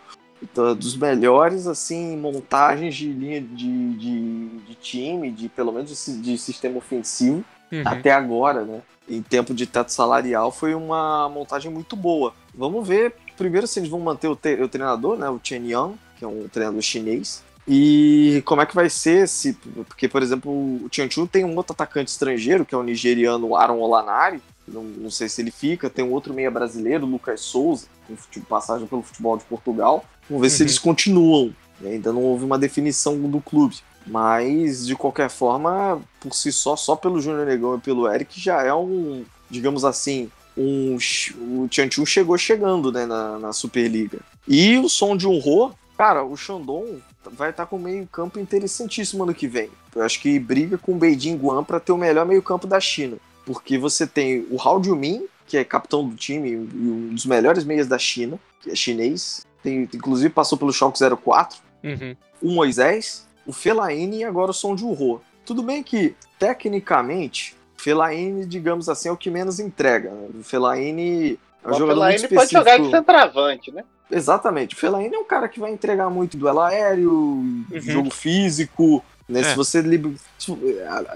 [0.78, 6.38] dos melhores assim montagens de linha de, de, de time, de pelo menos de, de
[6.38, 7.82] sistema ofensivo uhum.
[7.84, 8.84] até agora, né?
[9.10, 12.36] Em tempo de teto salarial foi uma montagem muito boa.
[12.54, 15.28] Vamos ver primeiro se eles vão manter o, o treinador, né?
[15.28, 17.49] O Chen Yang, que é um treinador chinês.
[17.72, 19.54] E como é que vai ser se.
[19.88, 23.78] Porque, por exemplo, o Tianchu tem um outro atacante estrangeiro, que é o nigeriano Aaron
[23.78, 24.42] Olanari.
[24.68, 25.88] Não, não sei se ele fica.
[25.88, 30.04] Tem um outro meia brasileiro, Lucas Souza, com passagem pelo futebol de Portugal.
[30.28, 30.58] Vamos ver uhum.
[30.58, 31.54] se eles continuam.
[31.86, 33.78] Ainda não houve uma definição do clube.
[34.08, 38.64] Mas, de qualquer forma, por si só, só pelo Júnior Negão e pelo Eric, já
[38.64, 40.98] é um, digamos assim, um,
[41.38, 44.20] o Tianchu chegou chegando né, na, na Superliga.
[44.48, 47.00] E o som de um Ro, cara, o Shandong
[47.32, 49.70] vai estar com um meio-campo interessantíssimo ano que vem.
[49.96, 53.18] Eu acho que briga com o Beijing Guan para ter o melhor meio-campo da China.
[53.46, 57.64] Porque você tem o Hao Jumin, que é capitão do time e um dos melhores
[57.64, 59.46] meias da China, que é chinês.
[59.64, 61.58] Tem, inclusive passou pelo Schalke 04.
[61.84, 62.16] Uhum.
[62.42, 65.22] O Moisés, o Fellaini e agora o Son Ho.
[65.46, 70.12] Tudo bem que, tecnicamente, Fellaini, digamos assim, é o que menos entrega.
[70.12, 73.84] O Fellaini é um o jogador Fellaini muito pode jogar de centroavante, né?
[74.12, 74.76] Exatamente.
[74.76, 77.66] O Fellaini é um cara que vai entregar muito duelo aéreo, uhum.
[77.80, 79.04] jogo físico.
[79.28, 79.42] Né?
[79.42, 79.44] É.
[79.44, 79.84] Se, você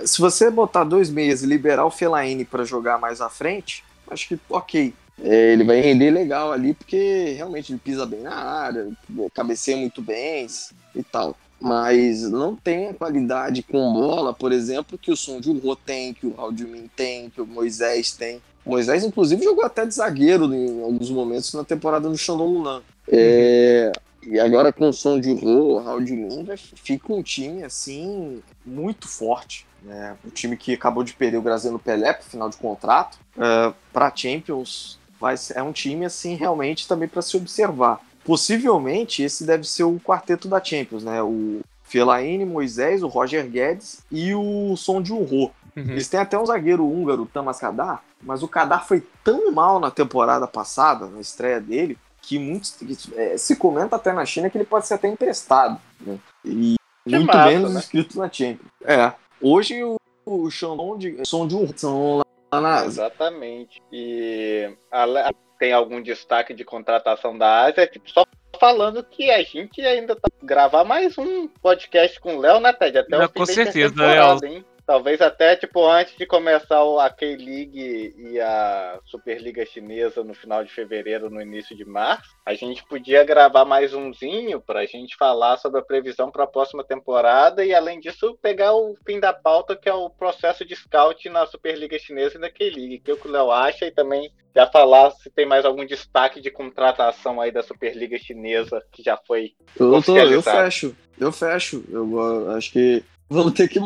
[0.05, 4.27] se você botar dois meias e liberar o Fellaini para jogar mais à frente, acho
[4.27, 4.93] que ok.
[5.21, 8.89] É, ele vai render legal ali, porque realmente ele pisa bem na área,
[9.33, 10.47] cabeceia muito bem
[10.95, 11.35] e tal.
[11.61, 16.13] Mas não tem a qualidade com bola, por exemplo, que o Som de Urro tem,
[16.13, 18.41] que o Aldimin tem, que o Moisés tem.
[18.65, 22.81] Moisés, inclusive, jogou até de zagueiro em alguns momentos na temporada do Shandong Lunan.
[23.07, 23.91] É,
[24.25, 29.07] e agora com o som de Ro, Raul de Lunda, fica um time assim muito
[29.07, 29.65] forte.
[29.83, 30.15] Né?
[30.25, 33.17] Um time que acabou de perder o Graziano Pelé pro final de contrato.
[33.35, 34.97] Uh, para Champions
[35.37, 38.01] ser, é um time assim realmente também para se observar.
[38.23, 41.21] Possivelmente esse deve ser o quarteto da Champions, né?
[41.21, 45.11] O Fellaini, Moisés, o Roger Guedes e o Som de.
[45.11, 45.51] Uhum.
[45.75, 49.91] Eles têm até um zagueiro húngaro, Tamas Kadar, mas o Kadar foi tão mal na
[49.91, 52.75] temporada passada, na estreia dele, que muitos
[53.15, 55.79] é, se comenta até na China que ele pode ser até emprestado.
[55.99, 56.17] Né?
[56.45, 56.75] E
[57.05, 57.79] que muito massa, menos né?
[57.79, 58.71] inscrito na Champions.
[58.85, 59.13] É.
[59.41, 63.81] Hoje o, o Shandong de Som de um são lá na Exatamente.
[63.91, 68.25] E a, tem algum destaque de contratação da Ásia, tipo, só
[68.59, 72.97] falando que a gente ainda tá gravar mais um podcast com o Léo, né, Ted?
[72.97, 74.45] Até Não, o fim com certeza, Léo.
[74.45, 74.65] Hein?
[74.85, 80.73] Talvez até, tipo, antes de começar a K-League e a Superliga Chinesa no final de
[80.73, 85.57] fevereiro, no início de março, a gente podia gravar mais umzinho para a gente falar
[85.57, 89.75] sobre a previsão para a próxima temporada e, além disso, pegar o fim da pauta,
[89.75, 93.17] que é o processo de scout na Superliga Chinesa e na K-League, que é o
[93.17, 97.39] que o Léo acha, e também já falar se tem mais algum destaque de contratação
[97.39, 99.53] aí da Superliga Chinesa que já foi.
[99.79, 101.83] Eu, tô, eu fecho, eu fecho.
[101.89, 103.03] Eu acho que
[103.33, 103.79] vamos ter que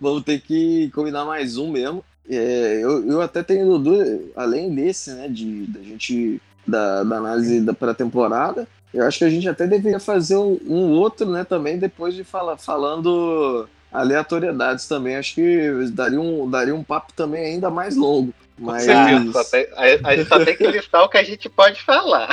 [0.00, 2.04] vamos ter que combinar mais um mesmo.
[2.28, 7.60] É, eu, eu até tenho dúvida, além desse, né, de da gente da, da análise
[7.60, 11.78] da pré-temporada, eu acho que a gente até deveria fazer um, um outro, né, também
[11.78, 15.16] depois de falar falando aleatoriedades também.
[15.16, 18.32] Acho que daria um daria um papo também ainda mais longo.
[18.56, 18.84] Mas...
[19.32, 22.28] Só tem, a, a, gente só tem que listar o que a gente pode falar.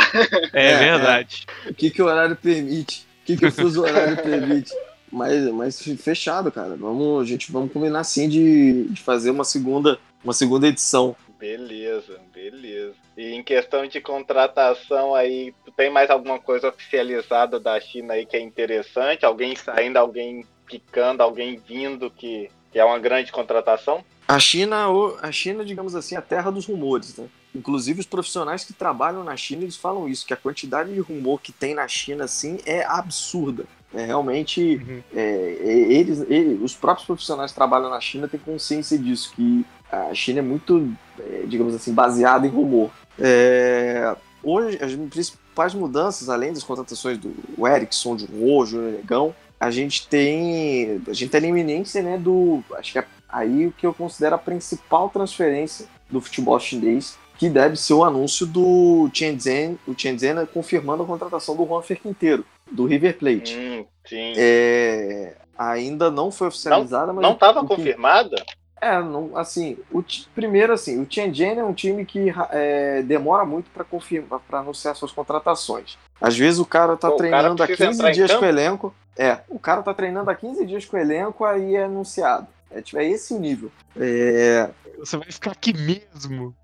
[0.53, 1.47] É, é verdade.
[1.65, 1.71] É.
[1.71, 3.07] O que, que o horário permite?
[3.23, 4.71] O que, que o fuso horário permite?
[5.11, 6.75] Mas, mas fechado, cara.
[6.75, 11.15] Vamos, a gente vamos combinar sim de, de fazer uma segunda, uma segunda edição.
[11.37, 12.93] Beleza, beleza.
[13.17, 18.37] E em questão de contratação aí, tem mais alguma coisa oficializada da China aí que
[18.37, 19.25] é interessante?
[19.25, 24.03] Alguém saindo, alguém picando, alguém vindo que, que é uma grande contratação?
[24.27, 24.85] A China,
[25.21, 27.27] a China, digamos assim, é a terra dos rumores, né?
[27.53, 31.41] Inclusive os profissionais que trabalham na China, eles falam isso, que a quantidade de rumor
[31.41, 33.65] que tem na China, assim, é absurda.
[33.93, 35.03] É, realmente, uhum.
[35.13, 39.65] é, é eles, eles, os próprios profissionais que trabalham na China têm consciência disso, que
[39.91, 40.89] a China é muito,
[41.19, 42.89] é, digamos assim, baseada em rumor.
[43.19, 47.33] É, hoje, as principais mudanças, além das contratações do
[47.67, 52.63] Ericsson, de Ro, Júnior Negão, a gente tem a gente tem a iminência né, do.
[52.73, 57.49] Acho que é aí o que eu considero a principal transferência do futebol chinês, que
[57.49, 62.85] deve ser o anúncio do Shenzhen, o Shenzhen confirmando a contratação do Juan Quinteiro, do
[62.85, 63.57] River Plate.
[63.57, 64.33] Hum, sim.
[64.37, 67.23] É, ainda não foi oficializada, não, mas.
[67.23, 68.35] Não estava confirmada?
[68.79, 70.03] É, não, assim, o,
[70.35, 74.95] primeiro assim, o Shenzhen é um time que é, demora muito para confirmar, para anunciar
[74.95, 75.97] suas contratações.
[76.21, 78.93] Às vezes o cara tá Pô, treinando cara há 15 dias com o elenco.
[79.17, 82.47] É, o cara tá treinando há 15 dias com o elenco, aí é anunciado.
[82.69, 83.71] É, tipo, é esse o nível.
[83.99, 84.69] É...
[84.99, 86.55] Você vai ficar aqui mesmo.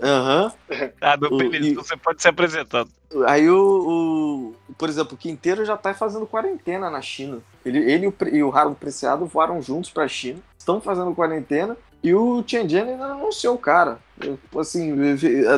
[0.00, 0.52] Aham.
[0.70, 0.90] Uhum.
[1.00, 2.88] Ah, não, beleza, e, você pode ser apresentado.
[3.26, 7.40] Aí o, o, Por exemplo, o Quinteiro já tá fazendo quarentena na China.
[7.64, 10.40] Ele, ele e o, e o Harold Preciado voaram juntos pra China.
[10.58, 11.76] Estão fazendo quarentena.
[12.02, 13.98] E o Chen ainda não anunciou o cara.
[14.20, 14.92] Eu, assim,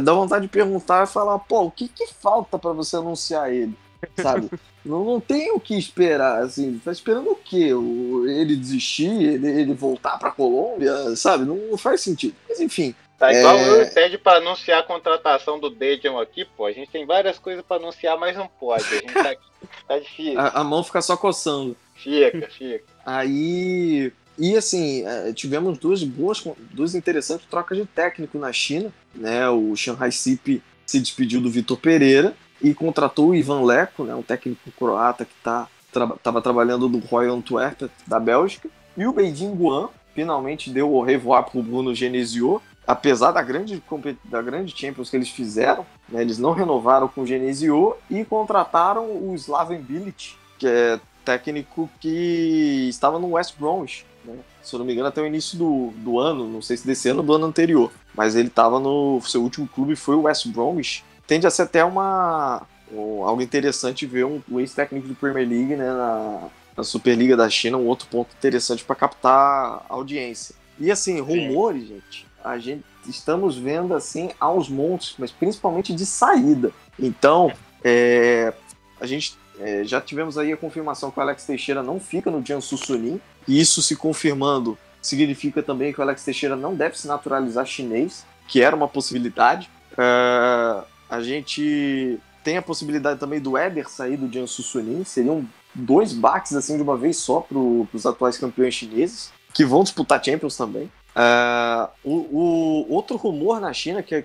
[0.03, 3.75] dá vontade de perguntar e falar, pô, o que, que falta para você anunciar ele?
[4.21, 4.51] Sabe?
[4.85, 7.73] não, não tem o que esperar, assim, tá esperando o quê?
[7.73, 11.47] O, ele desistir, ele, ele voltar pra Colômbia, sabe?
[11.47, 12.35] Não, não faz sentido.
[12.47, 13.83] Mas enfim, Tá igual é...
[13.83, 16.67] eu pede pra anunciar a contratação do Dejan aqui, pô.
[16.67, 18.85] A gente tem várias coisas pra anunciar, mas não pode.
[18.85, 19.55] A gente tá aqui.
[19.89, 20.39] Tá difícil.
[20.39, 21.77] A, a, mão fica só coçando.
[21.95, 22.85] Fica, fica.
[23.05, 24.13] Aí.
[24.39, 28.93] E assim, é, tivemos duas boas, duas interessantes trocas de técnico na China.
[29.15, 29.49] Né?
[29.49, 34.15] O Shanghai Sip se despediu do Vitor Pereira e contratou o Ivan Leco, né?
[34.15, 38.69] um técnico croata que tá, estava tra trabalhando no Royal Antwerp da Bélgica.
[38.97, 43.83] E o Beijing Guan finalmente deu o revoar para o Bruno Genesio, apesar da grande,
[44.25, 49.05] da grande Champions que eles fizeram, né, eles não renovaram com o Genesio e contrataram
[49.05, 54.37] o Slaven Bilic, que é técnico que estava no West Bromwich, né?
[54.63, 57.09] se eu não me engano até o início do, do ano, não sei se desse
[57.09, 60.47] ano ou do ano anterior, mas ele estava no seu último clube foi o West
[60.49, 61.05] Bromwich.
[61.27, 65.77] Tende a ser até uma um, algo interessante ver um, um ex-técnico do Premier League
[65.77, 70.55] né, na, na Superliga da China, um outro ponto interessante para captar audiência.
[70.79, 76.71] E assim, rumores, gente, a gente estamos vendo assim aos montes, mas principalmente de saída.
[76.99, 77.51] Então,
[77.83, 78.53] é,
[79.01, 82.45] a gente é, já tivemos aí a confirmação que o Alex Teixeira não fica no
[82.45, 87.07] Jiangsu Suning, e isso se confirmando significa também que o Alex Teixeira não deve se
[87.07, 89.71] naturalizar chinês, que era uma possibilidade.
[89.97, 95.05] É, a gente tem a possibilidade também do Éder sair do Jiangsu Suning.
[95.05, 99.83] Seriam dois baques assim de uma vez só para os atuais campeões chineses, que vão
[99.83, 100.91] disputar Champions também.
[101.15, 104.25] Uh, o, o, outro rumor na China, que é,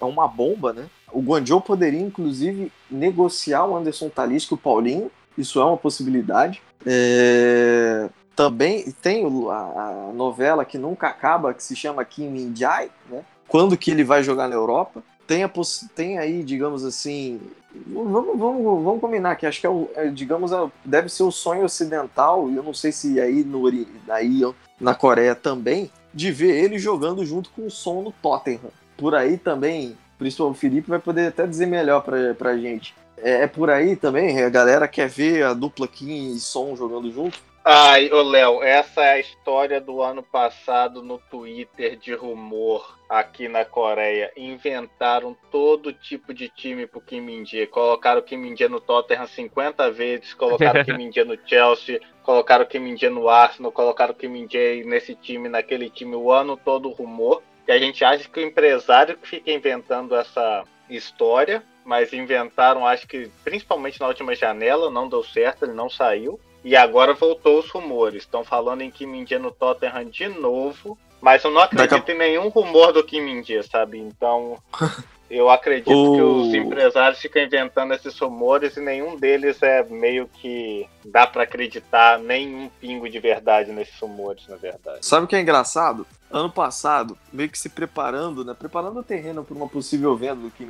[0.00, 0.86] é uma bomba, né?
[1.12, 5.10] O Guangzhou poderia, inclusive, negociar o Anderson Talisca e o Paulinho.
[5.38, 6.60] Isso é uma possibilidade.
[6.84, 8.08] É...
[8.34, 13.24] Também tem a, a, novela que nunca acaba, que se chama Kim Min-jae, né?
[13.48, 15.02] Quando que ele vai jogar na Europa?
[15.26, 15.50] Tem, a
[15.94, 17.40] tem aí, digamos assim,
[17.86, 21.32] vamos, vamos, vamos combinar que acho que é, o, é digamos, é, deve ser o
[21.32, 23.66] sonho ocidental, eu não sei se aí no
[24.08, 24.42] aí
[24.80, 28.70] na Coreia também, de ver ele jogando junto com o som no Tottenham.
[28.96, 32.94] Por aí também, principalmente o Felipe vai poder até dizer melhor pra, pra gente.
[33.18, 37.12] É, é por aí também, a galera quer ver a dupla Kim e Som jogando
[37.12, 37.38] junto?
[37.68, 43.48] Ai, ô Léo, essa é a história do ano passado no Twitter de rumor aqui
[43.48, 44.30] na Coreia.
[44.36, 47.66] Inventaram todo tipo de time pro Kim Min-jae.
[47.66, 52.62] Colocaram o Kim Min-jae no Tottenham 50 vezes, colocaram o Kim Min-jae no Chelsea, colocaram
[52.62, 56.56] o Kim Min-jae no Arsenal, colocaram o Kim Min-jae nesse time, naquele time, o ano
[56.56, 57.42] todo rumor.
[57.66, 63.08] E a gente acha que o empresário que fica inventando essa história, mas inventaram, acho
[63.08, 66.38] que principalmente na última janela, não deu certo, ele não saiu.
[66.66, 68.24] E agora voltou os rumores.
[68.24, 70.98] Estão falando em Kim Min-jae no Tottenham de novo.
[71.20, 74.00] Mas eu não acredito em nenhum rumor do Kim Min-jae, sabe?
[74.00, 74.60] Então,
[75.30, 76.14] eu acredito o...
[76.14, 81.42] que os empresários ficam inventando esses rumores e nenhum deles é meio que dá para
[81.42, 85.04] acreditar nenhum pingo de verdade nesses rumores, na verdade.
[85.04, 86.06] Sabe o que é engraçado?
[86.30, 88.54] ano passado, meio que se preparando, né?
[88.54, 90.66] Preparando o terreno para uma possível venda do Kim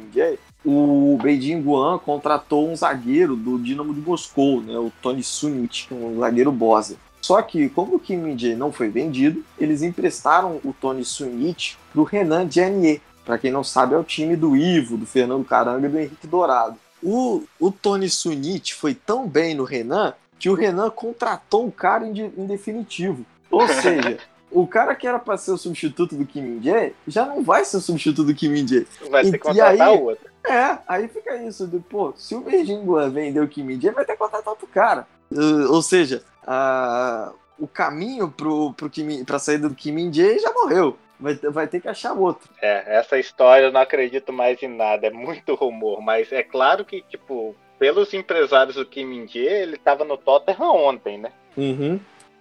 [0.64, 4.76] o Beijing Guan contratou um zagueiro do Dinamo de Moscou, né?
[4.76, 6.98] O Tony Sunit, um zagueiro Bose.
[7.20, 12.00] Só que, como o Kim Jae não foi vendido, eles emprestaram o Tony Sunit para
[12.00, 13.00] o Renan Dianier.
[13.26, 16.28] Para quem não sabe, é o time do Ivo, do Fernando Caranga e do Henrique
[16.28, 16.76] Dourado.
[17.02, 22.06] O, o Tony Sunit foi tão bem no Renan que o Renan contratou o cara
[22.06, 23.26] em, em definitivo.
[23.50, 27.42] Ou seja, o cara que era pra ser o substituto do Kim Min-jae já não
[27.42, 28.86] vai ser o substituto do Kim Min-jae.
[29.10, 30.30] Vai ter que contratar aí, outro.
[30.46, 32.44] É, aí fica isso, de, pô, se o
[32.84, 35.06] Guan vender o Kim Min-jae, vai ter que contratar outro cara.
[35.32, 40.52] Uh, ou seja, uh, o caminho pro, pro Kim, pra saída do Kim Min-jae já
[40.52, 40.96] morreu.
[41.18, 42.48] Vai, vai ter que achar outro.
[42.60, 46.84] É, essa história eu não acredito mais em nada, é muito rumor, mas é claro
[46.84, 51.32] que, tipo, pelos empresários do Kim Min-jae, ele tava no Tottenham ontem, né?
[51.56, 51.98] Uhum.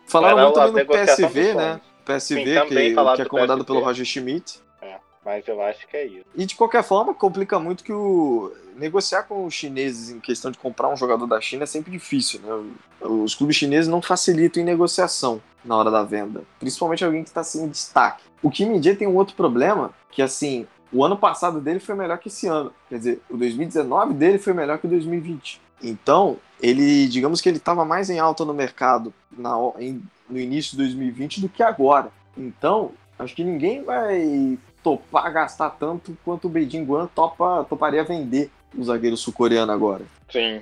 [0.08, 1.82] Falaram Era muito também no PSV, né?
[2.06, 3.66] PSV, Sim, que, que, é comandado PSV.
[3.66, 4.65] pelo Roger Schmidt.
[5.26, 6.26] Mas eu acho que é isso.
[6.36, 10.58] E de qualquer forma, complica muito que o negociar com os chineses em questão de
[10.60, 12.72] comprar um jogador da China é sempre difícil, né?
[13.02, 17.44] Os clubes chineses não facilitam em negociação na hora da venda, principalmente alguém que está
[17.44, 18.24] sem destaque.
[18.44, 22.20] O Kim Min-jae tem um outro problema, que assim, o ano passado dele foi melhor
[22.20, 22.72] que esse ano.
[22.88, 25.60] Quer dizer, o 2019 dele foi melhor que o 2020.
[25.82, 30.72] Então, ele, digamos que ele estava mais em alta no mercado na, em, no início
[30.72, 32.12] de 2020 do que agora.
[32.38, 38.52] Então, acho que ninguém vai topar gastar tanto quanto o Beijing Guan topa, toparia vender
[38.78, 40.04] o zagueiro sul-coreano agora.
[40.30, 40.62] Sim.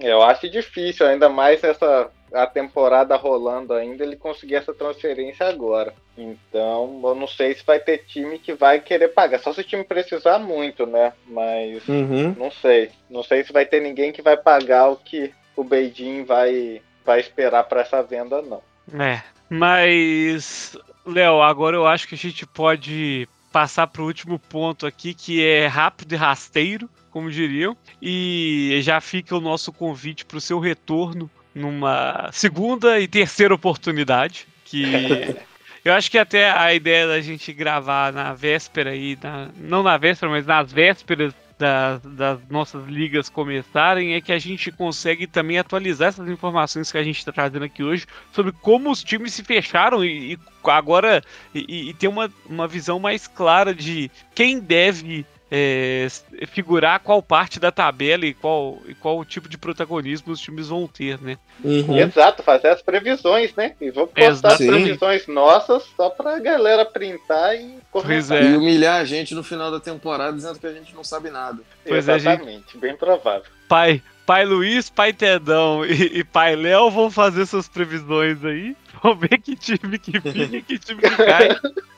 [0.00, 5.94] Eu acho difícil, ainda mais essa a temporada rolando ainda, ele conseguir essa transferência agora.
[6.16, 9.38] Então, eu não sei se vai ter time que vai querer pagar.
[9.40, 11.12] Só se o time precisar muito, né?
[11.26, 12.34] Mas uhum.
[12.38, 12.90] não sei.
[13.08, 17.20] Não sei se vai ter ninguém que vai pagar o que o Beijing vai, vai
[17.20, 18.62] esperar para essa venda, não.
[18.98, 20.76] É, mas,
[21.06, 25.44] Léo, agora eu acho que a gente pode passar para o último ponto aqui, que
[25.44, 30.58] é rápido e rasteiro, como diriam, e já fica o nosso convite para o seu
[30.58, 34.84] retorno numa segunda e terceira oportunidade, que
[35.84, 39.96] eu acho que até a ideia da gente gravar na véspera aí, na, não na
[39.96, 45.58] véspera, mas nas vésperas das, das, nossas ligas começarem é que a gente consegue também
[45.58, 49.42] atualizar essas informações que a gente está trazendo aqui hoje sobre como os times se
[49.42, 51.22] fecharam e, e agora
[51.54, 56.06] e, e ter uma, uma visão mais clara de quem deve é,
[56.48, 60.86] figurar qual parte da tabela e qual, e qual tipo de protagonismo os times vão
[60.86, 61.38] ter, né?
[61.64, 61.98] Uhum.
[61.98, 63.74] Exato, fazer as previsões, né?
[63.80, 68.42] E vou postar as previsões nossas só pra galera printar e comentar.
[68.42, 68.50] É.
[68.50, 71.62] E humilhar a gente no final da temporada dizendo que a gente não sabe nada.
[71.86, 73.50] Pois é, Exatamente, é, bem provável.
[73.66, 78.76] Pai, pai Luiz, pai Tedão e, e pai Léo vão fazer suas previsões aí.
[79.02, 81.48] Vão ver que time que fica e que time que cai.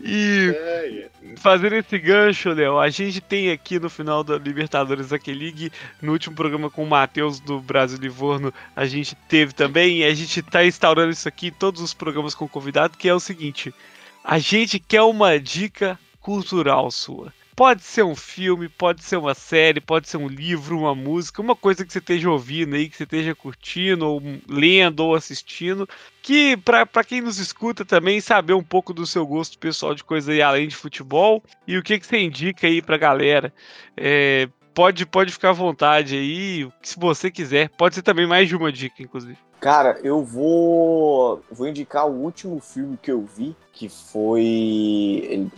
[0.00, 1.36] E é, é.
[1.36, 6.12] fazendo esse gancho, Léo, a gente tem aqui no final da Libertadores Aquele League, no
[6.12, 10.38] último programa com o Matheus do Brasil Livorno, a gente teve também, e a gente
[10.38, 13.74] está instaurando isso aqui em todos os programas com convidado, que é o seguinte:
[14.22, 17.32] a gente quer uma dica cultural sua.
[17.58, 21.56] Pode ser um filme, pode ser uma série, pode ser um livro, uma música, uma
[21.56, 25.88] coisa que você esteja ouvindo aí, que você esteja curtindo, ou lendo, ou assistindo.
[26.22, 30.30] Que para quem nos escuta também saber um pouco do seu gosto pessoal de coisa
[30.30, 33.52] aí além de futebol e o que, que você indica aí pra galera.
[33.96, 37.70] É, pode, pode ficar à vontade aí, se você quiser.
[37.70, 39.36] Pode ser também mais de uma dica, inclusive.
[39.58, 45.50] Cara, eu vou vou indicar o último filme que eu vi, que foi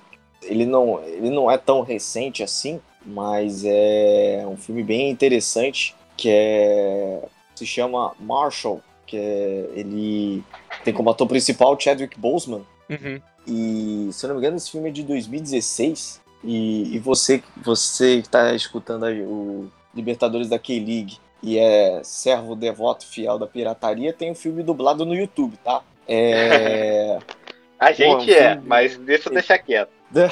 [0.42, 6.28] ele, não ele não é tão recente assim, mas é um filme bem interessante que
[6.30, 7.22] é
[7.54, 10.42] se chama Marshall, que é ele
[10.84, 12.62] tem como ator principal Chadwick Boseman.
[12.88, 13.20] Uhum.
[13.46, 18.20] E se eu não me engano esse filme é de 2016 e, e você você
[18.20, 24.12] que está escutando aí o Libertadores da K-League e é servo devoto fiel da pirataria,
[24.12, 25.82] tem um filme dublado no YouTube, tá?
[26.06, 27.18] É...
[27.78, 28.68] a gente Pô, é, filme...
[28.68, 29.99] mas deixa eu deixar quieto.
[30.14, 30.28] É,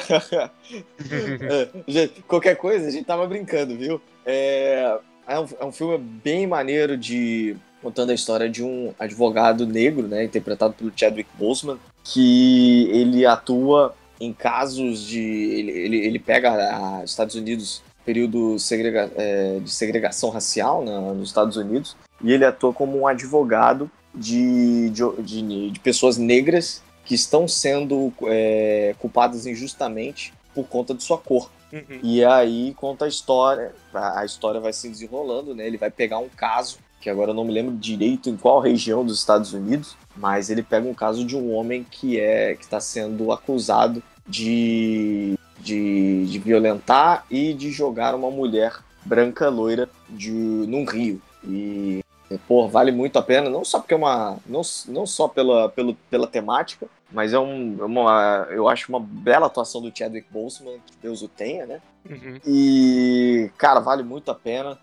[2.27, 4.01] qualquer coisa, a gente tava brincando, viu?
[4.25, 4.97] É,
[5.27, 10.07] é, um, é um filme bem maneiro de contando a história de um advogado negro,
[10.07, 17.01] né, interpretado pelo Chadwick Boseman, que ele atua em casos de ele, ele, ele pega
[17.01, 22.43] os Estados Unidos período segrega, é, de segregação racial né, nos Estados Unidos, e ele
[22.43, 29.47] atua como um advogado de, de, de, de pessoas negras que estão sendo é, culpadas
[29.47, 31.49] injustamente por conta de sua cor.
[31.73, 31.99] Uhum.
[32.03, 35.65] E aí conta a história, a, história vai se desenrolando, né?
[35.65, 39.03] Ele vai pegar um caso, que agora eu não me lembro direito em qual região
[39.03, 42.79] dos Estados Unidos, mas ele pega um caso de um homem que é que está
[42.79, 48.71] sendo acusado de de, de violentar e de jogar uma mulher
[49.03, 51.19] branca loira de, num rio.
[51.43, 52.03] E,
[52.37, 54.37] pô, vale muito a pena, não só porque é uma.
[54.45, 58.47] Não, não só pela, pelo, pela temática, mas é um, é uma.
[58.51, 61.81] Eu acho uma bela atuação do Chadwick Boseman, que Deus o tenha, né?
[62.09, 62.39] Uhum.
[62.45, 64.77] E, cara, vale muito a pena.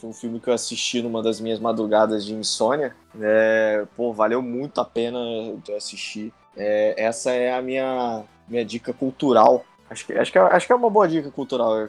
[0.00, 2.94] Foi um filme que eu assisti numa das minhas madrugadas de insônia.
[3.20, 5.18] É, pô, valeu muito a pena
[5.64, 6.32] de assistir.
[6.56, 10.72] É, essa é a minha, minha dica cultural Acho que, acho, que é, acho que
[10.72, 11.88] é uma boa dica cultural.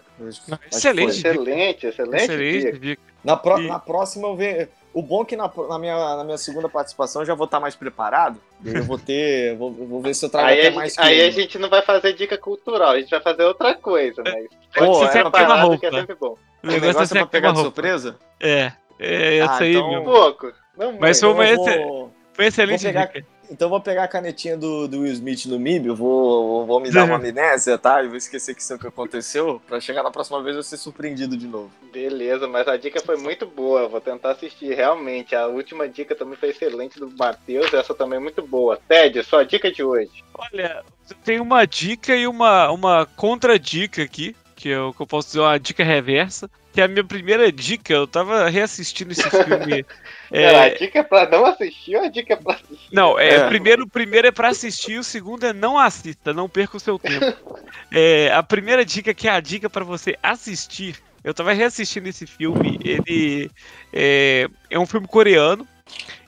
[0.71, 3.01] excelente, excelente, excelente, excelente dica.
[3.23, 3.67] Na, pro, e...
[3.67, 4.67] na próxima eu venho.
[4.93, 7.59] O bom é que na, na, minha, na minha segunda participação eu já vou estar
[7.59, 8.39] mais preparado.
[8.63, 9.55] Eu vou ter.
[9.55, 11.81] vou, vou ver se eu trago aí até a, mais Aí a gente não vai
[11.81, 14.47] fazer dica cultural, a gente vai fazer outra coisa, mas.
[14.73, 16.37] Pode ser é preparado que é sempre bom.
[16.63, 18.17] O negócio é pra pegar de surpresa?
[18.39, 18.73] É.
[18.99, 20.01] É essa ah, aí então...
[20.01, 20.53] Um pouco.
[20.77, 22.13] Não mas foi, uma vou...
[22.33, 23.05] foi excelente vou pegar...
[23.07, 23.25] dica.
[23.51, 26.89] Então vou pegar a canetinha do, do Will Smith no MIB, eu vou, vou me
[26.89, 28.01] dar uma amnésia, tá?
[28.01, 30.63] Eu vou esquecer que isso é o que aconteceu, pra chegar na próxima vez eu
[30.63, 31.69] ser surpreendido de novo.
[31.91, 35.35] Beleza, mas a dica foi muito boa, vou tentar assistir realmente.
[35.35, 38.79] A última dica também foi excelente do Matheus, essa também é muito boa.
[38.87, 40.23] Ted, sua dica de hoje.
[40.33, 40.81] Olha,
[41.25, 45.59] tem uma dica e uma, uma contra-dica aqui, que eu, que eu posso dizer uma
[45.59, 49.85] dica reversa que é a minha primeira dica, eu tava reassistindo esse filme.
[50.31, 50.55] é...
[50.55, 52.89] a dica é pra não assistir ou a dica é pra assistir?
[52.93, 53.47] Não, é, é.
[53.47, 57.25] Primeiro, primeiro é pra assistir, o segundo é não assista, não perca o seu tempo.
[57.91, 62.25] é, a primeira dica, que é a dica para você assistir, eu tava reassistindo esse
[62.25, 63.51] filme, ele
[63.91, 65.67] é, é um filme coreano,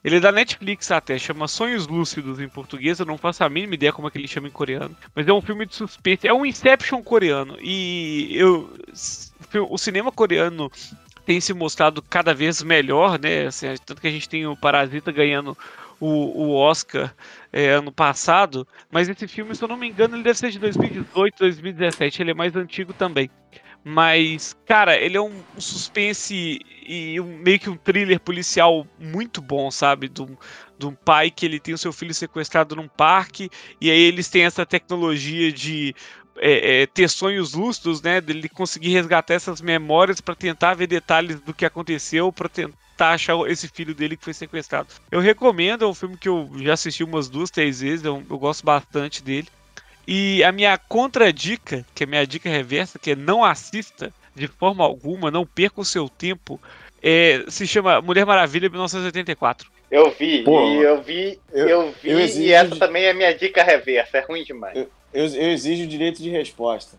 [0.03, 3.75] ele é da Netflix até, chama Sonhos Lúcidos em português, eu não faço a mínima
[3.75, 4.95] ideia como é que ele chama em coreano.
[5.15, 7.57] Mas é um filme de suspense, é um Inception coreano.
[7.61, 8.69] E eu
[9.69, 10.71] o cinema coreano
[11.25, 13.47] tem se mostrado cada vez melhor, né?
[13.47, 15.57] Assim, tanto que a gente tem o Parasita ganhando
[15.99, 17.13] o, o Oscar
[17.51, 20.59] é, ano passado, mas esse filme, se eu não me engano, ele deve ser de
[20.59, 23.29] 2018, 2017, ele é mais antigo também.
[23.83, 29.69] Mas, cara, ele é um, suspense e um, meio que um thriller policial muito bom,
[29.69, 30.07] sabe?
[30.07, 30.37] De um,
[30.77, 33.49] de um pai que ele tem o seu filho sequestrado num parque,
[33.81, 35.93] e aí eles têm essa tecnologia de
[36.37, 38.21] é, é, ter sonhos lustros, né?
[38.21, 43.35] Dele conseguir resgatar essas memórias para tentar ver detalhes do que aconteceu, para tentar achar
[43.49, 44.87] esse filho dele que foi sequestrado.
[45.11, 48.39] Eu recomendo, é um filme que eu já assisti umas duas, três vezes, eu, eu
[48.39, 49.47] gosto bastante dele.
[50.07, 54.47] E a minha contradica, que é a minha dica reversa, que é não assista de
[54.47, 56.59] forma alguma, não perca o seu tempo,
[57.01, 59.71] é, se chama Mulher Maravilha 1984.
[59.91, 63.31] Eu vi, Pô, e eu vi, eu, eu vi, eu e essa também é minha
[63.33, 64.75] dica reversa, é ruim demais.
[64.75, 66.97] Eu, eu, eu exijo o direito de resposta.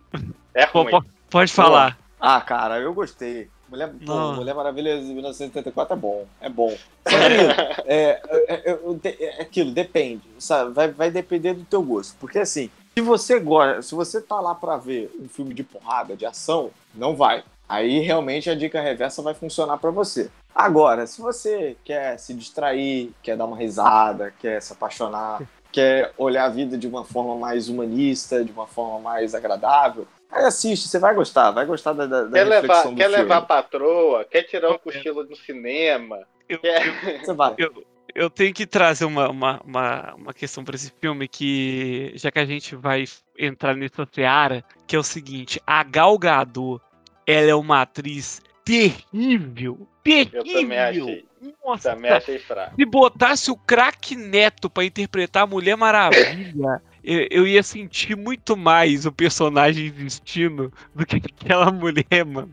[0.55, 0.91] É ruim.
[0.91, 1.99] Pô, pode falar.
[2.21, 3.49] Ah, cara, eu gostei.
[3.69, 6.77] Mulher, pô, Mulher Maravilha de 1984 é bom, é bom.
[7.87, 10.73] É, é, é, é, é, aquilo, depende, sabe?
[10.73, 12.17] Vai, vai depender do teu gosto.
[12.19, 16.17] Porque assim, se você gosta, se você tá lá para ver um filme de porrada,
[16.17, 17.43] de ação, não vai.
[17.69, 20.31] Aí realmente a dica reversa vai funcionar para você.
[20.55, 25.43] Agora, se você quer se distrair, quer dar uma risada, quer se apaixonar,
[25.73, 30.45] quer olhar a vida de uma forma mais humanista, de uma forma mais agradável, Aí
[30.47, 33.17] assiste, você vai gostar, vai gostar da, da, quer levar, do Quer filme.
[33.17, 36.27] levar a patroa, quer tirar um cochilo no cinema.
[36.49, 37.21] Eu, quer...
[37.25, 37.55] Você vai.
[37.57, 37.85] eu,
[38.15, 42.39] eu tenho que trazer uma, uma, uma, uma questão para esse filme que, já que
[42.39, 43.05] a gente vai
[43.39, 46.81] entrar nessa seara, que é o seguinte, a Gal Gadot,
[47.27, 50.43] ela é uma atriz terrível, terrível.
[50.45, 51.25] Eu também achei.
[51.63, 52.75] Nossa, Também achei fraco.
[52.75, 58.57] se botasse o craque Neto pra interpretar a Mulher Maravilha, eu, eu ia sentir muito
[58.57, 62.53] mais o personagem existindo do que aquela mulher, mano.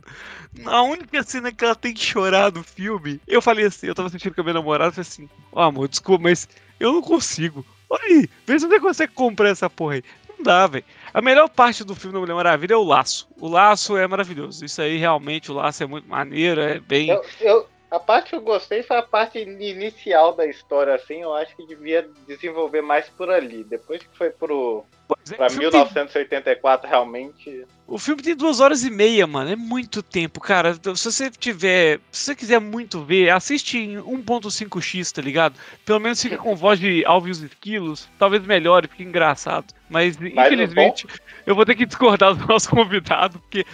[0.65, 4.09] A única cena que ela tem que chorar no filme, eu falei assim, eu tava
[4.09, 6.49] sentindo com a minha namorada, falei assim, ó amor, desculpa, mas
[6.79, 7.65] eu não consigo.
[7.89, 10.03] Olha aí, vê se você consegue comprar essa porra aí.
[10.27, 10.83] Não dá, velho.
[11.13, 13.29] A melhor parte do filme da Mulher Maravilha é o laço.
[13.39, 14.65] O laço é maravilhoso.
[14.65, 17.09] Isso aí, realmente, o laço é muito maneiro, é bem...
[17.09, 21.21] Eu, eu, a parte que eu gostei foi a parte inicial da história, assim.
[21.21, 23.63] Eu acho que devia desenvolver mais por ali.
[23.65, 24.85] Depois que foi pro,
[25.29, 27.65] é, pra o filme tem- 1984, realmente.
[27.85, 29.51] O filme tem duas horas e meia, mano.
[29.51, 30.69] É muito tempo, cara.
[30.69, 31.99] Então, Se você tiver.
[32.09, 35.55] Se você quiser muito ver, assiste em 1.5x, tá ligado?
[35.85, 38.07] Pelo menos fica com voz de Alves Esquilos.
[38.17, 39.73] Talvez melhore, fique engraçado.
[39.89, 41.05] Mas, infelizmente,
[41.45, 43.65] eu vou ter que discordar do nosso convidado, porque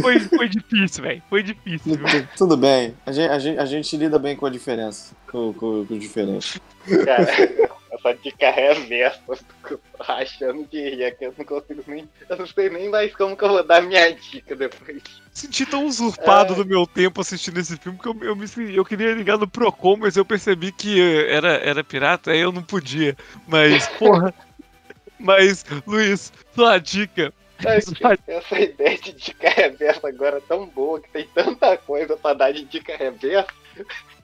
[0.00, 1.22] foi, foi difícil, velho.
[1.28, 2.28] Foi difícil, viu?
[2.36, 2.94] Tudo bem.
[3.06, 5.14] A gente, a, gente, a gente lida bem com a diferença.
[5.30, 6.60] Com, com, com o diferente.
[7.04, 7.26] Cara,
[7.92, 9.20] essa dica reversa.
[9.28, 12.08] eu tô Achando de rir, é que eu não consigo nem.
[12.28, 15.02] Eu não sei nem mais como que eu vou dar minha dica depois.
[15.32, 16.56] Senti tão usurpado É.
[16.56, 19.96] do meu tempo assistindo esse filme que eu, eu, me, eu queria ligar no Procon,
[19.96, 23.16] mas eu percebi que era, era pirata, aí eu não podia.
[23.46, 24.34] Mas, porra.
[25.18, 27.32] mas, Luiz, sua dica.
[27.60, 32.34] Sua Essa ideia de dica reversa agora é tão boa que tem tanta coisa pra
[32.34, 33.46] dar de dica reversa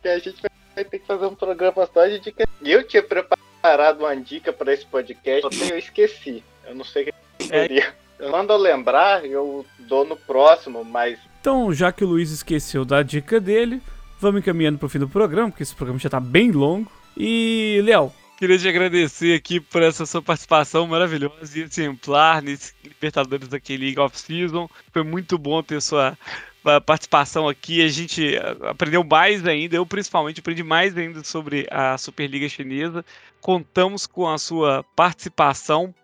[0.03, 0.37] que a gente
[0.75, 2.47] vai ter que fazer um programa só de dica.
[2.63, 6.43] E eu tinha preparado uma dica pra esse podcast, só que eu esqueci.
[6.67, 7.13] Eu não sei o que
[7.45, 7.47] É.
[7.63, 7.95] seria.
[8.19, 13.03] Quando eu lembrar, eu dou no próximo, mas Então, já que o Luiz esqueceu da
[13.03, 13.81] dica dele,
[14.21, 16.91] vamos encaminhando pro fim do programa, porque esse programa já tá bem longo.
[17.17, 23.49] E, Léo, Queria te agradecer aqui por essa sua participação maravilhosa e exemplar nesse Libertadores
[23.49, 24.67] daquele League of Season.
[24.91, 26.17] Foi muito bom ter sua
[26.87, 27.83] participação aqui.
[27.83, 33.05] A gente ah, aprendeu mais ainda, eu principalmente aprendi mais ainda sobre a Superliga Chinesa.
[33.43, 35.95] Contamos com a sua participação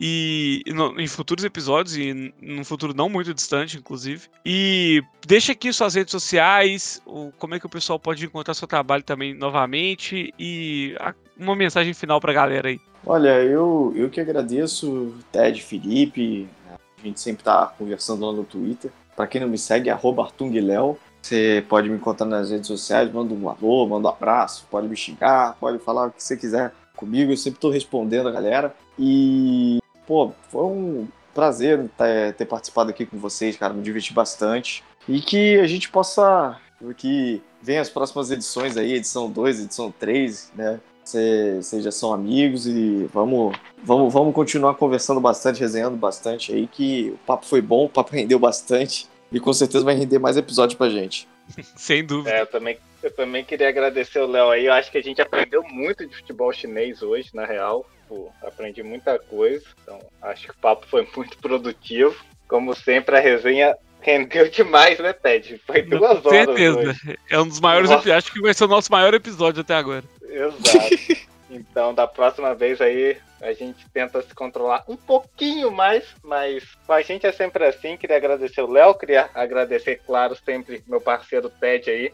[0.00, 4.28] e no- em futuros episódios e num futuro não muito distante, inclusive.
[4.44, 8.66] E deixa aqui suas redes sociais, o, como é que o pessoal pode encontrar seu
[8.68, 12.80] trabalho também novamente e a- uma mensagem final pra galera aí.
[13.04, 16.48] Olha, eu, eu que agradeço, Ted, Felipe.
[16.66, 16.76] né?
[17.02, 18.90] A gente sempre tá conversando lá no Twitter.
[19.16, 20.96] Pra quem não me segue, é ArtungLéo.
[21.20, 24.96] Você pode me encontrar nas redes sociais, manda um alô, manda um abraço, pode me
[24.96, 28.74] xingar, pode falar o que você quiser comigo, eu sempre tô respondendo a galera.
[28.98, 29.78] E,
[30.12, 34.84] pô, foi um prazer ter, ter participado aqui com vocês, cara, me diverti bastante.
[35.08, 36.60] E que a gente possa,
[36.98, 40.80] que venha as próximas edições aí, edição 2, edição 3, né?
[41.02, 47.10] Vocês já são amigos e vamos, vamos, vamos continuar conversando bastante, resenhando bastante aí, que
[47.14, 50.76] o papo foi bom, o papo rendeu bastante e com certeza vai render mais episódios
[50.76, 51.26] pra gente.
[51.74, 52.36] Sem dúvida.
[52.36, 54.66] é, eu, também, eu também queria agradecer o Léo aí.
[54.66, 57.86] Eu acho que a gente aprendeu muito de futebol chinês hoje, na real.
[58.12, 59.64] Pô, aprendi muita coisa.
[59.82, 62.14] Então, acho que o papo foi muito produtivo.
[62.46, 65.58] Como sempre, a resenha rendeu demais, né, Ted?
[65.66, 66.44] Foi duas Com horas.
[66.44, 66.78] certeza.
[66.78, 67.18] Hoje.
[67.30, 68.16] É um dos maiores episódios.
[68.16, 70.04] Acho que vai ser o nosso maior episódio até agora.
[70.22, 71.32] Exato.
[71.54, 76.94] Então, da próxima vez aí, a gente tenta se controlar um pouquinho mais, mas com
[76.94, 77.94] a gente é sempre assim.
[77.94, 82.10] Queria agradecer o Léo, queria agradecer, claro, sempre meu parceiro Ted aí,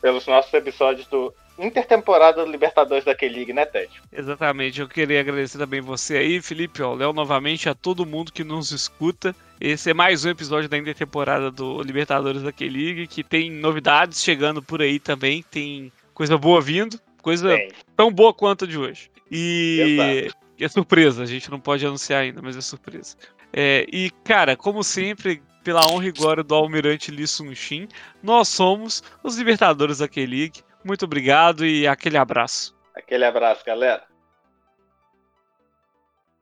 [0.00, 3.90] pelos nossos episódios do Intertemporada do Libertadores da K-League, né, Ted?
[4.12, 4.80] Exatamente.
[4.80, 8.70] Eu queria agradecer também você aí, Felipe, ó, Léo, novamente, a todo mundo que nos
[8.70, 9.34] escuta.
[9.60, 14.62] Esse é mais um episódio da intertemporada do Libertadores da K-League, que tem novidades chegando
[14.62, 15.42] por aí também.
[15.42, 19.10] Tem coisa boa vindo, coisa Bem, tão boa quanto a de hoje.
[19.30, 20.38] E Exato.
[20.58, 23.16] e é surpresa, a gente não pode anunciar ainda, mas é surpresa.
[23.52, 27.88] É, e, cara, como sempre, pela honra e glória do Almirante Lee Sun Shin,
[28.22, 30.60] nós somos os Libertadores da K-League.
[30.84, 32.76] Muito obrigado e aquele abraço.
[32.94, 34.07] aquele abraço, galera.